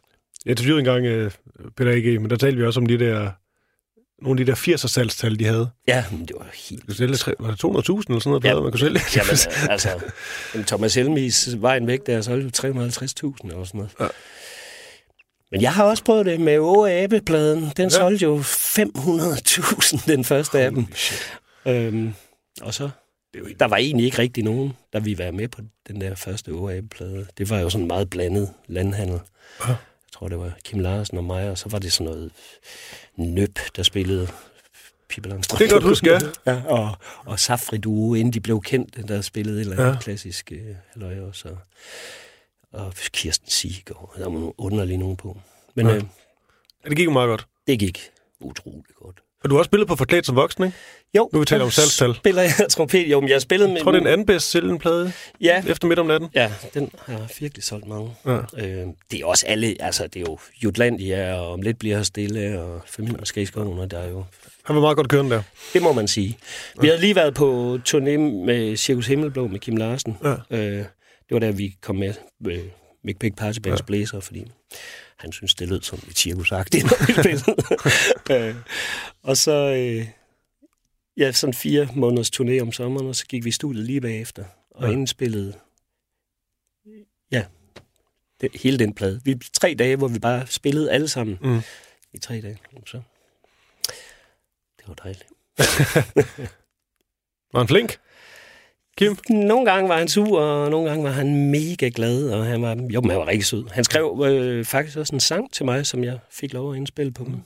Jeg 0.46 0.52
interviewede 0.52 0.80
engang 0.80 1.06
øh, 1.06 1.32
Peter 1.78 1.92
A.G., 1.92 2.22
men 2.22 2.30
der 2.30 2.36
talte 2.36 2.58
vi 2.58 2.64
også 2.66 2.80
om 2.80 2.86
de 2.86 3.00
der, 3.00 3.32
nogle 4.26 4.40
af 4.40 4.46
de 4.46 4.52
der 4.52 4.58
80'er 4.58 4.88
salgstal, 4.88 5.40
de 5.40 5.46
havde. 5.46 5.70
Ja, 5.88 6.06
men 6.12 6.22
det 6.26 6.36
var 6.40 6.48
helt... 6.70 6.88
Du 6.88 6.94
sælge, 6.94 7.18
var 7.40 7.52
det 7.52 7.64
200.000 7.64 7.70
eller 7.70 8.20
sådan 8.20 8.20
noget, 8.26 8.44
ja, 8.44 8.54
man 8.62 8.72
kunne 8.72 8.80
sælge? 8.80 9.00
Jamen, 9.16 9.38
altså, 9.70 9.90
Thomas 10.68 10.96
Helmis 10.96 11.50
vejen 11.58 11.88
væk, 11.88 12.06
der 12.06 12.22
solgte 12.22 12.68
350.000 12.68 12.72
eller 12.74 13.64
sådan 13.64 13.68
noget. 13.74 13.92
Ja. 14.00 14.08
Men 15.52 15.62
jeg 15.62 15.74
har 15.74 15.84
også 15.84 16.04
prøvet 16.04 16.26
det 16.26 16.40
med 16.40 16.58
Åge 16.58 16.92
Abe-pladen. 16.92 17.72
Den 17.78 17.84
Ja. 17.86 17.90
solgte 17.90 18.24
jo 18.26 18.38
500.000, 18.40 20.06
den 20.08 20.24
første 20.26 20.60
af 20.60 20.72
dem. 20.72 20.86
Øhm, 21.66 22.14
og 22.62 22.74
så, 22.74 22.90
der 23.60 23.66
var 23.66 23.78
egentlig 23.78 24.06
ikke 24.06 24.20
rigtig 24.20 24.44
nogen, 24.44 24.74
der 24.94 25.00
ville 25.00 25.18
være 25.18 25.32
med 25.32 25.48
på 25.48 25.62
den 25.88 26.02
der 26.02 26.16
første 26.16 26.52
Åge 26.54 26.74
Abe-plade. 26.78 27.26
Det 27.38 27.50
var 27.50 27.60
jo 27.60 27.70
sådan 27.70 27.88
meget 27.88 28.10
blandet 28.10 28.50
landhandel. 28.68 29.20
Ja. 29.68 29.68
Jeg 29.70 29.78
tror, 30.14 30.28
det 30.28 30.40
var 30.40 30.52
Kim 30.64 30.80
Larsen 30.80 31.18
og 31.18 31.24
mig, 31.24 31.50
og 31.50 31.58
så 31.58 31.70
var 31.70 31.80
det 31.80 31.94
sådan 31.94 32.14
noget 32.14 32.32
nøb, 33.16 33.60
der 33.76 33.84
spillede 33.84 34.28
Pippi 35.10 35.30
Langstrømpe. 35.30 35.64
Det 35.64 35.70
kan 35.70 35.76
godt 35.76 35.84
huske, 35.90 36.12
ja. 36.12 36.20
ja 36.54 36.62
og, 36.66 36.96
og 37.26 37.40
Safri 37.40 37.78
Duo, 37.78 38.14
inden 38.14 38.34
de 38.34 38.40
blev 38.40 38.62
kendt, 38.62 39.08
der 39.08 39.22
spillede 39.22 39.58
et 39.58 39.62
eller 39.62 39.74
andet 39.76 39.86
Ja. 39.86 39.94
ja. 39.94 40.00
klassisk 40.00 40.52
øh, 40.52 40.76
halløj 40.94 41.20
også. 41.28 41.50
Og, 41.50 41.58
og 42.74 42.94
Kirsten 43.14 43.50
Sieg, 43.50 43.84
og 43.96 44.14
der 44.18 44.24
var 44.24 44.32
nogle 44.32 44.52
underlige 44.58 44.98
nogen 44.98 45.16
på. 45.18 45.38
Men 45.76 45.86
Ja. 45.88 45.92
ja. 45.92 45.98
øh, 45.98 46.04
Ja, 46.86 46.90
det 46.90 46.98
gik 46.98 47.06
jo 47.06 47.12
meget 47.12 47.28
godt. 47.28 47.48
det 47.68 47.80
gik 47.80 48.00
utroligt 48.40 48.96
godt. 49.04 49.16
Og 49.44 49.50
du 49.50 49.56
har 49.56 49.60
også 49.60 49.70
spillet 49.70 49.88
på 49.88 49.96
Forklædt 49.96 50.26
som 50.26 50.36
voksen, 50.36 50.64
ikke? 50.64 50.78
Jo. 51.16 51.30
Nu 51.34 51.40
vi 51.40 51.46
taler 51.46 51.64
om 51.66 51.72
salgstal. 51.72 52.16
Spiller 52.16 52.42
jeg 52.42 52.52
trompet? 52.70 53.12
Jo, 53.12 53.20
men 53.20 53.30
jeg 53.30 53.36
har 53.36 53.40
spillet 53.40 53.70
med... 53.70 53.76
Jeg 53.76 53.84
tror, 53.84 53.92
det 53.92 53.98
er 54.00 54.04
den 54.04 54.12
anden 54.14 54.26
bedst 54.26 54.50
sælgende 54.52 54.80
plade 54.80 55.12
Ja, 55.42 55.64
efter 55.68 55.88
midt 55.88 56.00
om 56.00 56.06
natten. 56.06 56.30
Ja, 56.36 56.52
den 56.74 56.92
har 57.06 57.32
virkelig 57.40 57.64
solgt 57.64 57.88
mange. 57.88 58.16
Ja. 58.26 58.38
Øh, 58.38 58.88
det 59.12 59.20
er 59.22 59.26
også 59.26 59.46
alle, 59.48 59.76
altså 59.80 60.04
det 60.08 60.16
er 60.16 60.20
jo 60.30 60.40
Jutlandia, 60.64 61.34
og 61.34 61.52
om 61.54 61.62
lidt 61.62 61.80
bliver 61.80 61.96
her 61.96 62.04
stille, 62.04 62.62
og 62.62 62.82
familien 62.88 63.26
skal 63.26 63.44
i 63.44 63.48
under, 63.56 63.86
der 63.86 64.00
er 64.00 64.10
jo... 64.10 64.24
Han 64.64 64.76
var 64.76 64.82
meget 64.82 64.96
godt 64.98 65.10
kørende 65.10 65.36
der. 65.36 65.42
Det 65.74 65.82
må 65.82 65.94
man 65.94 66.08
sige. 66.08 66.38
Vi 66.82 66.88
havde 66.88 67.00
lige 67.02 67.16
været 67.16 67.34
på 67.34 67.80
turné 67.90 68.18
med 68.46 68.78
Cirkus 68.78 69.08
Himmelblå 69.08 69.48
med 69.48 69.60
Kim 69.60 69.76
Larsen. 69.78 70.18
Ja. 70.24 70.58
Øh, 70.58 70.86
det 71.30 71.36
var 71.36 71.40
der, 71.40 71.52
vi 71.52 71.78
kom 71.82 71.96
med 71.96 72.14
øh, 72.48 72.66
Mick 73.04 73.20
Pick 73.20 73.36
Party 73.38 73.60
Bands 73.60 73.80
ja. 73.80 73.86
Blæser, 73.86 74.20
fordi 74.20 74.52
han 75.18 75.32
synes, 75.32 75.56
det 75.56 75.68
lød 75.70 75.82
som 75.82 76.00
et 76.10 76.18
cirkusagtigt, 76.18 76.84
når 76.84 77.06
vi 77.08 77.14
spillede. 77.14 78.50
øh, 78.50 78.56
og 79.22 79.38
så... 79.38 79.52
Øh, 79.52 80.08
ja, 81.18 81.32
sådan 81.32 81.54
fire 81.54 81.90
måneders 81.96 82.32
turné 82.36 82.60
om 82.62 82.72
sommeren, 82.72 83.08
og 83.08 83.16
så 83.16 83.26
gik 83.26 83.44
vi 83.44 83.50
i 83.50 83.52
studiet 83.52 83.86
lige 83.86 84.02
bagefter, 84.02 84.46
og 84.72 84.88
ja. 84.88 84.94
indspillede 84.94 85.54
ja, 87.32 87.46
det, 88.42 88.50
hele 88.62 88.80
den 88.80 88.94
plade. 88.94 89.22
Vi 89.24 89.36
tre 89.54 89.76
dage, 89.80 89.96
hvor 89.96 90.08
vi 90.08 90.20
bare 90.20 90.48
spillede 90.48 90.92
alle 90.92 91.08
sammen 91.08 91.38
Mm. 91.42 91.60
i 92.14 92.18
tre 92.18 92.42
dage. 92.42 92.58
Så 92.86 93.02
det 94.80 94.88
var 94.88 94.94
dejligt. 94.94 95.26
Var 97.54 97.60
han 97.60 97.68
flink? 97.68 98.00
Kim? 99.00 99.18
Nogle 99.30 99.72
gange 99.72 99.90
var 99.90 99.98
han 99.98 100.08
sur, 100.08 100.40
og 100.40 100.70
nogle 100.70 100.90
gange 100.90 101.04
var 101.04 101.12
han 101.12 101.52
mega 101.52 101.90
glad, 101.96 102.30
og 102.30 102.46
han 102.46 102.62
var, 102.62 102.70
jo, 102.94 103.02
men 103.02 103.10
han 103.10 103.20
var 103.20 103.28
rigtig 103.28 103.46
sød. 103.46 103.66
Han 103.72 103.84
skrev 103.84 104.24
øh, 104.26 104.66
faktisk 104.66 104.98
også 104.98 105.16
en 105.16 105.20
sang 105.20 105.54
til 105.54 105.66
mig, 105.66 105.86
som 105.86 106.04
jeg 106.04 106.20
fik 106.32 106.54
lov 106.54 106.72
at 106.72 106.78
indspille 106.78 107.12
på, 107.12 107.24
mm. 107.24 107.42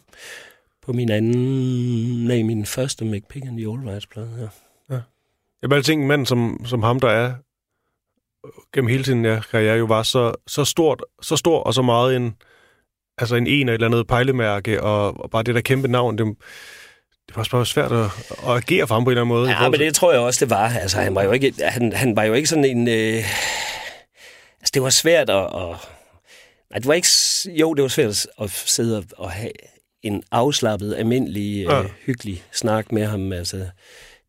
på 0.86 0.94
min 0.94 1.12
anden, 1.12 2.28
nej, 2.28 2.44
min 2.44 2.66
første 2.66 3.06
Mick 3.06 3.28
Pick 3.28 3.46
and 3.46 3.58
the 3.58 3.72
All 3.72 3.90
Rights 3.90 4.08
plade. 4.08 4.50
Ja. 4.90 5.00
Jeg 5.62 5.72
altid 5.72 5.84
tænkt, 5.84 6.02
en 6.02 6.08
mand 6.08 6.26
som, 6.26 6.66
som 6.66 6.84
ham, 6.84 7.00
der 7.00 7.10
er 7.10 7.34
gennem 8.74 8.90
hele 8.90 9.06
sin 9.06 9.26
ja, 9.26 9.40
karriere, 9.52 9.78
jo 9.78 9.86
var 9.86 10.04
så, 10.04 10.34
så, 10.48 10.66
stort, 10.66 11.04
så 11.22 11.36
stor 11.36 11.60
og 11.60 11.74
så 11.74 11.82
meget 11.82 12.16
en, 12.16 12.36
altså 13.18 13.36
en 13.36 13.48
en 13.48 13.70
og 13.70 13.74
et 13.74 13.78
eller 13.78 13.88
andet 13.88 14.08
pejlemærke, 14.08 14.84
og, 14.84 15.20
og 15.20 15.30
bare 15.30 15.44
det 15.44 15.56
der 15.56 15.62
kæmpe 15.62 15.88
navn, 15.88 16.18
det, 16.18 16.38
det 17.28 17.36
var 17.36 17.40
også 17.42 17.52
bare 17.52 17.66
svært 17.66 17.92
at, 17.92 18.06
at 18.48 18.56
agere 18.58 18.88
for 18.88 18.96
ham 18.96 19.04
på 19.04 19.10
en 19.10 19.12
eller 19.12 19.22
anden 19.22 19.36
måde. 19.36 19.50
Ja, 19.50 19.70
men 19.70 19.80
det 19.80 19.96
tror 19.96 20.12
jeg 20.12 20.22
også, 20.22 20.46
det 20.46 20.50
var. 20.50 20.70
Altså, 20.70 20.98
han 21.02 21.16
var 21.16 21.24
jo 21.24 21.32
ikke, 21.32 21.54
han, 21.64 21.94
han 21.94 22.16
var 22.16 22.24
jo 22.24 22.34
ikke 22.34 22.50
sådan 22.50 22.66
en... 22.66 22.88
Øh, 22.88 23.16
altså, 24.60 24.72
det 24.74 24.82
var 24.82 24.90
svært 24.90 25.30
at... 25.30 25.44
at 25.46 25.76
nej, 26.70 26.78
det 26.80 26.88
var 26.88 26.94
ikke... 26.94 27.08
Jo, 27.60 27.74
det 27.74 27.82
var 27.82 27.88
svært 27.88 28.28
at, 28.42 28.50
sidde 28.50 28.98
og, 28.98 29.04
og 29.18 29.32
have 29.32 29.52
en 30.04 30.24
afslappet, 30.32 30.96
almindelig, 30.96 31.64
Ja. 31.66 31.82
øh, 31.84 31.90
hyggelig 32.06 32.44
snak 32.52 32.92
med 32.92 33.06
ham. 33.06 33.32
Altså, 33.32 33.58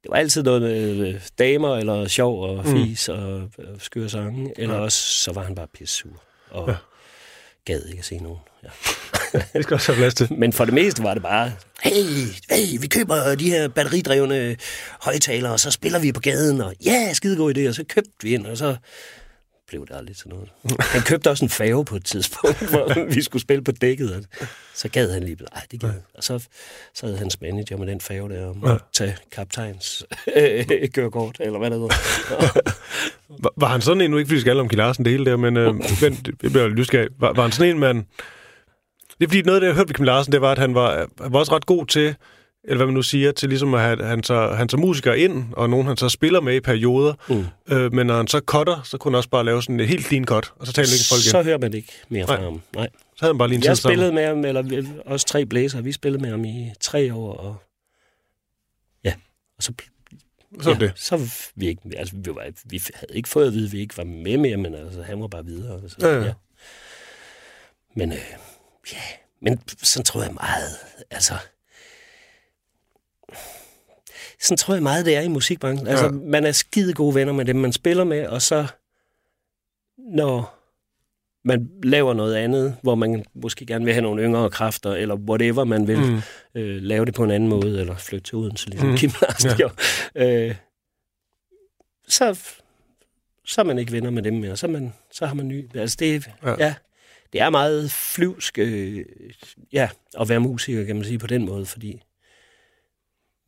det 0.03 0.11
var 0.11 0.16
altid 0.16 0.42
noget 0.42 0.62
øh, 0.62 1.20
damer, 1.38 1.76
eller 1.76 2.09
sjov 2.09 2.42
og 2.42 2.64
fis, 2.66 3.09
mm. 3.09 3.14
og, 3.14 3.34
og 3.59 3.80
skøre 3.80 4.09
sange. 4.09 4.53
Eller 4.57 4.74
Ja. 4.74 4.80
også, 4.80 4.99
så 4.99 5.32
var 5.32 5.42
han 5.42 5.55
bare 5.55 5.66
pissur. 5.74 6.11
Og 6.51 6.66
Ja. 6.68 6.72
ja. 6.72 6.78
gad 7.64 7.84
ikke 7.86 7.99
at 7.99 8.05
se 8.05 8.18
nogen. 8.18 8.38
Ja. 8.64 8.68
Det 9.53 9.62
skal 9.62 9.74
også 9.74 9.93
have 9.93 10.01
plads 10.01 10.14
til. 10.14 10.32
Men 10.32 10.53
for 10.53 10.64
det 10.64 10.74
meste 10.74 11.03
var 11.03 11.14
det 11.14 11.22
bare, 11.22 11.53
hey, 11.82 12.05
hey, 12.51 12.80
vi 12.80 12.87
køber 12.87 13.35
de 13.35 13.51
her 13.51 13.68
batteridrevne 13.68 14.57
højtalere, 15.01 15.53
og 15.53 15.61
så 15.61 15.70
spiller 15.70 15.99
vi 15.99 16.12
på 16.12 16.20
gaden, 16.20 16.61
og 16.61 16.74
ja, 16.85 16.91
yeah, 16.91 17.14
skide 17.14 17.37
god 17.37 17.57
idé, 17.57 17.68
og 17.68 17.74
så 17.74 17.85
købte 17.89 18.11
vi 18.22 18.35
ind, 18.35 18.47
og 18.47 18.57
så 18.57 18.76
blev 19.68 19.87
det 19.87 19.97
aldrig 19.97 20.16
til 20.16 20.28
noget. 20.28 20.49
Han 20.95 21.03
købte 21.03 21.30
også 21.30 21.45
en 21.45 21.49
fave 21.49 21.85
på 21.85 21.97
et 21.97 22.05
tidspunkt, 22.05 22.59
hvor 22.70 23.14
vi 23.14 23.22
skulle 23.22 23.43
spille 23.43 23.64
på 23.64 23.72
dækket, 23.72 24.14
og 24.14 24.47
så 24.74 24.89
gad 24.89 25.12
han 25.12 25.22
lige, 25.22 25.37
nej, 25.55 25.62
det 25.70 25.80
gad. 25.80 25.93
Og 26.14 26.24
så 26.24 26.47
sad 26.95 27.16
hans 27.16 27.41
manager 27.41 27.76
med 27.76 27.87
den 27.87 28.01
fave 28.01 28.28
der, 28.28 28.47
og 28.47 28.57
måtte 28.57 28.85
tage 28.93 29.16
kaptajns 29.32 30.05
øh, 30.37 30.66
kørekort, 30.95 31.37
eller 31.41 31.59
hvad 31.59 31.70
det 31.70 31.78
hedder. 31.80 31.95
Var, 33.28 33.53
var 33.57 33.68
han 33.68 33.80
sådan 33.80 34.01
en, 34.01 34.11
nu 34.11 34.18
ikke 34.18 34.28
fordi 34.28 34.35
vi 34.35 34.41
skal 34.41 34.61
om 34.61 34.68
Kim 34.68 34.76
Larsen 34.76 35.05
det 35.05 35.12
hele 35.12 35.24
der, 35.24 35.37
men, 35.37 35.57
øh, 35.57 35.74
men 35.74 36.14
det 36.24 36.39
bliver 36.39 36.68
nysgerrig. 36.68 37.09
Var, 37.18 37.32
var 37.32 37.43
han 37.43 37.53
sådan 37.53 37.70
en, 37.70 37.78
man... 37.78 38.07
Det 39.19 39.25
er 39.25 39.29
fordi 39.29 39.43
noget 39.43 39.57
af 39.57 39.61
det, 39.61 39.67
jeg 39.67 39.75
hørte 39.75 39.89
ved 39.89 39.95
Kim 39.95 40.05
Larsen, 40.05 40.33
det 40.33 40.41
var, 40.41 40.53
at 40.53 40.59
han 40.59 40.75
var, 40.75 40.97
han 41.23 41.33
var 41.33 41.39
også 41.39 41.55
ret 41.55 41.67
god 41.67 41.87
til, 41.87 42.15
eller 42.65 42.77
hvad 42.77 42.87
man 42.87 42.95
nu 42.95 43.03
siger, 43.03 43.33
til 43.33 43.49
ligesom 43.49 43.75
at 43.75 43.81
have, 43.81 44.05
han 44.05 44.23
så, 44.23 44.49
han 44.49 44.69
så 44.69 44.77
musiker 44.77 45.12
ind, 45.12 45.45
og 45.53 45.71
nogen 45.71 45.87
han 45.87 45.97
så 45.97 46.09
spiller 46.09 46.41
med 46.41 46.55
i 46.55 46.61
perioder, 46.61 47.15
Mm. 47.29 47.45
øh, 47.75 47.93
men 47.93 48.07
når 48.07 48.17
han 48.17 48.27
så 48.29 48.41
cutter, 48.47 48.83
så 48.83 48.99
kunne 48.99 49.12
han 49.12 49.17
også 49.17 49.29
bare 49.29 49.45
lave 49.45 49.62
sådan 49.62 49.81
et 49.81 49.89
helt 49.89 50.07
clean 50.07 50.25
cut, 50.25 50.53
og 50.57 50.67
så 50.67 50.73
taler 50.73 50.89
han 50.89 50.95
ikke 50.95 51.09
folk 51.09 51.23
Så 51.23 51.37
igen. 51.39 51.45
hører 51.45 51.59
man 51.59 51.75
ikke 51.75 51.93
mere 52.09 52.27
fra 52.27 52.35
Nej. 52.37 52.45
ham. 52.45 52.62
Nej. 52.75 52.89
Så 53.17 53.25
havde 53.25 53.33
han 53.35 53.39
bare 53.39 53.49
lige 53.49 53.57
en 53.59 53.65
Jeg 53.65 53.77
sammen. 53.77 53.97
spillede 53.97 54.12
med 54.12 54.27
ham, 54.27 54.45
eller 54.45 54.83
også 55.07 55.27
tre 55.27 55.47
blæser, 55.47 55.81
vi 55.81 55.93
spillede 55.93 56.23
med 56.23 56.31
ham 56.31 56.45
i 56.45 56.71
tre 56.81 57.15
år, 57.15 57.33
og 57.37 57.57
ja, 59.05 59.15
og 59.57 59.62
så, 59.62 59.73
Så 60.62 60.71
ja, 60.71 60.77
det. 60.79 60.93
så 60.97 61.31
vi 61.55 61.67
ikke, 61.69 61.83
altså 61.97 62.15
vi, 62.17 62.31
var, 62.35 62.43
vi 62.65 62.83
havde 62.95 63.17
ikke 63.17 63.29
fået 63.29 63.47
at 63.47 63.53
vide, 63.53 63.67
at 63.67 63.73
vi 63.73 63.81
ikke 63.81 63.97
var 63.97 64.05
med 64.05 64.37
mere, 64.37 64.57
men 64.57 64.75
altså, 64.75 65.03
han 65.03 65.21
var 65.21 65.27
bare 65.27 65.45
videre. 65.45 65.81
Så, 65.89 65.97
Ja, 66.09 66.25
ja. 66.25 66.33
Men 67.97 68.12
øh, 68.12 68.19
ja, 68.93 68.99
men 69.41 69.61
sådan 69.82 70.05
tror 70.05 70.22
jeg 70.22 70.35
meget, 70.35 70.76
altså, 71.11 71.35
sådan 74.41 74.57
tror 74.57 74.74
jeg 74.74 74.82
meget, 74.82 75.07
det 75.07 75.16
er 75.16 75.20
i 75.20 75.28
musikbranchen. 75.28 75.87
Altså, 75.89 76.05
Ja. 76.05 76.11
man 76.11 76.45
er 76.47 76.53
skide 76.53 76.95
gode 76.95 77.14
venner 77.14 77.32
med 77.32 77.45
dem, 77.45 77.57
man 77.57 77.72
spiller 77.72 78.05
med, 78.05 78.26
og 78.26 78.43
så 78.43 78.66
når 79.99 80.61
man 81.45 81.70
laver 81.82 82.14
noget 82.14 82.35
andet, 82.35 82.76
hvor 82.82 82.95
man 82.95 83.24
måske 83.35 83.66
gerne 83.66 83.85
vil 83.85 83.95
have 83.95 84.03
nogle 84.03 84.22
yngre 84.22 84.51
kræfter, 84.51 84.93
eller 84.93 85.14
whatever 85.14 85.64
man 85.64 85.87
vil, 85.87 85.99
Mm. 85.99 86.20
øh, 86.55 86.82
lave 86.82 87.05
det 87.07 87.14
på 87.14 87.24
en 87.24 87.30
anden 87.30 87.49
måde, 87.49 87.80
eller 87.80 87.97
flytte 87.97 88.24
til 88.30 88.35
Odense, 88.39 88.70
ligesom 88.70 88.89
Mm. 88.89 88.97
Kim 88.97 89.11
Larsen 89.22 89.51
Ja. 89.59 89.68
øh, 90.49 90.55
så, 92.09 92.39
så 93.45 93.61
er 93.61 93.64
man 93.64 93.78
ikke 93.78 93.93
venner 93.93 94.11
med 94.11 94.22
dem 94.22 94.35
mere. 94.35 94.57
Så, 94.57 94.66
man, 94.68 94.95
så 95.12 95.26
har 95.26 95.35
man 95.35 95.49
ny... 95.49 95.76
Altså, 95.76 95.97
det, 96.01 96.30
Ja. 96.43 96.55
ja. 96.59 96.74
Det 97.35 97.43
er 97.43 97.51
meget 97.51 97.91
flyvsk 97.91 98.59
øh, 98.59 99.05
ja, 99.72 99.89
at 100.20 100.28
være 100.28 100.41
musiker, 100.41 100.85
kan 100.85 100.97
man 100.97 101.05
sige, 101.05 101.18
på 101.18 101.26
den 101.26 101.45
måde, 101.45 101.66
fordi 101.66 102.03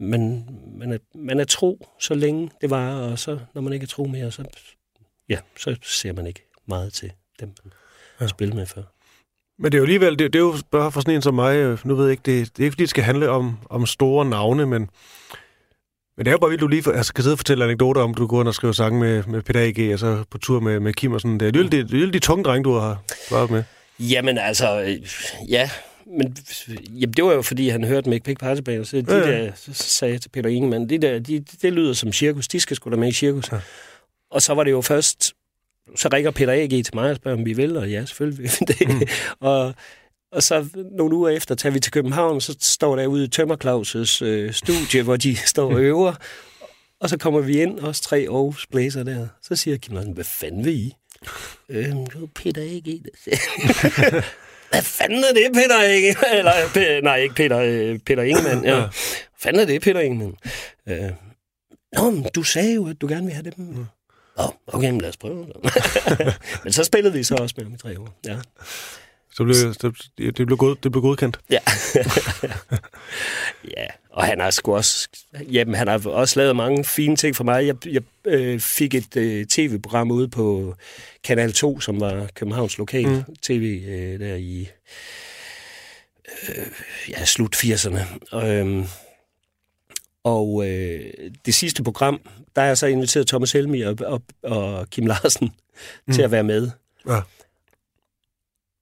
man, 0.00 0.48
man, 0.78 0.92
er, 0.92 0.98
man 1.14 1.40
er 1.40 1.44
tro, 1.44 1.86
så 2.00 2.14
længe 2.14 2.50
det 2.60 2.70
var, 2.70 2.94
og 2.94 3.18
så, 3.18 3.38
når 3.54 3.62
man 3.62 3.72
ikke 3.72 3.84
er 3.84 3.88
tro 3.88 4.04
mere, 4.04 4.32
så, 4.32 4.44
ja, 5.28 5.38
så 5.58 5.76
ser 5.82 6.12
man 6.12 6.26
ikke 6.26 6.48
meget 6.68 6.92
til 6.92 7.12
dem, 7.40 7.48
man 7.64 7.72
Ja. 8.20 8.24
ja. 8.24 8.28
spiller 8.28 8.54
med 8.54 8.66
før. 8.66 8.82
Men 9.58 9.72
det 9.72 9.74
er 9.74 9.78
jo 9.78 9.84
alligevel, 9.84 10.18
det, 10.18 10.32
det 10.32 10.38
er 10.38 10.42
jo 10.42 10.54
bare 10.70 10.92
for 10.92 11.00
sådan 11.00 11.14
en 11.14 11.22
som 11.22 11.34
mig, 11.34 11.56
øh, 11.56 11.78
nu 11.84 11.94
ved 11.94 12.04
jeg 12.04 12.10
ikke, 12.10 12.22
det, 12.26 12.56
det 12.56 12.62
er 12.62 12.64
ikke 12.64 12.72
fordi, 12.72 12.82
det 12.82 12.90
skal 12.90 13.04
handle 13.04 13.30
om, 13.30 13.58
om 13.70 13.86
store 13.86 14.24
navne, 14.24 14.66
men, 14.66 14.90
men 16.16 16.26
det 16.26 16.30
er 16.30 16.32
jo 16.32 16.38
bare 16.38 16.50
vildt, 16.50 16.60
du 16.60 16.68
lige 16.68 16.82
for, 16.82 16.92
altså, 16.92 17.14
kan 17.14 17.22
sidde 17.22 17.34
og 17.34 17.38
fortælle 17.38 17.64
anekdoter 17.64 18.00
om, 18.00 18.14
du 18.14 18.26
går 18.26 18.40
ind 18.40 18.48
og 18.48 18.54
skriver 18.54 18.72
sange 18.72 19.00
med, 19.00 19.22
med 19.26 19.42
Peter 19.42 19.60
A.G., 19.60 19.92
og 19.92 19.98
så 19.98 20.24
på 20.30 20.38
tur 20.38 20.60
med, 20.60 20.80
med 20.80 20.92
Kim 20.92 21.12
og 21.12 21.20
sådan. 21.20 21.40
Det 21.40 21.56
er 21.56 21.60
jo 21.98 22.06
er 22.06 22.10
de 22.10 22.18
tunge 22.18 22.44
drenge, 22.44 22.64
du 22.64 22.72
har 22.72 23.02
været 23.30 23.50
med. 23.50 23.62
Jamen 24.00 24.38
altså, 24.38 24.80
øh, 24.80 24.98
ja, 25.48 25.70
men 26.06 26.36
jamen, 26.88 27.12
det 27.12 27.24
var 27.24 27.32
jo 27.32 27.42
fordi, 27.42 27.68
han 27.68 27.84
hørte 27.84 28.10
Mick 28.10 28.24
Pick 28.24 28.40
Party 28.40 28.60
Band, 28.60 28.84
så, 28.84 28.96
de 28.96 29.04
Ja, 29.08 29.18
ja. 29.18 29.44
der, 29.44 29.50
så 29.54 29.72
sagde 29.72 30.12
jeg 30.12 30.20
til 30.20 30.28
Peter 30.28 30.50
Ingemann, 30.50 30.88
det 30.88 31.02
der, 31.02 31.18
de, 31.18 31.44
det 31.62 31.72
lyder 31.72 31.92
som 31.92 32.12
cirkus, 32.12 32.48
de 32.48 32.60
skal 32.60 32.76
sgu 32.76 32.90
da 32.90 32.96
med 32.96 33.08
i 33.08 33.12
cirkus. 33.12 33.52
Ja. 33.52 33.58
Og 34.30 34.42
så 34.42 34.54
var 34.54 34.64
det 34.64 34.70
jo 34.70 34.80
først, 34.80 35.32
så 35.96 36.08
ringer 36.12 36.30
Peter 36.30 36.52
A.G. 36.52 36.70
til 36.70 36.94
mig 36.94 37.10
og 37.10 37.16
spørger, 37.16 37.38
om 37.38 37.44
vi 37.44 37.52
vil, 37.52 37.76
og 37.76 37.90
ja, 37.90 38.04
selvfølgelig 38.04 38.38
vil 38.38 38.50
vi 38.60 38.64
det. 38.72 38.88
Mm. 38.88 39.06
og, 39.40 39.74
og 40.32 40.42
så 40.42 40.66
nogle 40.92 41.16
uger 41.16 41.28
efter 41.30 41.54
tager 41.54 41.72
vi 41.72 41.80
til 41.80 41.92
København, 41.92 42.40
så 42.40 42.56
står 42.60 42.96
der 42.96 43.06
ude 43.06 43.24
i 43.24 43.28
Tømmer 43.28 43.56
Claus' 43.64 44.24
øh, 44.24 44.52
studie, 44.52 45.02
hvor 45.02 45.16
de 45.16 45.36
står 45.54 45.72
og 45.72 45.80
øver. 45.80 46.14
Og 47.00 47.08
så 47.10 47.16
kommer 47.18 47.40
vi 47.40 47.62
ind, 47.62 47.80
os 47.80 48.00
tre 48.00 48.16
Aarhus 48.30 48.66
Blæser 48.66 49.02
der. 49.02 49.28
Så 49.42 49.56
siger 49.56 49.76
Kim 49.76 49.94
Larsen, 49.94 50.12
hvad 50.12 50.24
fanden 50.24 50.64
vil 50.64 50.74
I? 50.74 50.92
Øhm, 51.68 52.06
det 52.06 52.20
var 52.20 52.26
Peter 52.34 52.62
A.G. 52.62 52.84
der 53.04 53.10
sagde. 53.24 54.22
Hvad 54.70 54.82
fanden 54.82 55.18
er 55.24 55.32
det, 55.34 55.50
Peter 55.54 55.82
Inge? 55.82 56.16
Eller, 56.38 56.52
Pe- 56.52 57.00
nej, 57.04 57.16
ikke 57.16 57.34
Peter, 57.34 57.58
øh, 57.58 57.98
Peter 57.98 58.22
Ingemann. 58.22 58.64
Ja. 58.64 58.74
Hvad 58.76 58.88
fanden 59.38 59.62
er 59.62 59.66
det, 59.66 59.82
Peter 59.82 60.00
Ingemann? 60.00 60.34
Øh, 60.88 61.10
Nå, 61.92 62.10
men 62.10 62.26
du 62.34 62.42
sagde 62.42 62.74
jo, 62.74 62.88
at 62.88 63.00
du 63.00 63.06
gerne 63.08 63.24
vil 63.26 63.34
have 63.34 63.50
dem. 63.56 63.86
Nå, 64.36 64.44
okay, 64.66 64.90
men 64.90 65.00
lad 65.00 65.08
os 65.08 65.16
prøve. 65.16 65.46
men 66.64 66.72
så 66.72 66.84
spillede 66.84 67.14
vi 67.14 67.22
så 67.22 67.34
også 67.34 67.54
med 67.58 67.64
ham 67.64 67.74
i 67.74 67.78
tre 67.78 68.00
år. 68.00 68.18
Ja. 68.26 68.36
Så 69.36 69.44
blev, 69.44 69.54
det, 70.18 70.36
det, 70.38 70.46
blev 70.46 70.56
god, 70.56 70.76
det 70.82 70.92
blev 70.92 71.02
godkendt. 71.02 71.40
Ja. 71.50 71.58
ja, 73.76 73.86
og 74.10 74.24
han 74.24 74.40
har 74.40 74.50
sgu 74.50 74.74
også, 74.74 75.08
jamen, 75.52 75.74
han 75.74 75.88
har 75.88 76.08
også 76.08 76.40
lavet 76.40 76.56
mange 76.56 76.84
fine 76.84 77.16
ting 77.16 77.36
for 77.36 77.44
mig. 77.44 77.66
Jeg, 77.66 77.86
jeg 77.86 78.02
øh, 78.24 78.60
fik 78.60 78.94
et 78.94 79.16
øh, 79.16 79.46
tv-program 79.46 80.10
ude 80.10 80.28
på 80.28 80.74
Kanal 81.24 81.52
2, 81.52 81.80
som 81.80 82.00
var 82.00 82.28
Københavns 82.34 82.78
lokal 82.78 83.08
mm. 83.08 83.34
tv 83.42 83.82
øh, 83.88 84.20
der 84.20 84.34
i 84.34 84.68
øh, 86.48 86.66
ja, 87.08 87.24
slut 87.24 87.56
80'erne. 87.56 88.00
Og, 88.30 88.50
øhm, 88.50 88.84
og 90.24 90.68
øh, 90.68 91.00
det 91.46 91.54
sidste 91.54 91.82
program, 91.82 92.20
der 92.56 92.62
er 92.62 92.66
jeg 92.66 92.78
så 92.78 92.86
inviteret 92.86 93.26
Thomas 93.26 93.52
Helmi 93.52 93.80
og, 93.80 93.96
og, 94.00 94.22
og 94.42 94.90
Kim 94.90 95.06
Larsen 95.06 95.52
mm. 96.06 96.14
til 96.14 96.22
at 96.22 96.30
være 96.30 96.44
med. 96.44 96.70
Ja. 97.08 97.20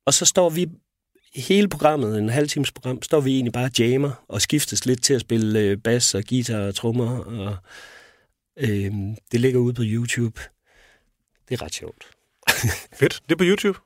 Og 0.07 0.15
så 0.15 0.25
står 0.25 0.51
vi 0.51 0.69
hele 1.35 1.69
programmet, 1.69 2.19
en 2.19 2.29
halv 2.29 2.49
times 2.49 2.73
program, 2.73 3.03
står 3.03 3.21
vi 3.21 3.35
egentlig 3.35 3.53
bare 3.53 3.71
jammer 3.79 4.25
og 4.29 4.43
skiftes 4.43 4.87
lidt 4.87 5.03
til 5.03 5.15
at 5.15 5.21
spille 5.21 5.61
øh, 5.61 5.79
bas 5.79 6.15
og 6.15 6.23
guitar 6.29 6.59
og 6.59 6.75
trommer. 6.75 7.19
Og, 7.19 7.57
øh, 8.57 8.93
det 9.33 9.41
ligger 9.41 9.61
ude 9.61 9.75
på 9.75 9.83
YouTube. 9.85 10.41
Det 11.49 11.61
er 11.61 11.63
ret 11.63 11.75
sjovt. 11.75 12.05
Fedt. 13.01 13.23
Det 13.29 13.33
er 13.33 13.37
på 13.37 13.45
YouTube. 13.45 13.79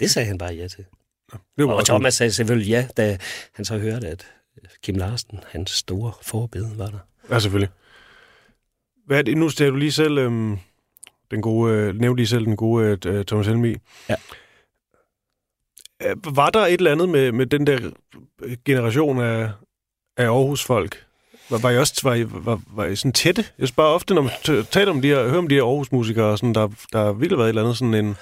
Det 0.00 0.10
sagde 0.10 0.28
han 0.28 0.38
bare 0.38 0.54
ja 0.54 0.68
til. 0.68 0.84
Det 1.56 1.66
var 1.66 1.72
Og 1.72 1.86
Thomas 1.86 2.14
sagde 2.14 2.32
selvfølgelig 2.32 2.68
ja, 2.68 2.88
da 2.96 3.18
han 3.52 3.64
så 3.64 3.78
hørte, 3.78 4.08
at 4.08 4.26
Kim 4.82 4.94
Larsen, 4.94 5.40
hans 5.46 5.70
store 5.70 6.12
forbillede, 6.22 6.78
var 6.78 6.86
der. 6.86 6.98
Ja, 7.30 7.38
selvfølgelig. 7.38 7.70
Hvad 9.06 9.18
er 9.18 9.22
det? 9.22 9.36
Nu 9.36 9.48
ser 9.48 9.70
du 9.70 9.76
lige 9.76 9.92
selv, 9.92 10.18
øhm, 10.18 10.58
den 11.30 11.42
gode, 11.42 11.74
øh, 11.74 11.94
nævnte 11.94 12.20
lige 12.20 12.26
selv 12.26 12.44
den 12.44 12.56
gode 12.56 12.98
øh, 13.06 13.24
Thomas 13.24 13.46
Helmi. 13.46 13.76
Ja. 14.08 14.14
Øh, 16.04 16.36
Var 16.36 16.50
der 16.50 16.60
et 16.60 16.72
eller 16.72 16.92
andet 16.92 17.08
med, 17.08 17.32
med 17.32 17.46
den 17.46 17.66
der 17.66 17.78
generation 18.64 19.20
af, 19.20 19.50
af 20.16 20.24
Aarhus-folk? 20.24 21.04
Var, 21.50 21.58
var 21.58 21.70
I 21.70 21.78
også 21.78 22.00
var 22.02 22.14
I, 22.14 22.24
var, 22.28 22.60
var 22.74 22.84
I 22.84 22.96
sådan 22.96 23.12
tætte? 23.12 23.44
Jeg 23.58 23.68
spørger 23.68 23.90
ofte, 23.90 24.14
når 24.14 24.22
man 24.22 24.64
taler 24.70 24.90
om 24.92 25.02
de 25.02 25.08
her, 25.08 25.28
hører 25.28 25.38
om 25.38 25.48
de 25.48 25.54
her 25.54 25.62
Aarhus-musikere, 25.62 26.38
sådan, 26.38 26.54
der, 26.54 26.68
der 26.92 27.12
ville 27.12 27.36
været 27.36 27.46
et 27.46 27.48
eller 27.48 27.62
andet 27.62 27.78
sådan 27.78 27.94
en... 27.94 28.16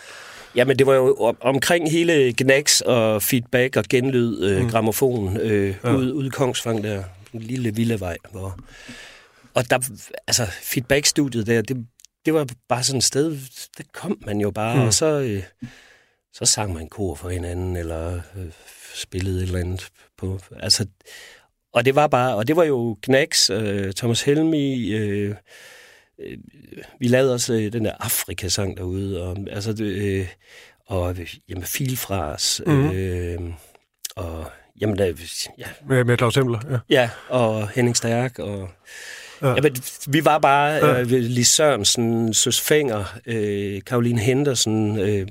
Jamen, 0.55 0.79
det 0.79 0.87
var 0.87 0.95
jo 0.95 1.15
om, 1.15 1.37
omkring 1.41 1.91
hele 1.91 2.35
Gnax 2.39 2.81
og 2.81 3.23
feedback 3.23 3.77
og 3.77 3.85
genlyd, 3.91 4.43
øh, 4.45 4.63
mm. 4.63 4.71
gramofon, 4.71 5.37
øh, 5.37 5.75
Ja. 5.85 5.95
ude, 5.95 6.15
ude 6.15 6.27
i 6.27 6.31
Kongsvang 6.31 6.85
der, 6.85 7.03
en 7.33 7.41
lille 7.41 7.75
villevej. 7.75 8.17
Hvor, 8.31 8.59
og 9.55 9.71
der, 9.71 9.79
altså, 10.27 10.47
feedback-studiet 10.63 11.47
der, 11.47 11.63
det, 11.63 11.87
det 12.27 12.35
var 12.35 12.47
bare 12.69 12.83
sådan 12.83 12.99
et 12.99 13.05
sted, 13.05 13.39
der 13.79 13.85
kom 13.95 14.19
man 14.27 14.41
jo 14.41 14.51
bare, 14.51 14.77
mm. 14.77 14.83
og 14.83 14.95
så, 14.95 15.07
øh, 15.07 15.43
så 16.33 16.45
sang 16.45 16.73
man 16.73 16.89
kor 16.89 17.15
for 17.15 17.29
hinanden, 17.29 17.77
eller 17.77 18.15
øh, 18.37 18.51
spillede 18.95 19.37
et 19.37 19.43
eller 19.43 19.61
andet 19.61 19.89
på, 20.19 20.39
altså, 20.61 20.87
og 21.73 21.85
det 21.85 21.95
var 21.95 22.07
bare, 22.07 22.35
og 22.37 22.49
det 22.49 22.57
var 22.57 22.65
jo 22.65 22.99
Gnax, 23.03 23.51
øh, 23.51 23.93
Thomas 23.93 24.23
Helmi, 24.23 24.93
øh, 24.93 25.35
øh, 26.19 26.39
vi 27.01 27.09
lavede 27.09 27.35
også 27.35 27.55
øh, 27.55 27.73
den 27.73 27.85
der 27.85 27.93
Afrika-sang 28.01 28.77
derude, 28.77 29.23
og, 29.23 29.37
altså, 29.51 29.73
det, 29.73 29.85
øh, 29.85 30.29
og 30.87 31.17
jamen, 31.49 31.65
Filfras, 31.65 32.63
mm. 32.67 32.91
øh, 32.91 33.41
og 34.17 34.47
jamen, 34.81 34.99
der, 34.99 35.07
ja, 35.59 35.67
Med, 35.89 36.05
med 36.05 36.19
Claus 36.19 36.35
Hempler, 36.35 36.61
ja. 36.71 36.79
ja, 37.01 37.11
og 37.29 37.69
Henning 37.69 37.97
Stærk, 37.97 38.39
og 38.39 38.69
Ja. 39.43 39.49
ja. 39.49 39.55
Jamen, 39.55 39.77
vi 40.09 40.25
var 40.25 40.39
bare, 40.39 40.71
ja. 40.71 41.01
øh, 41.01 41.07
Lis 41.07 41.49
Sørensen, 41.49 42.35
Søs 42.35 42.61
Fenger, 42.61 43.19
øh, 43.27 43.81
Karoline 43.87 44.21
Henderson, 44.21 44.99
øh, 44.99 45.27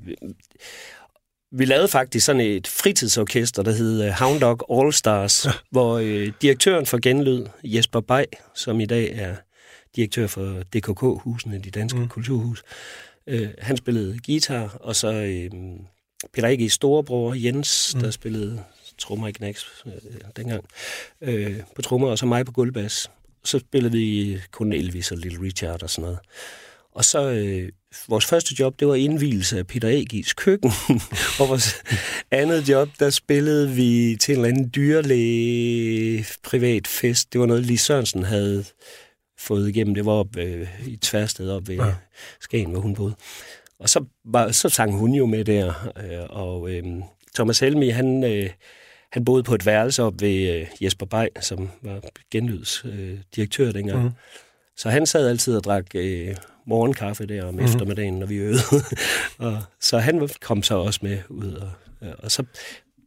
vi 1.51 1.65
lavede 1.65 1.87
faktisk 1.87 2.25
sådan 2.25 2.41
et 2.41 2.67
fritidsorkester, 2.67 3.63
der 3.63 3.71
hed 3.71 4.03
øh, 4.03 4.11
Hound 4.19 4.39
Dog 4.39 4.79
All 4.79 4.93
Stars, 4.93 5.45
ja. 5.45 5.51
hvor 5.71 5.97
øh, 5.97 6.31
direktøren 6.41 6.85
for 6.85 6.99
Genlyd, 6.99 7.45
Jesper 7.63 7.99
Bay, 7.99 8.23
som 8.55 8.79
i 8.79 8.85
dag 8.85 9.11
er 9.15 9.35
direktør 9.95 10.27
for 10.27 10.63
DKK-husene, 10.75 11.59
de 11.59 11.71
danske 11.71 11.99
mm. 11.99 12.07
kulturhus, 12.07 12.63
øh, 13.27 13.49
han 13.59 13.77
spillede 13.77 14.19
guitar, 14.25 14.77
og 14.79 14.95
så 14.95 15.13
øh, 15.13 15.49
Peter 16.33 16.47
Ikke 16.47 16.69
storebror, 16.69 17.33
Jens, 17.33 17.95
mm. 17.95 18.01
der 18.01 18.11
spillede 18.11 18.63
trommer 18.97 19.27
i 19.27 19.31
Knacks 19.31 19.65
øh, 19.85 19.91
dengang, 20.35 20.65
øh, 21.21 21.59
på 21.75 21.81
trommer, 21.81 22.07
og 22.07 22.17
så 22.17 22.25
mig 22.25 22.45
på 22.45 22.51
gulvbas. 22.51 23.11
Så 23.43 23.59
spillede 23.59 23.91
vi 23.91 24.37
kun 24.51 24.73
Elvis 24.73 25.11
og 25.11 25.17
Little 25.17 25.41
Richard 25.41 25.83
og 25.83 25.89
sådan 25.89 26.01
noget. 26.01 26.19
Og 26.91 27.05
så 27.05 27.29
øh, 27.31 27.69
vores 28.07 28.25
første 28.25 28.55
job, 28.59 28.79
det 28.79 28.87
var 28.87 28.95
indvielse 28.95 29.57
af 29.57 29.67
Peter 29.67 29.87
Agis 29.87 30.33
køkken. 30.33 30.71
og 31.39 31.49
vores 31.49 31.83
andet 32.31 32.69
job, 32.69 32.89
der 32.99 33.09
spillede 33.09 33.69
vi 33.69 34.17
til 34.19 34.31
en 34.31 34.39
eller 34.39 34.49
anden 34.49 34.71
dyrlæge 34.75 36.25
privat 36.43 36.87
fest. 36.87 37.33
Det 37.33 37.41
var 37.41 37.47
noget, 37.47 37.65
Lis 37.65 37.81
Sørensen 37.81 38.23
havde 38.23 38.65
fået 39.37 39.69
igennem. 39.69 39.93
Det 39.93 40.05
var 40.05 40.11
op 40.11 40.37
øh, 40.37 40.87
i 40.87 40.97
Tværsted 40.97 41.49
op 41.49 41.67
ved 41.67 41.75
ja. 41.75 41.93
Skagen, 42.39 42.71
hvor 42.71 42.81
hun 42.81 42.95
boede. 42.95 43.15
Og 43.79 43.89
så, 43.89 44.05
var, 44.25 44.51
så 44.51 44.69
sang 44.69 44.93
hun 44.93 45.13
jo 45.13 45.25
med 45.25 45.45
der. 45.45 45.91
Øh, 45.97 46.25
og 46.29 46.71
øh, 46.71 46.83
Thomas 47.35 47.59
Helmi, 47.59 47.89
han, 47.89 48.23
øh, 48.23 48.49
han 49.11 49.25
boede 49.25 49.43
på 49.43 49.55
et 49.55 49.65
værelse 49.65 50.03
op 50.03 50.21
ved 50.21 50.49
øh, 50.49 50.67
Jesper 50.81 51.05
Bay, 51.05 51.27
som 51.41 51.69
var 51.81 52.01
genlyds 52.31 52.85
øh, 52.85 53.19
dengang. 53.73 54.03
Mm. 54.03 54.11
Så 54.78 54.89
han 54.89 55.05
sad 55.05 55.30
altid 55.30 55.57
og 55.57 55.63
drak 55.63 55.86
øh, 55.95 56.36
morgenkaffe 56.65 57.26
der 57.26 57.45
om 57.45 57.53
mm. 57.53 57.59
eftermiddagen, 57.59 58.19
når 58.19 58.26
vi 58.26 58.36
øvede. 58.36 58.61
og, 59.38 59.63
så 59.80 59.97
han 59.97 60.30
kom 60.41 60.63
så 60.63 60.76
også 60.76 60.99
med 61.03 61.17
ud. 61.30 61.53
Og, 61.53 61.72
øh, 62.01 62.13
og 62.19 62.32
så 62.32 62.43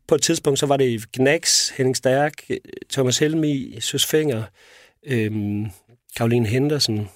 på 0.06 0.14
et 0.14 0.22
tidspunkt, 0.22 0.58
så 0.58 0.66
var 0.66 0.76
det 0.76 1.12
Gnax, 1.12 1.70
Henning 1.70 1.96
Stærk, 1.96 2.32
øh, 2.50 2.56
Thomas 2.92 3.18
Helmi, 3.18 3.80
Søs 3.80 4.06
Fenger, 4.06 4.42
øh, 5.06 5.66
Karoline 6.16 6.46
Henderson 6.46 7.08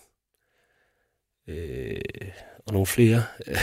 øh, 1.48 2.00
og 2.66 2.72
nogle 2.72 2.86
flere, 2.86 3.22
øh, 3.46 3.56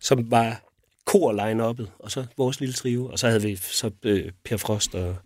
som 0.00 0.30
var 0.30 0.70
kor 1.04 1.32
line 1.32 1.64
og 1.98 2.10
så 2.10 2.26
vores 2.36 2.60
lille 2.60 2.72
trio. 2.72 3.06
Og 3.06 3.18
så 3.18 3.26
havde 3.28 3.42
vi 3.42 3.56
så 3.56 3.90
øh, 4.02 4.32
Per 4.44 4.56
Frost 4.56 4.94
og 4.94 5.16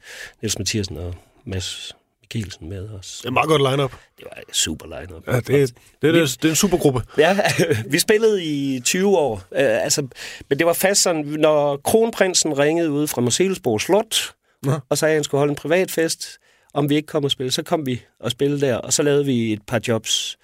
Niels 0.43 0.59
Mathiasen 0.59 0.97
og 0.97 1.15
Mads 1.45 1.97
Mikkelsen 2.25 2.69
med 2.69 2.89
os. 2.89 3.19
Det 3.23 3.29
er 3.29 3.33
meget 3.33 3.49
godt 3.49 3.63
line-up. 3.71 3.93
Det 4.19 4.25
var 4.25 4.43
super 4.53 5.01
line-up. 5.01 5.27
Ja, 5.27 5.41
det, 5.41 5.63
er, 5.63 5.67
det, 6.03 6.09
er, 6.09 6.13
det 6.13 6.45
er 6.45 6.49
en 6.49 6.57
supergruppe. 6.57 7.03
Ja, 7.19 7.39
vi 7.93 7.99
spillede 7.99 8.45
i 8.45 8.81
20 8.81 9.19
år. 9.19 9.35
Øh, 9.35 9.85
altså, 9.85 10.09
men 10.49 10.59
det 10.59 10.67
var 10.67 10.73
fast 10.73 11.03
sådan, 11.03 11.25
når 11.25 11.77
kronprinsen 11.77 12.59
ringede 12.59 12.91
ud 12.91 13.07
fra 13.07 13.21
Marcellesborg 13.21 13.81
Slot, 13.81 14.35
Nå. 14.63 14.73
og 14.89 14.99
sagde, 14.99 15.13
at 15.13 15.17
han 15.17 15.25
skulle 15.25 15.39
holde 15.39 15.51
en 15.51 15.57
privat 15.57 15.91
fest, 15.91 16.39
om 16.75 16.91
vi 16.91 16.95
ikke 16.95 17.07
kom 17.07 17.25
og 17.25 17.31
spille, 17.31 17.51
så 17.51 17.63
kom 17.63 17.87
vi 17.87 18.03
og 18.21 18.31
spillede 18.31 18.61
der, 18.61 18.77
og 18.77 18.93
så 18.93 19.03
lavede 19.03 19.25
vi 19.25 19.53
et 19.53 19.63
par 19.67 19.81
jobs 19.89 20.39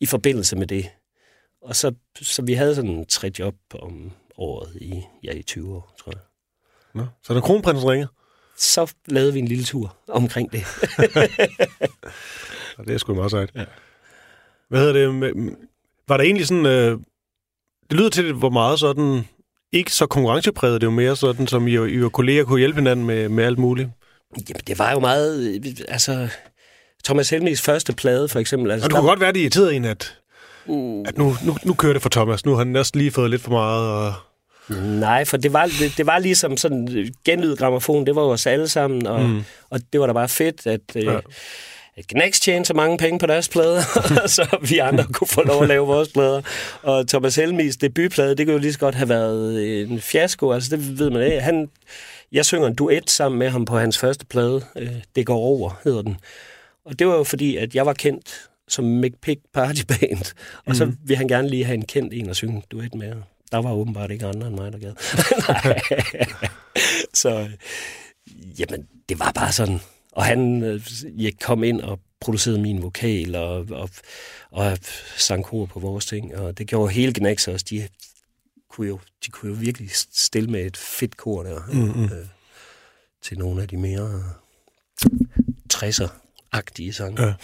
i 0.00 0.06
forbindelse 0.06 0.56
med 0.56 0.66
det. 0.66 0.90
Og 1.62 1.76
så, 1.76 1.92
så 2.22 2.42
vi 2.42 2.52
havde 2.52 2.74
sådan 2.74 3.06
tre 3.08 3.30
job 3.38 3.54
om 3.74 4.12
året 4.36 4.76
i, 4.80 5.02
ja, 5.24 5.32
i 5.32 5.42
20 5.42 5.76
år, 5.76 5.94
tror 5.98 6.12
jeg. 6.12 6.20
Nå. 6.94 7.06
Så 7.22 7.34
da 7.34 7.40
kronprinsen 7.40 7.90
ringer, 7.90 8.06
Så 8.58 8.92
lavede 9.06 9.32
vi 9.32 9.38
en 9.38 9.48
lille 9.48 9.64
tur 9.64 9.96
omkring 10.08 10.52
det. 10.52 10.64
det 12.86 12.94
er 12.94 12.98
sgu 12.98 13.14
meget 13.14 13.30
sejt. 13.30 13.50
Ja. 13.54 13.64
Hvad 14.68 14.80
hedder 14.80 14.92
det? 14.92 15.56
Var 16.08 16.16
der 16.16 16.24
egentlig 16.24 16.46
sådan... 16.46 16.66
Øh, 16.66 16.98
det 17.90 17.98
lyder 17.98 18.10
til, 18.10 18.32
hvor 18.32 18.50
meget 18.50 18.78
sådan... 18.80 19.24
Ikke 19.72 19.92
så 19.92 20.06
konkurrencepræget, 20.06 20.80
det 20.80 20.86
er 20.86 20.90
jo 20.90 20.96
mere 20.96 21.16
sådan, 21.16 21.46
som 21.46 21.68
I, 21.68 21.76
og- 21.76 21.88
I 21.90 22.02
og 22.02 22.12
kolleger 22.12 22.44
kunne 22.44 22.58
hjælpe 22.58 22.78
hinanden 22.80 23.06
med, 23.06 23.28
med 23.28 23.44
alt 23.44 23.58
muligt. 23.58 23.88
Jamen, 24.48 24.60
det 24.66 24.78
var 24.78 24.92
jo 24.92 24.98
meget... 25.00 25.54
øh, 25.66 25.72
Altså, 25.88 26.28
Thomas 27.04 27.30
Helmis 27.30 27.62
første 27.62 27.92
plade, 27.92 28.28
for 28.28 28.38
eksempel. 28.38 28.70
Altså, 28.70 28.84
Og 28.86 28.90
det 28.90 28.94
der- 28.94 29.00
kunne 29.00 29.08
godt 29.10 29.20
være, 29.20 29.32
det 29.32 29.40
irriterede 29.40 29.74
en, 29.74 29.84
at, 29.84 30.14
Mm. 30.66 31.00
at 31.00 31.18
nu, 31.18 31.36
nu, 31.44 31.56
nu 31.64 31.74
kører 31.74 31.92
det 31.92 32.02
for 32.02 32.08
Thomas. 32.08 32.44
Nu 32.44 32.50
har 32.50 32.58
han 32.58 32.66
næsten 32.66 32.98
lige 33.00 33.10
fået 33.10 33.30
lidt 33.30 33.42
for 33.42 33.50
meget. 33.50 33.88
Og... 33.92 34.14
Nej, 34.76 35.24
for 35.24 35.36
det 35.36 35.52
var, 35.52 35.64
det, 35.80 35.94
det 35.96 36.06
var 36.06 36.18
ligesom 36.18 36.56
sådan 36.56 37.08
genlyd 37.24 37.56
gramofon, 37.56 38.06
det 38.06 38.14
var 38.16 38.22
jo 38.22 38.28
os 38.30 38.46
alle 38.46 38.68
sammen, 38.68 39.06
og, 39.06 39.20
mm. 39.20 39.42
og 39.70 39.80
det 39.92 40.00
var 40.00 40.06
da 40.06 40.12
bare 40.12 40.28
fedt, 40.28 40.66
at, 40.66 40.80
øh, 40.96 41.04
Ja. 41.04 41.18
at 41.96 42.06
Gnax 42.08 42.40
tjente 42.40 42.66
så 42.68 42.74
mange 42.74 42.98
penge 42.98 43.18
på 43.18 43.26
deres 43.26 43.48
plader, 43.48 43.80
så 44.36 44.56
vi 44.68 44.78
andre 44.78 45.04
kunne 45.12 45.28
få 45.28 45.42
lov 45.42 45.62
at 45.62 45.68
lave 45.68 45.86
vores 45.86 46.08
plader. 46.08 46.42
Og 46.82 47.08
Thomas 47.08 47.36
Helmis 47.36 47.76
debutplade, 47.76 48.34
det 48.36 48.46
kunne 48.46 48.52
jo 48.54 48.58
lige 48.58 48.72
så 48.72 48.78
godt 48.78 48.94
have 48.94 49.08
været 49.08 49.82
en 49.82 50.00
fiasko, 50.00 50.52
altså 50.52 50.76
det 50.76 50.98
ved 50.98 51.10
man 51.10 51.22
ikke. 51.22 51.40
Han, 51.40 51.68
jeg 52.32 52.44
synger 52.46 52.66
en 52.66 52.74
duet 52.74 53.10
sammen 53.10 53.38
med 53.38 53.48
ham 53.50 53.64
på 53.64 53.78
hans 53.78 53.98
første 53.98 54.26
plade, 54.26 54.64
øh, 54.76 54.88
Det 55.16 55.26
går 55.26 55.36
over, 55.38 55.80
hedder 55.84 56.02
den. 56.02 56.16
Og 56.84 56.98
det 56.98 57.06
var 57.06 57.14
jo 57.16 57.24
fordi, 57.24 57.56
at 57.56 57.74
jeg 57.74 57.86
var 57.86 57.92
kendt 57.92 58.48
som 58.68 58.84
Mick 58.84 59.14
Pick 59.22 59.40
Party 59.54 59.82
Band, 59.88 60.34
og 60.66 60.76
så 60.76 60.92
ville 61.04 61.16
han 61.16 61.28
gerne 61.28 61.48
lige 61.48 61.64
have 61.64 61.74
en 61.74 61.84
kendt 61.84 62.14
en 62.14 62.30
at 62.30 62.36
synge 62.36 62.62
duet 62.70 62.94
med. 62.94 63.12
Der 63.52 63.58
var 63.58 63.72
åbenbart 63.72 64.10
ikke 64.10 64.26
andre 64.26 64.46
end 64.46 64.56
mig, 64.56 64.72
der 64.72 64.78
gad. 64.78 64.94
Så, 67.14 67.48
jamen, 68.58 68.88
det 69.08 69.18
var 69.18 69.32
bare 69.32 69.52
sådan. 69.52 69.80
Og 70.12 70.24
han 70.24 70.62
øh, 70.62 70.82
jeg 71.16 71.32
kom 71.40 71.64
ind 71.64 71.80
og 71.80 72.00
producerede 72.20 72.60
min 72.60 72.82
vokal 72.82 73.34
og, 73.34 73.66
og, 73.70 73.90
og 74.50 74.78
sang 75.16 75.44
kor 75.44 75.66
på 75.66 75.80
vores 75.80 76.06
ting, 76.06 76.36
og 76.36 76.58
det 76.58 76.66
gjorde 76.66 76.92
hele 76.92 77.12
Gnax 77.12 77.48
også. 77.48 77.66
De 77.70 77.88
kunne 78.70 78.86
jo, 78.86 78.98
de 79.26 79.30
kunne 79.30 79.52
jo 79.52 79.56
virkelig 79.60 79.90
stille 80.12 80.50
med 80.50 80.66
et 80.66 80.76
fedt 80.76 81.16
kor 81.16 81.42
der, 81.42 81.60
mm-hmm. 81.72 82.04
øh, 82.04 82.26
til 83.22 83.38
nogle 83.38 83.62
af 83.62 83.68
de 83.68 83.76
mere 83.76 84.22
60'er-agtige 85.74 86.92
sange. 86.92 87.22
Ja. 87.22 87.34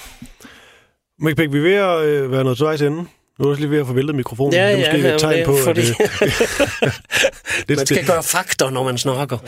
Mick 1.19 1.37
Pick, 1.37 1.53
vi 1.53 1.59
er 1.59 1.63
ved 1.63 1.75
at 1.75 2.05
øh, 2.05 2.31
være 2.31 2.45
noget 2.45 2.57
til 2.59 2.65
vejs 2.65 2.83
ende. 2.83 3.07
Nu 3.39 3.45
er 3.45 3.49
også 3.51 3.61
lige 3.61 3.71
ved 3.71 3.79
at 3.81 3.87
få 3.87 3.93
væltet 3.93 4.15
mikrofonen. 4.17 4.53
Ja, 4.55 4.67
det 4.67 4.73
er 4.75 4.93
måske 4.93 5.09
ja, 5.09 5.15
et 5.15 5.21
tegn 5.21 5.39
ja, 5.39 5.45
på, 5.47 5.57
fordi- 5.65 5.81
at 5.81 5.87
det, 5.87 7.69
det, 7.69 7.77
Man 7.77 7.87
skal 7.87 8.07
gøre 8.07 8.23
fakter, 8.23 8.71
når 8.71 8.85
man 8.85 8.99
snakker. 8.99 9.39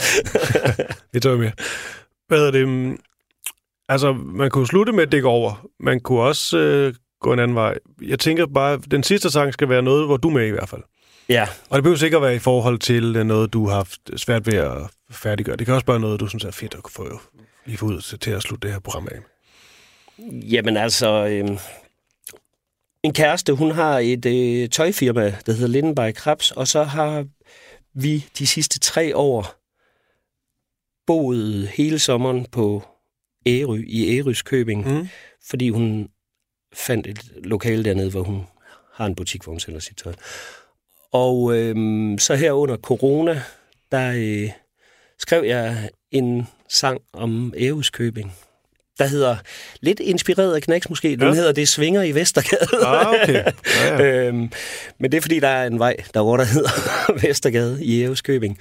det 1.14 1.22
tager 1.22 1.34
vi 1.34 1.40
med. 1.40 1.50
Hvad 2.28 2.38
hedder 2.38 2.50
det? 2.50 2.96
Altså, 3.88 4.12
man 4.12 4.50
kunne 4.50 4.66
slutte 4.66 4.92
med, 4.92 5.02
at 5.02 5.12
det 5.12 5.22
går 5.22 5.30
over. 5.32 5.66
Man 5.80 6.00
kunne 6.00 6.20
også 6.20 6.58
øh, 6.58 6.94
gå 7.20 7.32
en 7.32 7.38
anden 7.38 7.54
vej. 7.54 7.74
Jeg 8.02 8.18
tænker 8.18 8.46
bare, 8.46 8.72
at 8.72 8.80
den 8.90 9.02
sidste 9.02 9.30
sang 9.30 9.52
skal 9.52 9.68
være 9.68 9.82
noget, 9.82 10.06
hvor 10.06 10.16
du 10.16 10.28
er 10.28 10.32
med 10.32 10.46
i 10.46 10.50
hvert 10.50 10.68
fald. 10.68 10.82
Ja, 11.28 11.48
Og 11.70 11.76
det 11.76 11.82
behøver 11.82 11.98
sikkert 11.98 12.22
være 12.22 12.34
i 12.34 12.38
forhold 12.38 12.78
til 12.78 13.16
øh, 13.16 13.24
noget, 13.24 13.52
du 13.52 13.68
har 13.68 13.74
haft 13.76 14.00
svært 14.16 14.46
ved 14.46 14.54
at 14.54 14.72
færdiggøre? 15.10 15.56
Det 15.56 15.66
kan 15.66 15.74
også 15.74 15.86
bare 15.86 16.00
noget, 16.00 16.20
du 16.20 16.26
synes 16.26 16.44
er 16.44 16.50
fedt 16.50 16.74
at 16.74 16.82
kunne 16.82 16.92
få 16.92 17.20
lige 17.66 17.78
få 17.78 17.86
ud 17.86 18.00
til, 18.00 18.18
til 18.18 18.30
at 18.30 18.42
slutte 18.42 18.66
det 18.66 18.72
her 18.74 18.80
program 18.80 19.08
af. 19.10 19.18
Jamen 20.32 20.76
altså, 20.76 21.26
øh, 21.26 21.58
en 23.06 23.12
kæreste, 23.12 23.52
hun 23.52 23.70
har 23.70 23.98
et 23.98 24.26
øh, 24.26 24.68
tøjfirma, 24.68 25.34
der 25.46 25.52
hedder 25.52 25.68
Lindenberg 25.68 26.14
Krabs, 26.14 26.50
og 26.50 26.68
så 26.68 26.82
har 26.82 27.26
vi 27.94 28.24
de 28.38 28.46
sidste 28.46 28.78
tre 28.80 29.16
år 29.16 29.54
boet 31.06 31.68
hele 31.68 31.98
sommeren 31.98 32.46
på 32.52 32.82
Ærø, 33.46 33.82
i 33.86 34.18
Ærøskøbing, 34.18 34.88
Mm. 34.88 35.08
fordi 35.48 35.68
hun 35.68 36.08
fandt 36.74 37.06
et 37.06 37.32
lokale 37.44 37.84
dernede, 37.84 38.10
hvor 38.10 38.22
hun 38.22 38.42
har 38.92 39.06
en 39.06 39.14
butik, 39.14 39.42
hvor 39.42 39.52
hun 39.52 39.60
sælger 39.60 39.80
sit 39.80 39.96
tøj. 39.96 40.12
Og 41.12 41.56
øhm, 41.56 42.18
så 42.18 42.34
her 42.34 42.52
under 42.52 42.76
corona, 42.76 43.42
der 43.92 44.12
øh, 44.16 44.50
skrev 45.18 45.44
jeg 45.44 45.90
en 46.10 46.46
sang 46.68 47.00
om 47.12 47.54
Ærøskøbing, 47.56 48.32
der 48.98 49.06
hedder, 49.06 49.36
lidt 49.80 50.00
inspireret 50.00 50.54
af 50.54 50.62
Knacks 50.62 50.88
måske, 50.88 51.08
den 51.10 51.20
Ja. 51.20 51.32
hedder 51.34 51.52
Det 51.52 51.68
svinger 51.68 52.02
i 52.02 52.12
Vestergade. 52.12 52.86
Ah, 52.86 53.08
okay. 53.08 53.44
Ja, 53.64 54.02
ja. 54.02 54.02
øhm, 54.28 54.52
men 54.98 55.12
det 55.12 55.16
er 55.18 55.20
fordi, 55.22 55.40
der 55.40 55.48
er 55.48 55.66
en 55.66 55.78
vej 55.78 55.96
derovre, 56.14 56.38
der 56.40 56.44
hedder 56.44 56.70
Vestergade 57.26 57.84
i 57.84 58.02
Ærøskøbing, 58.02 58.58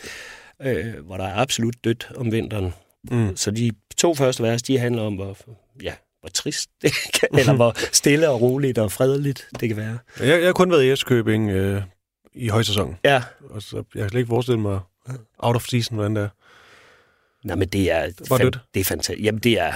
øh, 0.62 0.94
hvor 1.06 1.18
der 1.18 1.26
er 1.26 1.36
absolut 1.36 1.76
dødt 1.84 2.10
om 2.16 2.32
vinteren. 2.32 2.74
Mm. 3.12 3.36
Så 3.38 3.52
de 3.52 3.72
to 3.98 4.16
første 4.16 4.44
vers, 4.44 4.62
de 4.64 4.78
handler 4.80 5.02
om, 5.02 5.16
hvor, 5.16 5.38
ja, 5.84 5.94
hvor 6.20 6.30
trist 6.30 6.70
det 6.82 6.92
kan, 7.14 7.30
eller 7.40 7.54
hvor 7.54 7.74
stille 7.94 8.30
og 8.30 8.42
roligt 8.42 8.78
og 8.78 8.92
fredeligt 8.92 9.48
det 9.60 9.70
kan 9.70 9.78
være. 9.78 9.98
Jeg, 10.20 10.28
jeg 10.40 10.46
har 10.46 10.54
kun 10.54 10.72
været 10.72 10.84
i 10.84 10.92
Eskøbing 10.92 11.50
øh, 11.52 11.82
i 12.34 12.48
højsæsonen, 12.48 12.98
Ja, 13.04 13.24
og 13.50 13.62
så 13.62 13.76
jeg 13.96 14.02
kan 14.02 14.10
slet 14.10 14.20
ikke 14.20 14.30
forestille 14.30 14.60
mig 14.60 14.80
out 15.40 15.56
of 15.56 15.66
season, 15.66 15.96
hvordan 15.96 16.16
det 16.16 16.24
er. 16.24 16.30
Nej, 17.44 17.56
men 17.56 17.68
det 17.68 17.92
er, 17.92 18.10
var 18.30 18.38
dødt. 18.38 18.60
det 18.74 18.80
er 18.80 18.84
fantastisk. 18.84 19.26
Jamen, 19.26 19.40
det 19.40 19.60
er 19.60 19.74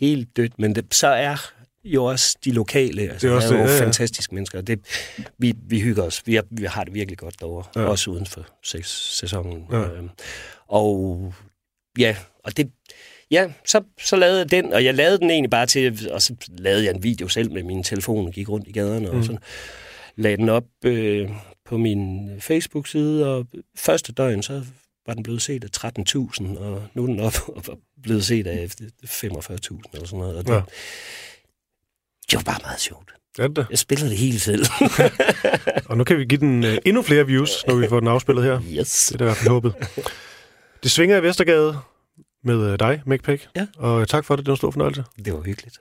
helt 0.00 0.36
dødt, 0.36 0.58
men 0.58 0.74
det, 0.74 0.94
så 0.94 1.06
er 1.06 1.36
jo 1.84 2.04
også 2.04 2.36
de 2.44 2.52
lokale, 2.52 3.02
altså, 3.02 3.26
Det 3.26 3.32
er 3.32 3.36
også 3.36 3.54
er 3.54 3.58
jo 3.58 3.64
ja, 3.64 3.74
ja. 3.76 3.80
fantastiske 3.84 4.34
mennesker. 4.34 4.60
Det, 4.60 4.80
vi, 5.38 5.54
vi 5.68 5.80
hygger 5.80 6.02
os. 6.02 6.22
Vi, 6.26 6.36
er, 6.36 6.42
vi 6.50 6.64
har 6.64 6.84
det 6.84 6.94
virkelig 6.94 7.18
godt 7.18 7.40
derovre, 7.40 7.82
Ja. 7.82 7.88
også 7.88 8.10
uden 8.10 8.26
for 8.26 8.46
sæs- 8.62 9.16
sæsonen. 9.18 9.64
Ja. 9.72 9.78
Øhm, 9.90 10.10
og 10.68 11.34
ja, 11.98 12.16
og 12.44 12.56
det, 12.56 12.70
ja, 13.30 13.52
så, 13.66 13.80
så 14.00 14.16
lavede 14.16 14.38
jeg 14.38 14.50
den, 14.50 14.72
og 14.72 14.84
jeg 14.84 14.94
lavede 14.94 15.18
den 15.18 15.30
egentlig 15.30 15.50
bare 15.50 15.66
til, 15.66 16.08
og 16.12 16.22
så 16.22 16.34
lavede 16.48 16.84
jeg 16.84 16.94
en 16.94 17.02
video 17.02 17.28
selv 17.28 17.52
med 17.52 17.62
min 17.62 17.82
telefon, 17.82 18.26
og 18.26 18.32
gik 18.32 18.48
rundt 18.48 18.68
i 18.68 18.72
gaderne, 18.72 19.10
mm. 19.10 19.18
og 19.18 19.24
sådan 19.24 19.40
lagde 20.16 20.36
den 20.36 20.48
op 20.48 20.64
øh, 20.84 21.28
på 21.64 21.76
min 21.78 22.30
Facebook-side, 22.40 23.26
og 23.34 23.46
første 23.76 24.12
døgn, 24.12 24.42
så 24.42 24.64
var 25.06 25.14
den 25.14 25.22
blevet 25.22 25.42
set 25.42 25.64
af 25.84 25.92
13.000, 25.98 26.58
og 26.58 26.82
nu 26.94 27.02
er 27.02 27.06
den 27.06 27.20
op 27.20 27.34
og 27.56 27.62
var 27.66 27.76
blevet 28.02 28.24
set 28.24 28.46
af 28.46 28.66
45.000 28.66 28.80
eller 29.92 30.06
sådan 30.06 30.18
noget. 30.18 30.36
Og 30.36 30.46
det, 30.46 30.52
Ja. 30.52 30.60
det 32.30 32.36
var 32.36 32.42
bare 32.42 32.58
meget 32.62 32.80
sjovt. 32.80 33.10
Er 33.38 33.48
det? 33.48 33.66
Jeg 33.70 33.78
spiller 33.78 34.08
det 34.08 34.18
hele 34.18 34.38
selv. 34.40 34.64
Og 35.88 35.96
nu 35.98 36.04
kan 36.04 36.18
vi 36.18 36.24
give 36.24 36.40
den 36.40 36.64
øh, 36.64 36.78
endnu 36.86 37.02
flere 37.02 37.26
views, 37.26 37.50
når 37.66 37.74
vi 37.74 37.88
får 37.88 38.00
den 38.00 38.08
afspillet 38.08 38.44
her. 38.44 38.60
yes. 38.70 39.06
Det 39.06 39.14
er 39.14 39.18
da 39.18 39.24
i 39.24 39.26
hvert 39.26 39.36
fald 39.36 39.48
håbet. 39.48 39.74
Det 40.82 40.90
svinger 40.90 41.16
i 41.16 41.22
Vestergade 41.22 41.78
med 42.44 42.72
øh, 42.72 42.78
dig, 42.78 43.02
Mick 43.06 43.22
Peck. 43.24 43.48
Ja. 43.56 43.66
Og 43.76 44.00
øh, 44.00 44.06
tak 44.06 44.24
for 44.24 44.36
det. 44.36 44.46
Det 44.46 44.50
var 44.50 44.54
en 44.54 44.56
stor 44.56 44.70
fornøjelse. 44.70 45.04
Det 45.24 45.32
var 45.32 45.40
hyggeligt. 45.40 45.78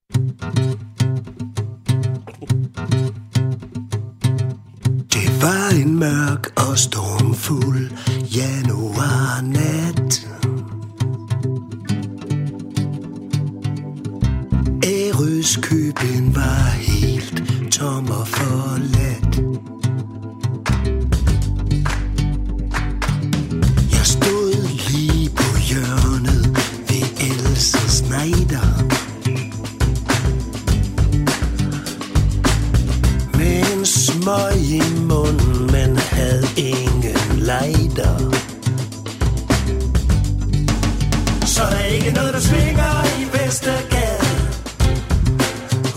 Var 5.43 5.69
en 5.69 5.99
mørk 5.99 6.47
og 6.55 6.77
stormfuld 6.77 7.91
januarnat 8.35 10.27
Ærøskøben 14.85 16.35
var 16.35 16.69
helt 16.69 17.43
tom 17.71 18.09
og 18.11 18.27
forladt. 18.27 19.35
Jeg 23.91 24.05
stod 24.05 24.53
lige 24.89 25.29
på 25.29 25.57
hjørnet 25.69 26.57
ved 26.89 27.05
Else 27.29 27.89
Schneider 27.89 28.72
møg 34.25 34.57
i 34.57 34.81
munden, 34.99 35.71
men 35.71 35.97
havde 35.97 36.47
ingen 36.57 37.39
lighter. 37.51 38.17
Så 41.45 41.61
der 41.71 41.77
er 41.77 41.85
ikke 41.85 42.11
noget, 42.11 42.33
der 42.33 42.39
svinger 42.39 43.03
i 43.21 43.23
Vestergade. 43.33 44.27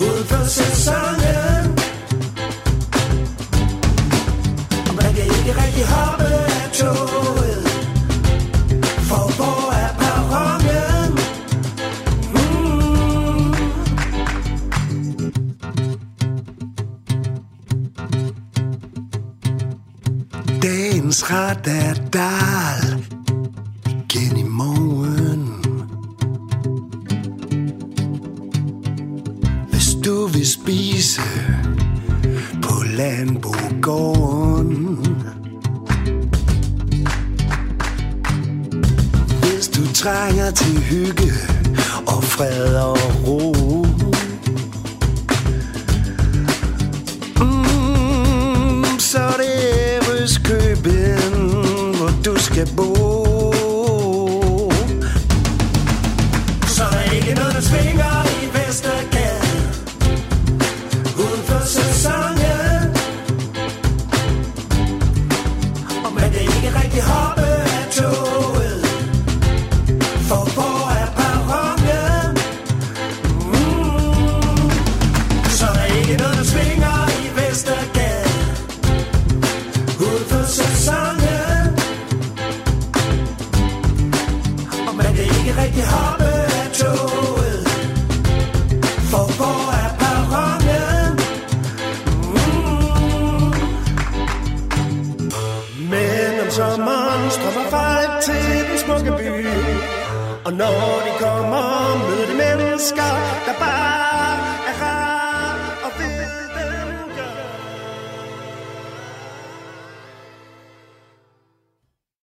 Uden 0.00 0.24
for 0.24 0.44
sæsonen 0.44 1.55
Dagens 21.16 21.30
ret 21.30 21.66
er 21.66 21.94
dal. 22.12 23.04
Igen 23.88 24.36
i 24.36 24.42
morgen 24.42 25.48
Hvis 29.70 29.96
du 30.04 30.26
vil 30.26 30.46
spise 30.46 31.20